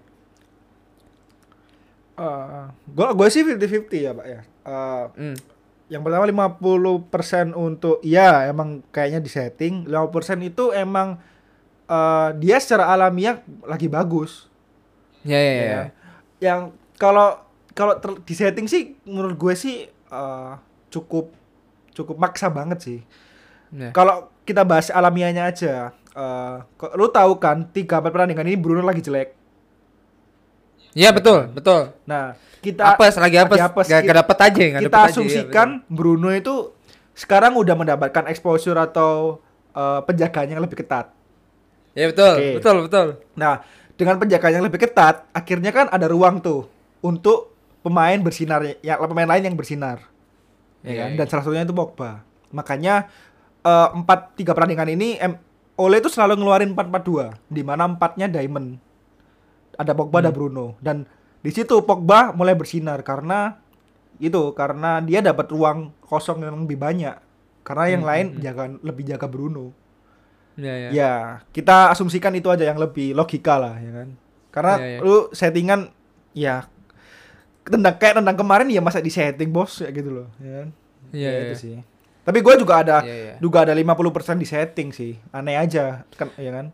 Eh, 2.16 2.66
gua 2.96 3.12
gue 3.12 3.28
sih 3.28 3.44
50-50 3.44 4.00
ya, 4.00 4.12
Pak 4.16 4.28
ya. 4.28 4.42
Eh, 4.66 5.06
Hmm. 5.20 5.38
yang 5.86 6.02
pertama 6.02 6.24
50% 6.26 7.52
untuk 7.54 8.00
ya 8.02 8.48
emang 8.48 8.82
kayaknya 8.90 9.20
di 9.20 9.30
setting, 9.30 9.74
50% 9.86 10.40
itu 10.42 10.72
emang 10.72 11.20
eh, 11.86 12.30
dia 12.42 12.58
secara 12.58 12.90
alamiah 12.90 13.42
lagi 13.64 13.86
bagus. 13.86 14.50
Ya 15.26 15.38
ya 15.38 15.54
ya. 15.54 15.64
ya. 15.66 15.82
Yang 16.42 16.60
kalau 16.96 17.42
kalau 17.76 17.94
di 18.24 18.34
setting 18.34 18.66
sih 18.66 18.96
menurut 19.04 19.36
gue 19.36 19.54
sih 19.54 19.88
eh, 19.90 20.52
cukup 20.90 21.34
cukup 21.96 22.16
maksa 22.20 22.48
banget 22.52 22.80
sih. 22.82 23.00
Ya. 23.74 23.92
Kalau 23.92 24.30
kita 24.46 24.62
bahas 24.62 24.94
alamiahnya 24.94 25.50
aja, 25.50 25.92
eh 26.14 26.56
kok- 26.78 26.94
lu 26.94 27.10
tahu 27.10 27.42
kan 27.42 27.66
tiga 27.74 28.00
empat 28.00 28.12
pertandingan 28.14 28.46
ini 28.48 28.58
Bruno 28.60 28.86
lagi 28.86 29.02
jelek. 29.02 29.34
Ya 30.96 31.12
betul, 31.12 31.52
betul. 31.52 31.92
Nah, 32.08 32.40
kita 32.64 32.96
apes 32.96 33.20
lagi 33.20 33.36
apes, 33.36 33.60
lagi 33.60 33.68
apes. 33.68 33.88
gak, 33.92 34.02
gak 34.08 34.18
dapet 34.24 34.38
aja 34.40 34.64
nggak 34.64 34.82
kita 34.82 34.88
dapet 34.88 34.96
aja, 34.96 35.04
iya, 35.04 35.12
asumsikan 35.12 35.68
Bruno 35.92 36.30
itu 36.32 36.72
sekarang 37.12 37.60
udah 37.60 37.76
mendapatkan 37.76 38.32
exposure 38.32 38.80
atau 38.80 39.44
eh, 39.76 40.00
penjagaan 40.08 40.56
yang 40.56 40.64
lebih 40.64 40.80
ketat. 40.80 41.12
Ya 41.96 42.06
betul 42.12 42.36
Oke. 42.36 42.50
betul 42.54 42.76
betul 42.86 43.08
Nah, 43.34 43.64
dengan 43.96 44.20
penjagaan 44.20 44.54
yang 44.54 44.66
lebih 44.68 44.84
ketat, 44.84 45.24
akhirnya 45.32 45.72
kan 45.72 45.88
ada 45.88 46.06
ruang 46.06 46.40
tuh 46.40 46.68
untuk 47.00 47.56
pemain 47.80 48.18
bersinar 48.20 48.60
ya 48.82 49.00
pemain 49.00 49.28
lain 49.28 49.44
yang 49.46 49.56
bersinar. 49.56 50.04
Ya 50.84 50.92
Iya, 50.92 51.02
kan? 51.02 51.10
iya. 51.12 51.18
Dan 51.18 51.26
salah 51.28 51.44
satunya 51.44 51.64
itu 51.64 51.74
Pogba. 51.74 52.22
Makanya 52.52 53.08
eh, 53.64 53.88
empat 53.96 54.36
tiga 54.36 54.54
pertandingan 54.54 54.92
ini 54.92 55.18
em, 55.18 55.40
Ole 55.76 56.00
itu 56.00 56.08
selalu 56.08 56.40
ngeluarin 56.40 56.72
4-4-2 56.72 57.36
di 57.50 57.62
mana 57.62 57.84
empatnya 57.86 58.28
Diamond. 58.28 58.80
Ada 59.76 59.92
Pogba, 59.92 60.24
ada 60.24 60.32
Hmm. 60.32 60.38
Bruno 60.38 60.66
dan 60.80 61.04
di 61.44 61.52
situ 61.52 61.84
Pogba 61.84 62.32
mulai 62.32 62.56
bersinar 62.56 63.04
karena 63.04 63.60
itu 64.18 64.56
karena 64.56 65.04
dia 65.04 65.20
dapat 65.20 65.52
ruang 65.52 65.92
kosong 66.02 66.42
yang 66.42 66.64
lebih 66.64 66.80
banyak. 66.80 67.16
Karena 67.64 67.86
yang 67.92 68.04
Hmm, 68.04 68.12
lain 68.12 68.26
hmm, 68.32 68.36
hmm. 68.40 68.44
jaga 68.44 68.64
lebih 68.80 69.04
jaga 69.06 69.28
Bruno. 69.28 69.76
Ya 70.56 70.74
ya, 70.74 70.90
Ya, 70.92 71.14
kita 71.52 71.92
asumsikan 71.92 72.32
itu 72.34 72.48
aja 72.48 72.64
yang 72.64 72.80
lebih 72.80 73.12
logika 73.12 73.60
lah, 73.60 73.76
ya 73.78 73.92
kan. 73.92 74.10
Karena 74.52 74.74
Iya, 74.80 74.88
iya. 74.88 75.00
lu 75.04 75.16
settingan 75.32 75.80
ya 76.32 76.56
tendang 77.66 77.96
kayak 77.98 78.22
tendang 78.22 78.38
kemarin 78.38 78.70
ya 78.70 78.80
masa 78.80 79.02
di 79.02 79.10
setting 79.10 79.50
bos 79.50 79.82
ya 79.82 79.90
gitu 79.90 80.24
loh, 80.24 80.28
ya 80.38 80.64
kan. 80.64 80.68
Iya, 81.12 81.28
Ya, 81.28 81.32
iya. 81.32 81.44
itu 81.50 81.56
sih. 81.58 81.76
Tapi 82.26 82.42
gue 82.42 82.54
juga 82.58 82.82
ada 82.82 83.06
Iya, 83.06 83.16
iya. 83.16 83.34
juga 83.38 83.62
ada 83.66 83.74
50% 83.74 84.42
di 84.42 84.48
setting 84.50 84.90
sih. 84.90 85.14
Aneh 85.30 85.58
aja, 85.58 86.02
kan 86.18 86.34
ya 86.38 86.50
kan. 86.50 86.74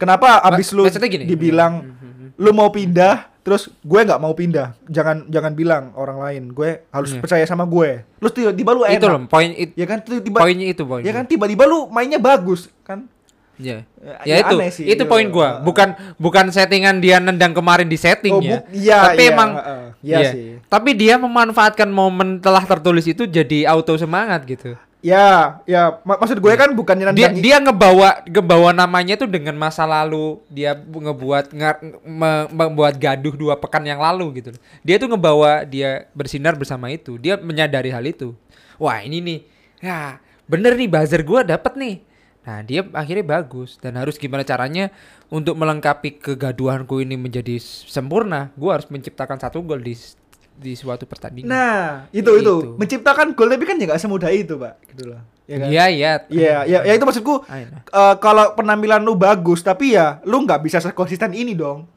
Kenapa 0.00 0.40
abis 0.46 0.72
lu 0.72 0.86
maksudnya 0.86 1.10
gini. 1.10 1.24
dibilang 1.28 1.84
hmm, 1.84 1.96
hmm. 2.00 2.28
lu 2.40 2.50
mau 2.54 2.70
pindah 2.72 3.28
terus 3.48 3.72
gue 3.72 4.00
nggak 4.04 4.20
mau 4.20 4.30
pindah. 4.30 4.76
Jangan 4.84 5.24
jangan 5.26 5.52
bilang 5.52 5.96
orang 5.96 6.20
lain. 6.20 6.52
Gue 6.52 6.84
harus 6.88 7.10
Iya. 7.10 7.20
percaya 7.20 7.44
sama 7.44 7.64
gue. 7.64 8.04
Terus 8.20 8.32
tiba-tiba 8.34 8.70
lu 8.70 8.84
enak. 8.84 9.00
itu 9.00 9.06
loh 9.08 9.20
poin 9.24 9.50
it, 9.50 9.72
ya 9.72 9.88
kan 9.88 9.98
tiba-tiba 9.98 10.36
poinnya 10.36 10.66
itu 10.68 10.84
poin 10.84 11.00
ya 11.00 11.10
kan 11.10 11.24
tiba-tiba 11.24 11.64
lu 11.64 11.88
mainnya 11.88 12.20
bagus 12.20 12.68
kan? 12.84 13.08
Ya 13.56 13.82
Ya, 13.98 14.14
ya 14.22 14.34
itu 14.46 14.54
sih, 14.70 14.86
itu 14.86 15.02
poin 15.02 15.26
gua. 15.26 15.58
Bukan 15.58 15.90
bukan 16.14 16.46
settingan 16.48 17.02
dia 17.02 17.18
nendang 17.18 17.50
kemarin 17.50 17.90
di 17.90 17.98
setting 17.98 18.30
Oh, 18.30 18.38
ya. 18.38 18.62
iya, 18.70 18.98
tapi 19.10 19.26
iya, 19.26 19.34
emang 19.34 19.50
heeh. 19.58 19.82
Iya 19.98 20.18
iya. 20.22 20.30
sih. 20.30 20.48
tapi 20.70 20.90
dia 20.94 21.18
memanfaatkan 21.18 21.90
momen 21.90 22.38
telah 22.38 22.62
tertulis 22.62 23.02
itu 23.02 23.26
jadi 23.26 23.66
auto 23.66 23.98
semangat 23.98 24.46
gitu 24.46 24.78
Ya, 24.98 25.62
ya. 25.62 26.02
Mak- 26.02 26.18
maksud 26.18 26.42
gue 26.42 26.52
kan 26.58 26.74
bukannya 26.74 27.14
dia 27.14 27.30
nendang 27.30 27.38
dia 27.38 27.56
ngebawa 27.62 28.26
ngebawa 28.26 28.74
namanya 28.74 29.14
tuh 29.14 29.30
dengan 29.30 29.54
masa 29.54 29.86
lalu. 29.86 30.42
Dia 30.50 30.74
bu- 30.74 30.98
ngebuat 31.06 31.54
ngar- 31.54 31.82
me- 32.02 32.50
membuat 32.50 32.98
gaduh 32.98 33.30
dua 33.30 33.54
pekan 33.54 33.86
yang 33.86 34.02
lalu 34.02 34.42
gitu. 34.42 34.50
Dia 34.82 34.98
tuh 34.98 35.06
ngebawa 35.06 35.62
dia 35.62 36.10
bersinar 36.18 36.58
bersama 36.58 36.90
itu. 36.90 37.14
Dia 37.14 37.38
menyadari 37.38 37.94
hal 37.94 38.02
itu. 38.10 38.34
Wah 38.74 38.98
ini 38.98 39.22
nih. 39.22 39.38
Ya 39.78 40.18
bener 40.50 40.74
nih 40.74 40.90
buzzer 40.90 41.22
gua 41.22 41.46
dapet 41.46 41.78
nih. 41.78 42.02
Nah 42.42 42.58
dia 42.66 42.82
akhirnya 42.90 43.22
bagus. 43.38 43.78
Dan 43.78 43.94
harus 44.02 44.18
gimana 44.18 44.42
caranya 44.42 44.90
untuk 45.30 45.54
melengkapi 45.54 46.18
kegaduhanku 46.18 46.98
ini 46.98 47.14
menjadi 47.14 47.62
sempurna 47.62 48.50
gua 48.58 48.82
harus 48.82 48.90
menciptakan 48.90 49.38
satu 49.38 49.62
gol 49.62 49.78
di 49.78 49.94
di 50.58 50.74
suatu 50.74 51.06
pertandingan 51.06 51.48
Nah, 51.48 52.10
itu 52.10 52.26
Itu. 52.34 52.42
itu. 52.42 52.54
Menciptakan 52.74 53.32
gol 53.32 53.48
tapi 53.48 53.64
kan 53.64 53.78
ya 53.78 53.86
gak 53.86 54.02
semudah 54.02 54.28
itu, 54.28 54.58
Pak. 54.58 54.74
Gitu 54.90 55.14
loh. 55.14 55.22
Ya 55.48 55.56
kan? 55.56 55.68
iya 55.72 55.84
iya 55.88 56.12
Iya, 56.28 56.56
ya, 56.68 56.78
ya 56.84 56.92
itu 56.92 57.04
maksudku 57.06 57.40
eh, 57.48 58.14
kalau 58.20 58.52
penampilan 58.52 59.00
lu 59.00 59.16
bagus 59.16 59.64
tapi 59.64 59.96
ya 59.96 60.20
lu 60.22 60.44
nggak 60.44 60.60
bisa 60.60 60.76
sekonsisten 60.76 61.32
ini 61.32 61.56
dong. 61.56 61.88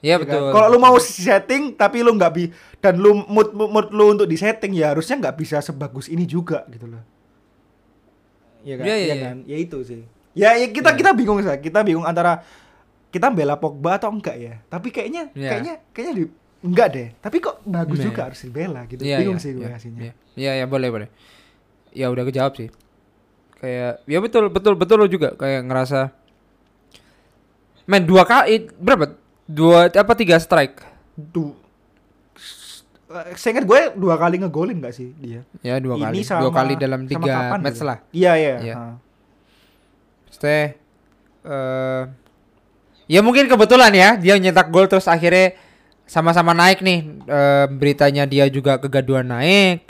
iya 0.00 0.20
Ya 0.20 0.20
kan? 0.20 0.28
betul 0.28 0.52
Kalau 0.52 0.66
lu 0.68 0.76
mau 0.76 0.96
setting 0.98 1.72
tapi 1.72 2.04
lu 2.04 2.12
nggak 2.12 2.28
bi 2.30 2.52
dan 2.76 3.00
lu 3.00 3.16
mood, 3.24 3.56
mood 3.56 3.70
mood 3.72 3.86
lu 3.88 4.12
untuk 4.12 4.28
di 4.28 4.36
setting 4.36 4.76
ya 4.76 4.92
harusnya 4.92 5.16
nggak 5.16 5.32
bisa 5.34 5.64
sebagus 5.64 6.08
ini 6.08 6.28
juga 6.28 6.68
gitu 6.68 6.84
loh. 6.84 7.00
Iya 8.60 8.74
kan? 8.76 8.84
Iya, 8.84 8.94
iya, 8.94 9.00
Iya 9.00 9.14
iya. 9.16 9.24
kan? 9.24 9.36
Ya 9.48 9.56
itu 9.56 9.78
sih. 9.80 10.00
Ya, 10.30 10.50
ya 10.54 10.66
kita 10.68 10.92
kita 10.92 11.10
bingung 11.16 11.40
sih. 11.40 11.48
Kita 11.56 11.80
bingung 11.80 12.04
antara 12.04 12.44
kita 13.08 13.32
bela 13.32 13.56
Pogba 13.56 13.96
atau 13.96 14.12
enggak 14.12 14.36
ya. 14.36 14.54
Tapi 14.68 14.92
kayaknya 14.92 15.32
Iya. 15.32 15.48
kayaknya 15.48 15.74
kayaknya 15.90 16.14
di 16.14 16.24
enggak 16.60 16.88
deh. 16.92 17.08
Tapi 17.16 17.36
kok 17.38 17.64
bagus 17.64 17.98
Iya. 17.98 18.06
juga 18.06 18.20
harus 18.28 18.40
dibela 18.40 18.80
gitu. 18.84 19.00
Iya, 19.00 19.16
bingung 19.20 19.36
iya, 19.36 19.44
sih 19.44 19.50
gue 19.52 19.64
iya, 19.64 19.70
kasihnya. 19.72 20.00
Iya, 20.00 20.12
iya, 20.36 20.52
iya, 20.60 20.66
boleh, 20.66 20.88
boleh. 20.88 21.08
Ya 21.90 22.06
udah 22.08 22.24
kejawab 22.24 22.54
sih. 22.54 22.68
Kayak 23.56 24.00
ya 24.04 24.18
betul, 24.18 24.48
betul, 24.48 24.72
betul 24.74 24.96
lo 24.96 25.06
juga 25.06 25.36
kayak 25.36 25.68
ngerasa 25.68 26.12
main 27.84 28.04
dua 28.04 28.24
kali 28.24 28.70
berapa? 28.76 29.16
Dua 29.44 29.90
apa 29.90 30.12
tiga 30.14 30.38
strike? 30.38 30.78
Eh, 33.10 33.34
Saya 33.34 33.58
ingat 33.58 33.66
gue 33.66 33.80
dua 33.98 34.14
kali 34.14 34.38
ngegolin 34.38 34.78
gak 34.78 34.94
sih 34.94 35.10
dia? 35.18 35.42
Ya 35.60 35.82
dua 35.82 35.98
Ini 35.98 36.04
kali. 36.06 36.22
sama- 36.22 36.42
dua 36.46 36.52
kali 36.54 36.72
dalam 36.78 37.10
tiga 37.10 37.58
match 37.58 37.82
gitu? 37.82 37.88
lah. 37.90 37.98
Iya 38.14 38.32
iya. 38.38 38.54
Iya. 38.62 38.74
Ah. 38.78 38.94
Maksudnya 40.30 40.62
eh 41.40 42.02
ya 43.10 43.20
mungkin 43.20 43.50
kebetulan 43.50 43.90
ya 43.90 44.08
dia 44.14 44.38
nyetak 44.38 44.70
gol 44.70 44.86
terus 44.86 45.10
akhirnya 45.10 45.56
sama-sama 46.10 46.50
naik 46.50 46.82
nih 46.82 47.06
eh, 47.30 47.66
beritanya 47.70 48.26
dia 48.26 48.50
juga 48.50 48.82
kegaduhan 48.82 49.30
naik, 49.30 49.86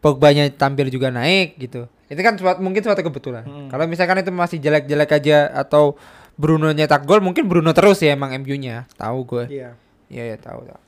Pogba-nya 0.00 0.48
tampil 0.48 0.88
juga 0.88 1.12
naik 1.12 1.60
gitu. 1.60 1.84
Itu 2.08 2.20
kan 2.24 2.40
suatu, 2.40 2.64
mungkin 2.64 2.80
suatu 2.80 3.04
kebetulan. 3.04 3.44
Mm. 3.44 3.68
Kalau 3.68 3.84
misalkan 3.84 4.24
itu 4.24 4.32
masih 4.32 4.56
jelek-jelek 4.64 5.20
aja 5.20 5.52
atau 5.52 6.00
Bruno 6.40 6.72
nyetak 6.72 7.04
gol 7.04 7.20
mungkin 7.20 7.44
Bruno 7.44 7.76
terus 7.76 8.00
ya 8.00 8.16
emang 8.16 8.32
MU-nya. 8.40 8.88
Tahu 8.96 9.18
gue. 9.28 9.44
Iya. 9.60 9.76
Iya 10.08 10.24
ya 10.32 10.36
tahu 10.40 10.64
tahu. 10.64 10.80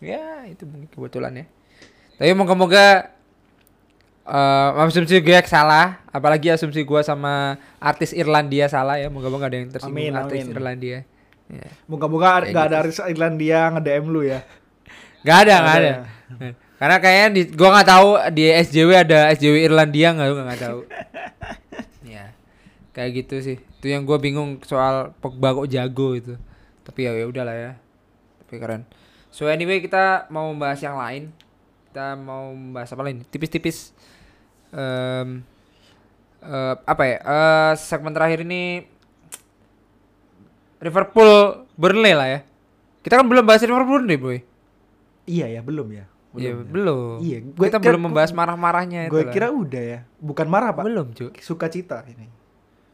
Ya 0.00 0.48
itu 0.48 0.64
mungkin 0.64 0.88
kebetulan 0.88 1.44
ya. 1.44 1.46
Tapi 2.16 2.32
moga-moga 2.32 3.12
eh 4.24 4.84
asumsi 4.88 5.20
gue 5.20 5.36
salah, 5.44 6.00
apalagi 6.08 6.48
asumsi 6.48 6.80
gue 6.80 7.00
sama 7.04 7.60
artis 7.76 8.16
Irlandia 8.16 8.72
salah 8.72 8.96
ya. 8.96 9.12
Moga-moga 9.12 9.52
ada 9.52 9.58
yang 9.60 9.68
tersinggung 9.68 10.00
Amin, 10.00 10.16
artis 10.16 10.48
amin. 10.48 10.54
Irlandia. 10.56 10.98
Ya. 11.48 11.68
Moga-moga 11.88 12.44
Kayak 12.44 12.52
nggak 12.52 12.64
gitu 12.64 12.72
ada 12.72 12.76
artis 12.84 12.98
Irlandia 13.00 13.60
nge-DM 13.72 14.04
lu 14.12 14.20
ya. 14.24 14.40
Gak 15.26 15.50
ada, 15.50 15.54
gak 15.60 15.74
Ada 15.74 15.80
ada. 15.82 15.90
ya? 15.90 16.50
Karena 16.78 16.96
kayaknya 17.02 17.28
di 17.34 17.42
gua 17.58 17.68
nggak 17.74 17.88
tahu 17.90 18.08
di 18.38 18.44
SJW 18.54 18.90
ada 19.02 19.18
SJW 19.34 19.56
Irlandia 19.66 20.08
nggak 20.14 20.28
gua 20.30 20.44
nggak 20.46 20.62
tahu. 20.62 20.80
ya. 22.14 22.24
Kayak 22.94 23.10
gitu 23.24 23.36
sih. 23.42 23.56
Itu 23.58 23.86
yang 23.90 24.06
gua 24.06 24.22
bingung 24.22 24.62
soal 24.62 25.10
Pogba 25.18 25.58
kok 25.58 25.66
jago 25.66 26.14
itu. 26.14 26.38
Tapi 26.86 27.10
ya 27.10 27.12
ya 27.18 27.26
udahlah 27.26 27.56
ya. 27.58 27.72
Tapi 28.46 28.54
keren. 28.62 28.86
So 29.34 29.50
anyway 29.50 29.82
kita 29.82 30.30
mau 30.30 30.54
membahas 30.54 30.78
yang 30.78 30.94
lain. 30.94 31.34
Kita 31.90 32.14
mau 32.14 32.54
membahas 32.54 32.94
apa 32.94 33.02
lain? 33.02 33.26
Tipis-tipis. 33.26 33.90
Em, 34.70 35.42
eh, 36.46 36.74
apa 36.78 37.02
ya? 37.04 37.16
Eh, 37.18 37.72
segmen 37.74 38.14
terakhir 38.14 38.46
ini 38.46 38.86
Liverpool 40.78 41.64
Burnley 41.74 42.14
lah 42.14 42.28
ya. 42.28 42.40
Kita 43.02 43.22
kan 43.22 43.26
belum 43.26 43.44
bahas 43.46 43.62
Liverpool 43.62 44.02
nih, 44.06 44.18
boy. 44.18 44.38
Iya 45.28 45.46
ya, 45.58 45.60
belum 45.62 45.88
ya. 45.92 46.04
Iya, 46.36 46.52
ya. 46.52 46.62
belum. 46.62 47.16
Iya, 47.24 47.38
gua 47.56 47.66
kita 47.66 47.78
belum 47.80 48.02
membahas 48.10 48.30
marah-marahnya 48.36 49.08
itu. 49.08 49.14
Gue 49.16 49.24
kira 49.32 49.48
udah 49.50 49.82
ya. 49.82 50.00
Bukan 50.20 50.46
marah, 50.46 50.70
Pak. 50.76 50.84
belum, 50.86 51.06
Cuk. 51.16 51.32
Sukacita 51.40 52.04
ini. 52.06 52.28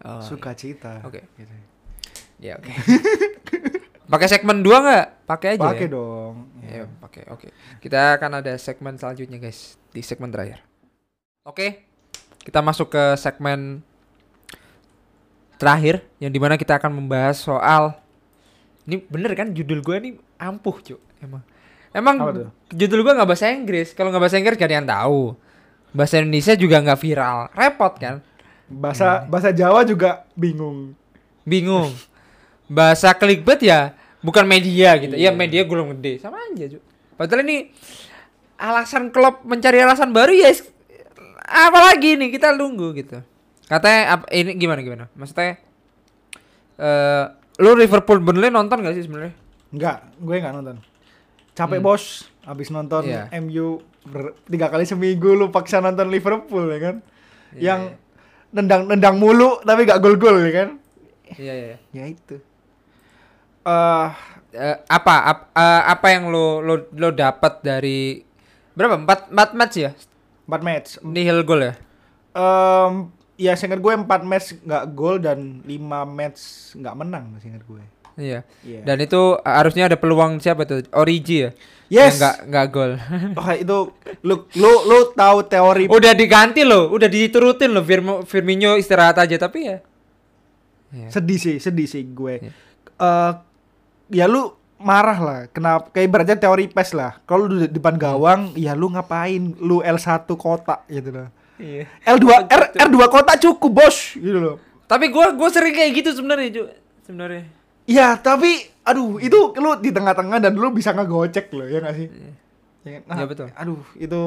Oh, 0.05 0.21
Sukacita. 0.23 1.05
Oke. 1.05 1.25
Gitu. 1.37 1.53
Ya, 2.39 2.61
oke. 2.61 2.73
Pakai 4.13 4.29
segmen 4.29 4.61
dua 4.61 4.85
nggak? 4.85 5.07
Pakai 5.25 5.49
aja. 5.57 5.65
Pakai 5.65 5.89
ya? 5.89 5.95
dong. 5.97 6.35
Ya, 6.61 6.85
pakai. 7.01 7.23
Oke. 7.33 7.49
Kita 7.81 8.21
akan 8.21 8.45
ada 8.45 8.53
segmen 8.61 9.01
selanjutnya, 9.01 9.41
guys, 9.41 9.81
di 9.97 10.05
segmen 10.05 10.29
terakhir. 10.29 10.61
Oke. 11.49 11.89
Kita 12.45 12.61
masuk 12.61 12.93
ke 12.93 13.17
segmen 13.17 13.81
terakhir 15.65 16.05
yang 16.21 16.29
di 16.29 16.37
mana 16.37 16.61
kita 16.61 16.77
akan 16.77 16.93
membahas 16.93 17.41
soal 17.41 17.97
ini 18.85 19.01
bener 19.09 19.33
kan 19.33 19.49
judul 19.57 19.81
gue 19.81 19.97
ini 19.97 20.11
ampuh 20.37 20.77
cuy 20.85 21.01
emang 21.25 21.41
emang 21.97 22.15
judul 22.69 23.01
gue 23.01 23.13
nggak 23.17 23.29
bahasa 23.29 23.49
Inggris. 23.49 23.97
Kalau 23.97 24.13
nggak 24.13 24.23
bahasa 24.29 24.37
Inggris 24.37 24.61
gak 24.61 24.69
ada 24.69 24.77
yang 24.77 24.89
tahu. 24.89 25.21
Bahasa 25.95 26.21
Indonesia 26.21 26.53
juga 26.59 26.77
nggak 26.85 27.01
viral. 27.01 27.39
Repot 27.57 27.95
kan? 27.97 28.21
Bahasa 28.69 29.25
bahasa 29.25 29.55
Jawa 29.55 29.87
juga 29.89 30.29
bingung. 30.37 30.93
bingung. 31.49 31.95
Bahasa 32.69 33.17
clickbait 33.17 33.65
ya 33.65 33.97
bukan 34.21 34.45
media 34.45 35.01
gitu. 35.01 35.17
Ya 35.17 35.31
Iya. 35.31 35.31
media 35.33 35.63
gulung 35.65 35.97
gede. 35.97 36.21
Sama 36.21 36.37
aja 36.53 36.69
cuy 36.77 36.83
padahal 37.15 37.47
ini 37.47 37.71
alasan 38.59 39.11
klub 39.15 39.43
mencari 39.47 39.83
alasan 39.83 40.11
baru 40.11 40.35
ya 40.35 40.51
apalagi 41.47 42.19
nih 42.19 42.31
kita 42.35 42.55
tunggu 42.55 42.95
gitu 42.95 43.23
katanya 43.67 44.01
ap- 44.15 44.31
ini 44.31 44.55
gimana 44.55 44.81
gimana 44.81 45.05
maksudnya 45.13 45.57
eh 46.77 47.25
lu 47.57 47.73
Liverpool 47.73 48.19
Burnley 48.19 48.49
nonton 48.49 48.81
gak 48.81 48.93
sih 48.93 49.05
sebenarnya 49.05 49.35
Enggak, 49.71 50.07
gue 50.17 50.37
nggak 50.37 50.55
nonton. 50.55 50.79
Capek 51.53 51.79
Hmm. 51.79 51.87
bos, 51.89 52.05
habis 52.45 52.69
nonton 52.69 53.03
Iya. 53.05 53.27
MU 53.35 53.83
ber- 54.05 54.39
tiga 54.45 54.67
kali 54.69 54.83
seminggu 54.85 55.35
lu 55.35 55.51
paksa 55.51 55.79
nonton 55.79 56.07
Liverpool 56.09 56.67
ya 56.69 56.79
kan? 56.81 56.97
Iya, 57.51 57.59
Yang 57.59 57.81
nendang-nendang 58.53 59.19
mulu 59.19 59.59
tapi 59.61 59.83
gak 59.83 59.99
gol-gol 59.99 60.39
ya 60.41 60.53
kan? 60.53 60.69
iya 61.35 61.53
iya 61.53 61.67
iya. 61.69 61.79
Ya 61.93 62.05
itu. 62.07 62.37
Eh, 63.65 64.09
Eh, 64.55 64.79
apa 64.87 65.15
ap- 65.27 65.51
eh, 65.53 65.83
apa 65.85 66.07
yang 66.09 66.31
lo 66.31 66.61
lo 66.61 66.87
lo 66.93 67.11
dapat 67.11 67.59
dari 67.59 68.23
berapa 68.71 68.95
empat 68.97 69.27
empat 69.29 69.51
match 69.53 69.75
ya 69.77 69.91
4 70.47 70.63
match. 70.63 70.89
nihil 71.03 71.43
gol 71.43 71.59
ya 71.61 71.75
Em, 72.33 73.11
ya 73.37 73.53
seingat 73.53 73.79
gue 73.79 73.91
4 73.91 74.07
match 74.23 74.55
nggak 74.61 74.85
gol 74.93 75.17
dan 75.19 75.61
5 75.61 75.71
match 76.09 76.41
nggak 76.75 76.95
menang 76.95 77.25
seingat 77.39 77.63
gue. 77.63 77.83
iya 78.15 78.47
Iya. 78.63 78.87
dan 78.87 78.97
itu 78.99 79.19
harusnya 79.43 79.87
ada 79.87 79.99
peluang 79.99 80.39
siapa 80.39 80.63
tuh 80.63 80.87
Origi 80.93 81.39
ya 81.41 81.51
Yes. 81.85 82.15
Yang 82.15 82.17
nggak 82.17 82.37
nggak 82.49 82.67
gol 82.71 82.93
Wah, 83.37 83.53
itu 83.55 83.77
lu 84.23 84.35
lu 84.55 84.73
lu 84.87 84.99
tahu 85.13 85.39
teori 85.45 85.85
udah 85.87 86.13
diganti 86.13 86.63
loh 86.63 86.89
udah 86.89 87.07
diturutin 87.07 87.71
loh 87.71 87.83
Firmo, 87.83 88.23
Firmino 88.23 88.75
istirahat 88.75 89.19
aja 89.19 89.37
tapi 89.37 89.67
ya 89.67 89.79
Iya. 90.91 91.09
sedih 91.11 91.39
sih, 91.39 91.57
sedih 91.59 91.91
sih 91.91 92.07
gue. 92.07 92.35
Iya. 92.39 92.51
Eh 92.97 93.33
ya 94.15 94.31
lu 94.31 94.55
marah 94.79 95.19
lah. 95.19 95.39
Kenapa? 95.51 95.91
Kayak 95.91 96.07
ibaratnya 96.07 96.37
teori 96.39 96.71
PES 96.71 96.91
lah. 96.95 97.19
Kalau 97.25 97.51
lu 97.51 97.67
di 97.67 97.69
depan 97.69 97.99
gawang, 97.99 98.55
ya 98.55 98.79
lu 98.79 98.87
ngapain? 98.89 99.59
Lu 99.59 99.83
L1 99.83 100.07
kotak 100.31 100.87
gitu 100.87 101.11
loh. 101.11 101.29
Iya. 101.59 101.87
L2 102.03 102.27
R 102.51 102.63
R2 102.75 102.99
kotak 103.11 103.39
cukup, 103.39 103.71
Bos. 103.71 104.19
Gitu 104.19 104.39
loh. 104.39 104.57
tapi 104.85 105.09
gua 105.09 105.33
gua 105.33 105.49
sering 105.49 105.73
kayak 105.73 105.93
gitu 105.97 106.11
sebenarnya 106.13 106.49
Ju. 106.53 106.63
sebenarnya 107.07 107.49
Ya, 107.85 108.17
tapi 108.17 108.65
aduh, 108.81 109.21
itu 109.21 109.53
lu 109.61 109.77
di 109.77 109.93
tengah-tengah 109.93 110.41
dan 110.41 110.57
lu 110.57 110.73
bisa 110.73 110.97
ngegocek 110.97 111.53
loh, 111.53 111.69
ya 111.69 111.85
gak 111.85 111.97
sih? 112.01 112.09
Ya, 112.81 113.01
kan? 113.05 113.17
Iya, 113.21 113.25
betul. 113.29 113.49
Aduh, 113.53 113.85
itu 114.01 114.23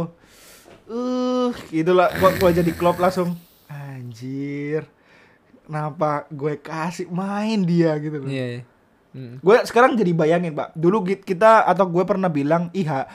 uh, 0.86 1.49
itulah 1.73 2.13
gua 2.21 2.38
gua 2.38 2.49
jadi 2.53 2.69
klub 2.78 3.01
langsung 3.01 3.34
anjir. 3.65 4.86
Kenapa 5.67 6.23
gue 6.32 6.55
kasih 6.63 7.11
main 7.11 7.59
dia 7.67 7.91
gitu 7.99 8.23
loh. 8.23 8.30
iya 8.32 8.45
iya 8.59 8.63
Mm. 9.17 9.41
Gue 9.41 9.57
sekarang 9.65 9.97
jadi 9.97 10.13
bayangin, 10.13 10.53
Pak. 10.53 10.78
Dulu 10.78 11.01
kita 11.25 11.65
atau 11.65 11.89
gue 11.89 12.03
pernah 12.05 12.30
bilang 12.30 12.69
IH 12.69 13.09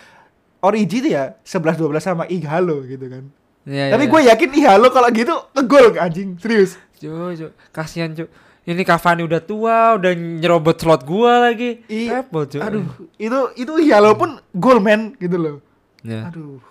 Origi 0.58 0.98
tuh 0.98 1.10
ya 1.14 1.38
11 1.46 1.78
12 1.78 2.02
sama 2.02 2.24
Ighalo 2.26 2.82
gitu 2.90 3.06
kan. 3.06 3.30
Iya, 3.62 3.94
Tapi 3.94 4.04
iya, 4.04 4.10
gue 4.10 4.20
yakin 4.26 4.50
Ighalo 4.52 4.88
kalau 4.90 5.08
gitu 5.08 5.34
ngegol 5.54 5.94
anjing, 5.94 6.34
serius. 6.36 6.74
Cu, 6.96 7.08
cu. 7.30 7.46
kasihan 7.70 8.10
cu. 8.10 8.26
Ini 8.62 8.82
Cavani 8.82 9.22
udah 9.22 9.42
tua, 9.42 9.98
udah 9.98 10.12
nyerobot 10.14 10.78
slot 10.78 11.02
gua 11.02 11.50
lagi. 11.50 11.82
I- 11.86 12.10
Repot 12.10 12.46
cu. 12.46 12.58
Aduh, 12.58 12.86
itu 13.16 13.38
itu 13.56 13.72
Ighalo 13.76 14.14
pun 14.14 14.38
gol 14.52 14.78
man 14.78 15.14
gitu 15.16 15.34
loh. 15.34 15.56
Ya. 16.02 16.30
Aduh. 16.30 16.62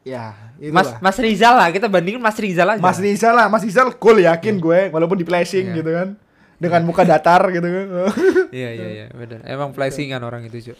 Ya, 0.00 0.32
itu 0.56 0.72
Mas 0.72 0.96
Mas 0.98 1.18
Rizal 1.18 1.54
lah, 1.54 1.68
kita 1.68 1.86
bandingin 1.86 2.18
Mas 2.18 2.34
Rizal 2.34 2.66
aja. 2.66 2.80
Mas 2.80 2.96
Rizal 2.96 3.36
lah, 3.36 3.46
Mas 3.46 3.62
Rizal 3.62 3.94
gol 3.94 4.18
yakin 4.18 4.56
gue 4.56 4.80
walaupun 4.90 5.14
di 5.14 5.22
flashing 5.22 5.70
Iya. 5.70 5.76
gitu 5.76 5.90
kan. 5.92 6.08
Dengan 6.56 6.82
muka 6.84 7.04
datar 7.04 7.42
gitu 7.48 7.62
kan. 7.64 7.86
Iya 8.50 8.70
iya 8.74 8.88
iya, 8.90 9.06
benar. 9.10 9.44
Emang 9.44 9.70
flashingan 9.70 10.18
orang 10.20 10.42
itu, 10.44 10.72
cu. 10.72 10.74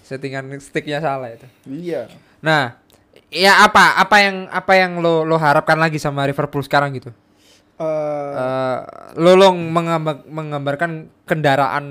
Settingan 0.00 0.48
sticknya 0.58 0.98
salah 0.98 1.28
itu. 1.28 1.44
iya. 1.66 2.08
Nah, 2.40 2.78
ya 3.30 3.62
apa 3.62 3.96
apa 3.96 4.16
yang 4.18 4.36
apa 4.46 4.72
yang 4.74 4.92
lo 4.98 5.22
lo 5.22 5.34
harapkan 5.34 5.78
lagi 5.78 5.96
sama 5.96 6.26
Liverpool 6.26 6.60
sekarang 6.60 6.92
gitu? 6.92 7.10
Eh, 7.76 7.86
Eh, 8.30 8.78
lo 9.16 9.32
lo 9.34 9.50
menggambar- 9.50 10.26
menggambarkan 10.26 10.90
kendaraan 11.24 11.84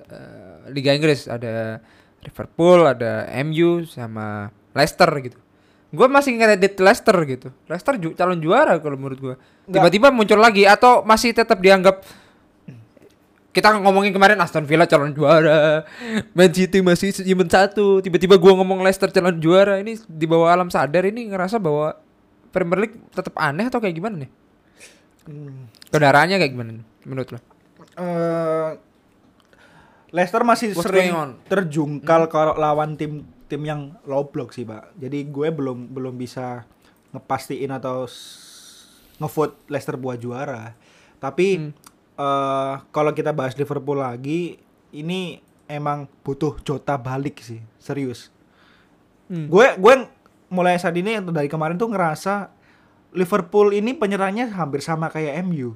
eh, 0.00 0.72
Liga 0.72 0.90
Inggris 0.90 1.26
ada 1.26 1.78
Liverpool, 2.22 2.82
ada 2.84 3.26
MU 3.44 3.84
sama 3.84 4.48
Leicester 4.72 5.06
gitu. 5.20 5.38
Gue 5.88 6.06
masih 6.06 6.34
ngedit 6.34 6.74
Leicester 6.76 7.14
gitu. 7.24 7.48
Leicester 7.66 7.94
ju- 7.96 8.12
calon 8.12 8.40
juara 8.40 8.78
kalau 8.78 8.96
menurut 8.96 9.18
gue. 9.18 9.34
Tiba-tiba 9.68 10.10
muncul 10.10 10.36
lagi 10.36 10.64
atau 10.64 11.02
masih 11.02 11.30
tetap 11.30 11.58
dianggap 11.58 12.02
kita 13.56 13.72
ngomongin 13.80 14.12
kemarin 14.12 14.36
Aston 14.36 14.68
Villa 14.68 14.84
calon 14.84 15.16
juara, 15.16 15.88
Man 16.36 16.52
City 16.52 16.84
masih 16.84 17.16
imen 17.24 17.48
satu, 17.48 18.04
tiba-tiba 18.04 18.36
gua 18.36 18.52
ngomong 18.60 18.84
Leicester 18.84 19.08
calon 19.08 19.40
juara, 19.40 19.80
ini 19.80 19.96
di 20.04 20.28
bawah 20.28 20.52
alam 20.52 20.68
sadar 20.68 21.08
ini 21.08 21.32
ngerasa 21.32 21.56
bahwa 21.56 21.96
Premier 22.52 22.84
League 22.84 23.00
tetap 23.16 23.32
aneh 23.40 23.64
atau 23.64 23.80
kayak 23.80 23.96
gimana 23.96 24.28
nih? 24.28 24.30
hmm. 25.24 25.88
Kendaraannya 25.88 26.36
kayak 26.36 26.52
gimana 26.52 26.84
menurut 27.08 27.28
lo? 27.32 27.40
eh 27.96 28.70
Leicester 30.12 30.44
masih 30.44 30.76
What's 30.76 30.84
sering 30.86 31.12
terjungkal 31.48 32.28
kalau 32.28 32.54
lawan 32.60 32.94
tim 32.94 33.24
tim 33.48 33.62
yang 33.64 33.96
low 34.04 34.28
block 34.28 34.52
sih 34.52 34.68
pak. 34.68 34.94
Jadi 35.00 35.26
gue 35.32 35.48
belum 35.50 35.90
belum 35.90 36.14
bisa 36.14 36.62
ngepastiin 37.10 37.72
atau 37.72 38.04
ngevote 39.18 39.66
Leicester 39.72 39.96
buat 39.96 40.20
juara. 40.20 40.76
Tapi 41.16 41.46
Hmm. 41.58 41.72
Eh 42.16 42.74
kalau 42.90 43.12
kita 43.12 43.30
bahas 43.30 43.52
Liverpool 43.54 44.00
lagi, 44.00 44.56
ini 44.90 45.36
emang 45.66 46.08
butuh 46.20 46.56
Jota 46.60 46.96
balik 46.96 47.38
sih, 47.38 47.60
serius. 47.76 48.32
Hmm. 49.26 49.46
Gue 49.46 49.76
gue 49.76 49.94
mulai 50.48 50.78
saat 50.78 50.94
ini 50.94 51.18
atau 51.18 51.30
dari 51.30 51.46
kemarin 51.46 51.74
tuh 51.74 51.90
ngerasa 51.90 52.48
Liverpool 53.10 53.72
ini 53.72 53.92
penyerangnya 53.92 54.46
hampir 54.52 54.78
sama 54.78 55.08
kayak 55.08 55.42
MU 55.42 55.74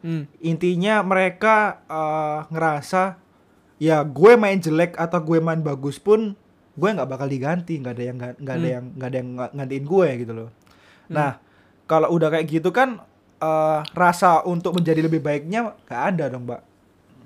Hmm. 0.00 0.24
intinya 0.40 1.04
mereka 1.04 1.84
eh, 1.84 2.40
ngerasa 2.48 3.20
ya 3.76 4.00
gue 4.00 4.32
main 4.32 4.56
jelek 4.56 4.96
atau 4.96 5.20
gue 5.20 5.44
main 5.44 5.60
bagus 5.60 6.00
pun 6.00 6.32
gue 6.72 6.88
nggak 6.88 7.04
bakal 7.04 7.28
diganti 7.28 7.76
nggak 7.76 7.94
ada 8.00 8.04
yang 8.08 8.16
nggak 8.16 8.32
ada 8.32 8.64
Hmm. 8.64 8.72
yang 8.72 8.84
nggak 8.96 9.08
ada 9.12 9.16
yang 9.20 9.30
gantiin 9.52 9.84
gue 9.84 10.08
gitu 10.24 10.32
loh 10.32 10.48
nah 11.04 11.36
kalau 11.84 12.16
udah 12.16 12.32
kayak 12.32 12.48
gitu 12.48 12.72
kan 12.72 13.04
eh, 13.40 13.78
rasa 13.90 14.44
untuk 14.44 14.72
menjadi 14.72 15.00
lebih 15.00 15.18
baiknya 15.18 15.72
nggak 15.80 16.02
ada 16.10 16.24
dong 16.28 16.44
mbak 16.44 16.62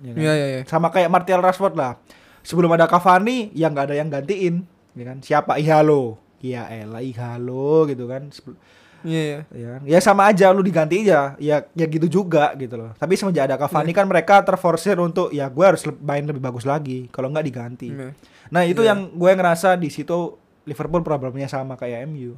Ya 0.00 0.10
kan? 0.10 0.20
Iya 0.20 0.32
iya 0.32 0.46
iya. 0.50 0.60
sama 0.64 0.88
kayak 0.88 1.08
Martial 1.08 1.40
Rashford 1.40 1.74
lah 1.74 1.96
sebelum 2.40 2.68
ada 2.70 2.84
Cavani 2.84 3.48
ya 3.50 3.66
nggak 3.66 3.84
ada 3.88 3.96
yang 3.96 4.08
gantiin 4.08 4.62
ya 4.92 5.04
kan 5.04 5.18
siapa 5.18 5.56
Ihalo 5.56 6.16
ya 6.38 6.68
elah 6.68 7.00
Ihalo 7.00 7.84
gitu 7.84 8.04
kan 8.04 8.28
Sebel- 8.28 8.60
Iya 9.02 9.20
iya. 9.20 9.38
ya 9.52 9.66
kan? 9.70 9.80
ya 9.86 9.98
sama 9.98 10.22
aja 10.26 10.48
lu 10.48 10.60
diganti 10.60 11.02
aja 11.02 11.36
ya 11.38 11.60
ya 11.68 11.86
gitu 11.86 12.04
juga 12.06 12.52
gitu 12.54 12.74
loh 12.74 12.92
tapi 12.94 13.14
semenjak 13.14 13.46
ada 13.46 13.56
Cavani 13.58 13.92
kan 13.92 14.04
mereka 14.04 14.40
terforsir 14.40 14.96
untuk 14.96 15.28
ya 15.28 15.44
gue 15.46 15.60
harus 15.62 15.80
main 15.98 16.22
lebih 16.22 16.38
bagus 16.38 16.64
lagi 16.64 17.08
kalau 17.08 17.28
nggak 17.28 17.44
diganti 17.44 17.88
Iya. 17.90 18.12
nah 18.48 18.62
itu 18.62 18.80
Iya. 18.80 18.92
yang 18.92 19.08
gue 19.10 19.30
ngerasa 19.30 19.74
di 19.74 19.88
situ 19.88 20.36
Liverpool 20.64 21.00
problemnya 21.00 21.44
sama 21.44 21.76
kayak 21.76 22.08
MU. 22.08 22.32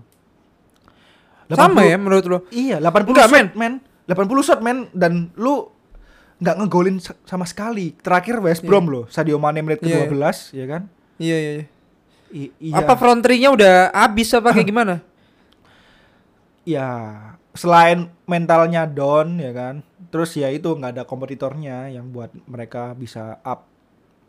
Sama 1.48 1.78
80 1.78 1.86
ya 1.86 1.96
menurut 1.96 2.24
lo? 2.26 2.38
Iya, 2.48 2.76
80 2.78 3.06
Enggak, 3.08 3.28
shot, 3.28 3.50
men. 3.54 3.74
80 4.06 4.42
shot, 4.42 4.60
men. 4.60 4.78
Dan 4.90 5.12
lu 5.34 5.70
nggak 6.36 6.56
ngegolin 6.58 6.96
sa- 6.96 7.16
sama 7.22 7.44
sekali. 7.44 7.94
Terakhir 7.94 8.38
West 8.38 8.60
Iya. 8.60 8.68
Brom 8.68 8.86
loh, 8.86 9.04
Sadio 9.06 9.36
Mane 9.36 9.60
menit 9.60 9.80
Iya, 9.80 10.04
ke-12, 10.04 10.52
ya 10.52 10.66
kan? 10.66 10.82
Iya 11.16 11.36
iya. 11.36 11.52
iya. 11.52 11.64
I- 12.28 12.52
iya. 12.60 12.74
Apa 12.76 12.94
front 12.94 13.20
three-nya 13.20 13.48
udah 13.48 13.74
habis 13.90 14.28
apa 14.30 14.50
kayak 14.50 14.66
gimana? 14.72 15.00
ya 16.64 16.88
selain 17.54 18.10
mentalnya 18.26 18.84
down 18.84 19.38
ya 19.38 19.54
kan 19.54 19.74
terus 20.08 20.34
ya 20.34 20.50
itu 20.50 20.66
nggak 20.66 20.92
ada 20.92 21.04
kompetitornya 21.06 21.88
yang 21.88 22.10
buat 22.10 22.34
mereka 22.44 22.92
bisa 22.92 23.38
up 23.40 23.70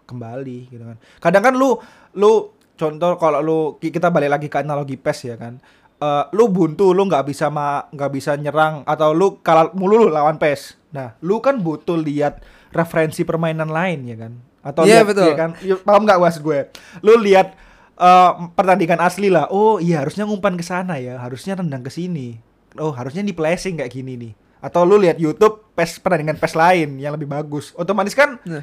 kembali 0.06 0.70
gitu 0.70 0.84
kan 0.86 0.98
kadang 1.20 1.44
kan 1.44 1.54
lu 1.54 1.82
lu 2.14 2.32
contoh 2.74 3.18
kalau 3.18 3.42
lu 3.42 3.60
ki- 3.76 3.90
kita 3.90 4.08
balik 4.08 4.32
lagi 4.32 4.48
ke 4.48 4.58
analogi 4.58 4.96
PES 4.96 5.20
ya 5.26 5.36
kan 5.36 5.58
Eh, 5.98 6.24
lu 6.30 6.46
buntu 6.46 6.94
lu 6.94 7.10
nggak 7.10 7.26
bisa 7.26 7.50
ma 7.50 7.90
nggak 7.90 8.12
bisa 8.14 8.38
nyerang 8.38 8.86
atau 8.86 9.18
lu 9.18 9.42
kalah 9.42 9.74
mulu 9.74 10.06
lu 10.06 10.14
lawan 10.14 10.38
PES 10.38 10.78
nah 10.94 11.18
lu 11.26 11.42
kan 11.42 11.58
butuh 11.58 11.98
lihat 11.98 12.46
referensi 12.70 13.26
permainan 13.26 13.66
lain 13.66 14.06
ya 14.06 14.14
kan? 14.16 14.34
Atau 14.62 14.86
Iya, 14.86 15.02
lihat 15.02 15.08
betul. 15.10 15.26
ya 15.26 15.34
kan? 15.34 15.50
Ya, 15.58 15.74
paham 15.82 16.06
nggak 16.06 16.22
maksud 16.22 16.42
gue? 16.46 16.70
Lu 17.02 17.18
lihat 17.18 17.58
eh, 17.98 18.32
pertandingan 18.54 19.02
asli 19.02 19.34
lah. 19.34 19.50
Oh 19.50 19.82
iya 19.82 20.06
harusnya 20.06 20.30
ngumpan 20.30 20.54
ke 20.54 20.62
sana 20.62 21.02
ya. 21.02 21.18
Harusnya 21.18 21.58
tendang 21.58 21.82
ke 21.82 21.90
sini. 21.90 22.38
Oh 22.78 22.94
harusnya 22.94 23.26
di 23.26 23.34
placing 23.34 23.82
kayak 23.82 23.90
gini 23.90 24.14
nih. 24.14 24.34
Atau 24.62 24.86
lu 24.86 25.02
lihat 25.02 25.18
YouTube 25.18 25.66
PES 25.74 25.98
pertandingan 25.98 26.38
PES 26.38 26.54
lain 26.54 26.90
yang 27.02 27.18
lebih 27.18 27.26
bagus. 27.26 27.74
Otomatis 27.74 28.14
kan 28.14 28.38
Nah. 28.46 28.62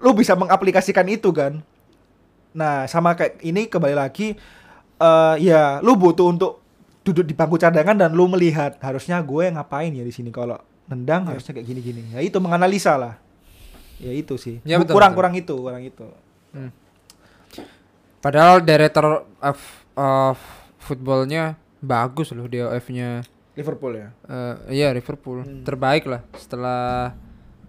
lu 0.00 0.16
bisa 0.16 0.32
mengaplikasikan 0.32 1.04
itu 1.04 1.36
kan? 1.36 1.60
Nah 2.56 2.88
sama 2.88 3.12
kayak 3.12 3.44
ini 3.44 3.68
kembali 3.68 3.92
lagi 3.92 4.40
eh 4.96 5.34
ya 5.36 5.84
lu 5.84 5.94
butuh 5.94 6.32
untuk 6.32 6.61
duduk 7.02 7.26
di 7.26 7.34
bangku 7.34 7.58
cadangan 7.58 7.98
dan 7.98 8.10
lu 8.14 8.26
melihat 8.26 8.78
harusnya 8.78 9.18
gue 9.20 9.50
ngapain 9.50 9.90
ya 9.90 10.02
di 10.02 10.14
sini? 10.14 10.30
Kalau 10.30 10.58
nendang 10.86 11.26
Ya. 11.26 11.34
harusnya 11.34 11.52
kayak 11.54 11.66
gini-gini. 11.66 12.02
Ya 12.14 12.20
itu 12.22 12.38
menganalisa 12.38 12.94
lah. 12.94 13.14
Ya 13.98 14.10
itu 14.10 14.34
sih. 14.34 14.58
Ya, 14.62 14.78
betul, 14.82 14.98
kurang 14.98 15.14
betul. 15.14 15.18
kurang 15.22 15.34
itu 15.34 15.54
kurang 15.54 15.82
itu. 15.82 16.06
Padahal 18.22 18.62
director 18.62 19.26
of, 19.42 19.58
of 19.94 20.38
footballnya 20.78 21.58
bagus 21.82 22.30
loh 22.30 22.46
DOF-nya. 22.46 23.26
Liverpool 23.52 23.92
ya? 23.98 24.08
Eh, 24.30 24.54
iya 24.80 24.88
Liverpool. 24.90 25.42
Hmm. 25.44 25.62
terbaik 25.66 26.06
lah 26.06 26.22
setelah 26.38 27.12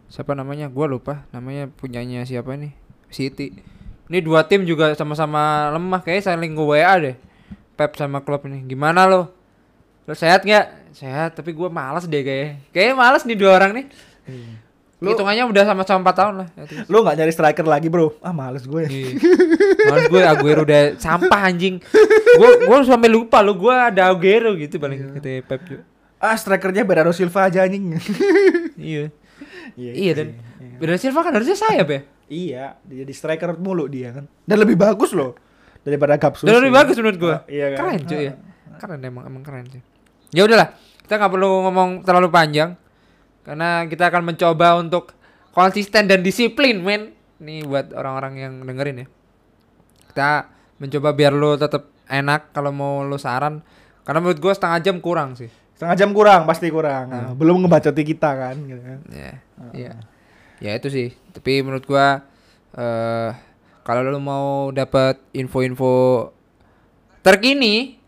siapa 0.07 0.31
namanya? 0.31 0.69
Gua 0.69 0.85
lupa 0.85 1.25
namanya 1.33 1.67
punyanya 1.67 2.23
siapa 2.23 2.53
nih 2.53 2.71
City. 3.09 3.51
Ini 4.07 4.21
dua 4.21 4.45
tim 4.45 4.61
juga 4.63 4.93
sama-sama 4.93 5.73
lemah. 5.73 6.05
Kayak 6.05 6.29
saling 6.29 6.53
nge 6.53 6.63
WA 6.63 6.93
deh 7.01 7.15
Pep 7.73 7.91
sama 7.93 8.19
klub 8.19 8.43
ini 8.43 8.61
gimana 8.63 9.03
lo 9.03 9.31
lo 10.03 10.13
sehat 10.13 10.41
nggak 10.41 10.65
sehat 10.91 11.33
tapi 11.33 11.51
gua 11.51 11.67
malas 11.67 12.03
deh 12.03 12.21
kayak 12.21 12.69
kayaknya 12.69 12.95
malas 12.95 13.23
nih 13.23 13.33
dua 13.33 13.55
orang 13.55 13.71
nih 13.73 13.85
Lu- 14.99 15.11
hitungannya 15.11 15.43
udah 15.45 15.63
sama-sama 15.65 15.99
empat 16.01 16.15
tahun 16.15 16.33
lah 16.37 16.47
least. 16.55 16.87
lu 16.87 16.97
nggak 16.97 17.15
nyari 17.17 17.31
striker 17.31 17.65
lagi 17.65 17.87
bro 17.87 18.15
ah 18.19 18.31
males 18.31 18.63
gue 18.63 18.87
Iya. 18.87 19.09
Malas 19.83 20.05
gue 20.07 20.21
Aguero 20.23 20.61
udah 20.63 20.81
sampah 20.95 21.41
anjing. 21.43 21.75
Gue 22.33 22.49
gue 22.63 22.77
sampai 22.87 23.11
lupa 23.11 23.43
lo 23.43 23.51
gue 23.53 23.67
ada 23.69 24.07
Aguero 24.07 24.55
gitu 24.55 24.79
paling 24.79 25.19
kata 25.19 25.43
Pep 25.43 25.61
juga. 25.65 25.83
ah 26.17 26.31
strikernya 26.33 26.87
Bernardo 26.87 27.11
Silva 27.11 27.51
aja 27.51 27.67
anjing 27.67 27.99
Iya. 28.79 29.11
Iya, 29.75 29.91
Iya 29.91 29.91
itu 30.05 30.15
dan. 30.15 30.27
Iya. 30.55 30.75
Bernardo 30.79 31.01
Silva 31.01 31.19
kan 31.19 31.33
harusnya 31.33 31.57
sayap 31.57 31.87
ya. 31.89 32.01
Iya, 32.25 32.63
dia 32.81 32.95
jadi 33.03 33.11
striker 33.13 33.59
mulu 33.59 33.85
dia 33.85 34.09
kan. 34.13 34.25
Dan 34.41 34.57
lebih 34.57 34.79
bagus 34.79 35.11
loh 35.11 35.35
daripada 35.83 36.15
Gapsus. 36.17 36.47
Lebih 36.47 36.73
bagus 36.73 36.95
menurut 36.99 37.17
gue. 37.19 37.35
Ah, 37.35 37.41
iya 37.47 37.65
kan? 37.75 37.77
Keren 37.79 38.01
cuy 38.07 38.21
ya. 38.23 38.33
Keren 38.79 38.99
emang 39.03 39.23
emang 39.27 39.43
keren 39.43 39.65
sih. 39.69 39.81
Ya 40.33 40.47
udahlah, 40.47 40.73
kita 41.05 41.19
nggak 41.21 41.31
perlu 41.31 41.51
ngomong 41.69 41.89
terlalu 42.01 42.27
panjang 42.33 42.73
karena 43.45 43.85
kita 43.85 44.09
akan 44.09 44.33
mencoba 44.33 44.67
untuk 44.79 45.13
konsisten 45.53 46.09
dan 46.09 46.25
disiplin, 46.25 46.81
men. 46.81 47.13
Nih 47.43 47.67
buat 47.67 47.91
orang-orang 47.91 48.33
yang 48.39 48.53
dengerin 48.63 49.03
ya. 49.03 49.07
Kita 50.09 50.31
mencoba 50.79 51.09
biar 51.11 51.33
lu 51.35 51.59
tetap 51.59 51.91
enak 52.07 52.55
kalau 52.55 52.71
mau 52.71 53.03
lu 53.03 53.19
saran. 53.19 53.61
Karena 54.03 54.19
menurut 54.19 54.39
gue 54.39 54.53
setengah 54.55 54.79
jam 54.83 54.97
kurang 54.99 55.35
sih. 55.35 55.51
Setengah 55.73 55.95
jam 55.99 56.09
kurang, 56.15 56.47
pasti 56.47 56.71
kurang. 56.71 57.11
Ah. 57.11 57.19
Nah, 57.27 57.31
belum 57.35 57.65
ngebacoti 57.65 58.03
kita 58.07 58.31
kan 58.35 58.55
gitu 58.63 58.79
kan. 58.79 58.99
Ya, 59.11 59.31
iya. 59.75 59.93
Ya 60.63 60.71
itu 60.79 60.87
sih. 60.87 61.11
Tapi 61.35 61.59
menurut 61.59 61.83
gua 61.83 62.23
eh 62.73 63.31
kalau 63.83 64.07
lu 64.07 64.19
mau 64.19 64.71
dapat 64.71 65.19
info-info 65.35 66.31
terkini 67.19 67.99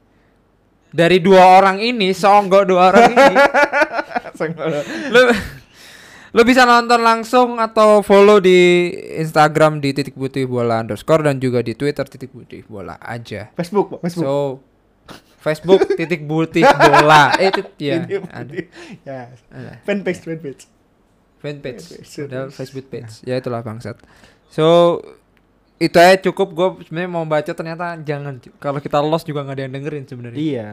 dari 0.89 1.19
dua 1.19 1.59
orang 1.59 1.83
ini, 1.83 2.15
seonggok 2.15 2.63
dua 2.63 2.81
orang 2.91 3.11
ini, 3.11 3.35
lu 5.13 5.21
lu 6.35 6.41
bisa 6.43 6.67
nonton 6.67 6.99
langsung 6.99 7.59
atau 7.59 8.03
follow 8.03 8.43
di 8.43 8.91
Instagram 9.19 9.79
di 9.79 9.95
titik 9.95 10.15
putih 10.15 10.47
bola 10.47 10.83
underscore 10.83 11.23
dan 11.23 11.39
juga 11.39 11.63
di 11.63 11.75
Twitter 11.75 12.03
titik 12.07 12.31
putih 12.31 12.63
bola 12.67 12.95
aja. 12.99 13.51
Facebook, 13.55 13.99
Facebook. 14.03 14.23
So 14.23 14.59
Facebook 15.39 15.95
titik 15.95 16.27
putih 16.27 16.63
bola. 16.63 17.31
Eh, 17.43 17.51
tit- 17.51 17.75
ya, 17.79 18.03
ada. 18.31 18.53
Ya. 19.03 19.19
Fanpage, 19.83 20.23
fanpage. 20.23 20.63
fanpage. 21.39 21.85
Facebook 22.49 22.89
page 22.89 23.21
ya 23.21 23.37
itulah 23.37 23.61
bangsat 23.61 24.01
so 24.49 24.97
itu 25.75 25.97
aja 25.99 26.15
cukup 26.23 26.47
gue 26.55 26.67
sebenarnya 26.87 27.11
mau 27.11 27.25
baca 27.27 27.51
ternyata 27.51 27.99
jangan. 27.99 28.39
Kalau 28.57 28.79
kita 28.79 29.03
lost 29.03 29.27
juga 29.27 29.43
nggak 29.43 29.55
ada 29.59 29.63
yang 29.67 29.73
dengerin 29.75 30.05
sebenarnya. 30.07 30.39
Iya. 30.39 30.67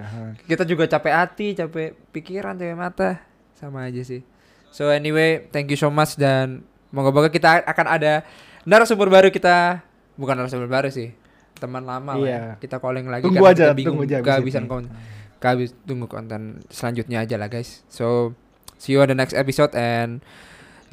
kita 0.46 0.62
juga 0.62 0.86
capek 0.86 1.12
hati 1.12 1.46
capek 1.58 1.98
pikiran 2.14 2.54
capek 2.54 2.78
mata. 2.78 3.10
Sama 3.58 3.90
aja 3.90 4.02
sih. 4.02 4.22
So 4.70 4.88
anyway 4.88 5.50
thank 5.50 5.68
you 5.68 5.76
so 5.76 5.90
much 5.90 6.14
dan 6.14 6.62
moga-moga 6.94 7.28
kita 7.28 7.66
akan 7.66 7.86
ada 7.90 8.22
narasumber 8.62 9.10
baru 9.10 9.28
kita. 9.34 9.82
Bukan 10.14 10.38
narasumber 10.38 10.70
baru 10.70 10.88
sih 10.88 11.10
teman 11.58 11.86
lama 11.86 12.18
lah 12.18 12.26
Iya. 12.26 12.34
ya. 12.34 12.54
kita 12.58 12.82
calling 12.82 13.06
lagi 13.06 13.22
Tunggu 13.22 13.38
karena 13.38 13.54
aja, 13.54 13.64
kita 13.70 13.74
bingung 13.78 14.02
tunggu 14.02 14.10
aja 14.10 14.16
abis 14.18 14.26
kehabisan 14.26 14.64
konten. 14.66 14.90
Kehabis 15.38 15.70
tunggu 15.82 16.06
konten 16.06 16.42
selanjutnya 16.70 17.22
aja 17.22 17.34
lah 17.38 17.46
guys. 17.46 17.82
So 17.86 18.34
see 18.78 18.94
you 18.94 19.02
on 19.02 19.10
the 19.10 19.18
next 19.18 19.34
episode 19.34 19.74
and 19.74 20.22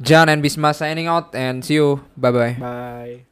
John 0.02 0.26
and 0.26 0.42
Bisma 0.42 0.74
signing 0.74 1.06
out 1.06 1.30
and 1.34 1.62
see 1.62 1.78
you. 1.78 2.02
Bye 2.18 2.30
bye 2.30 2.54
Bye. 2.58 3.29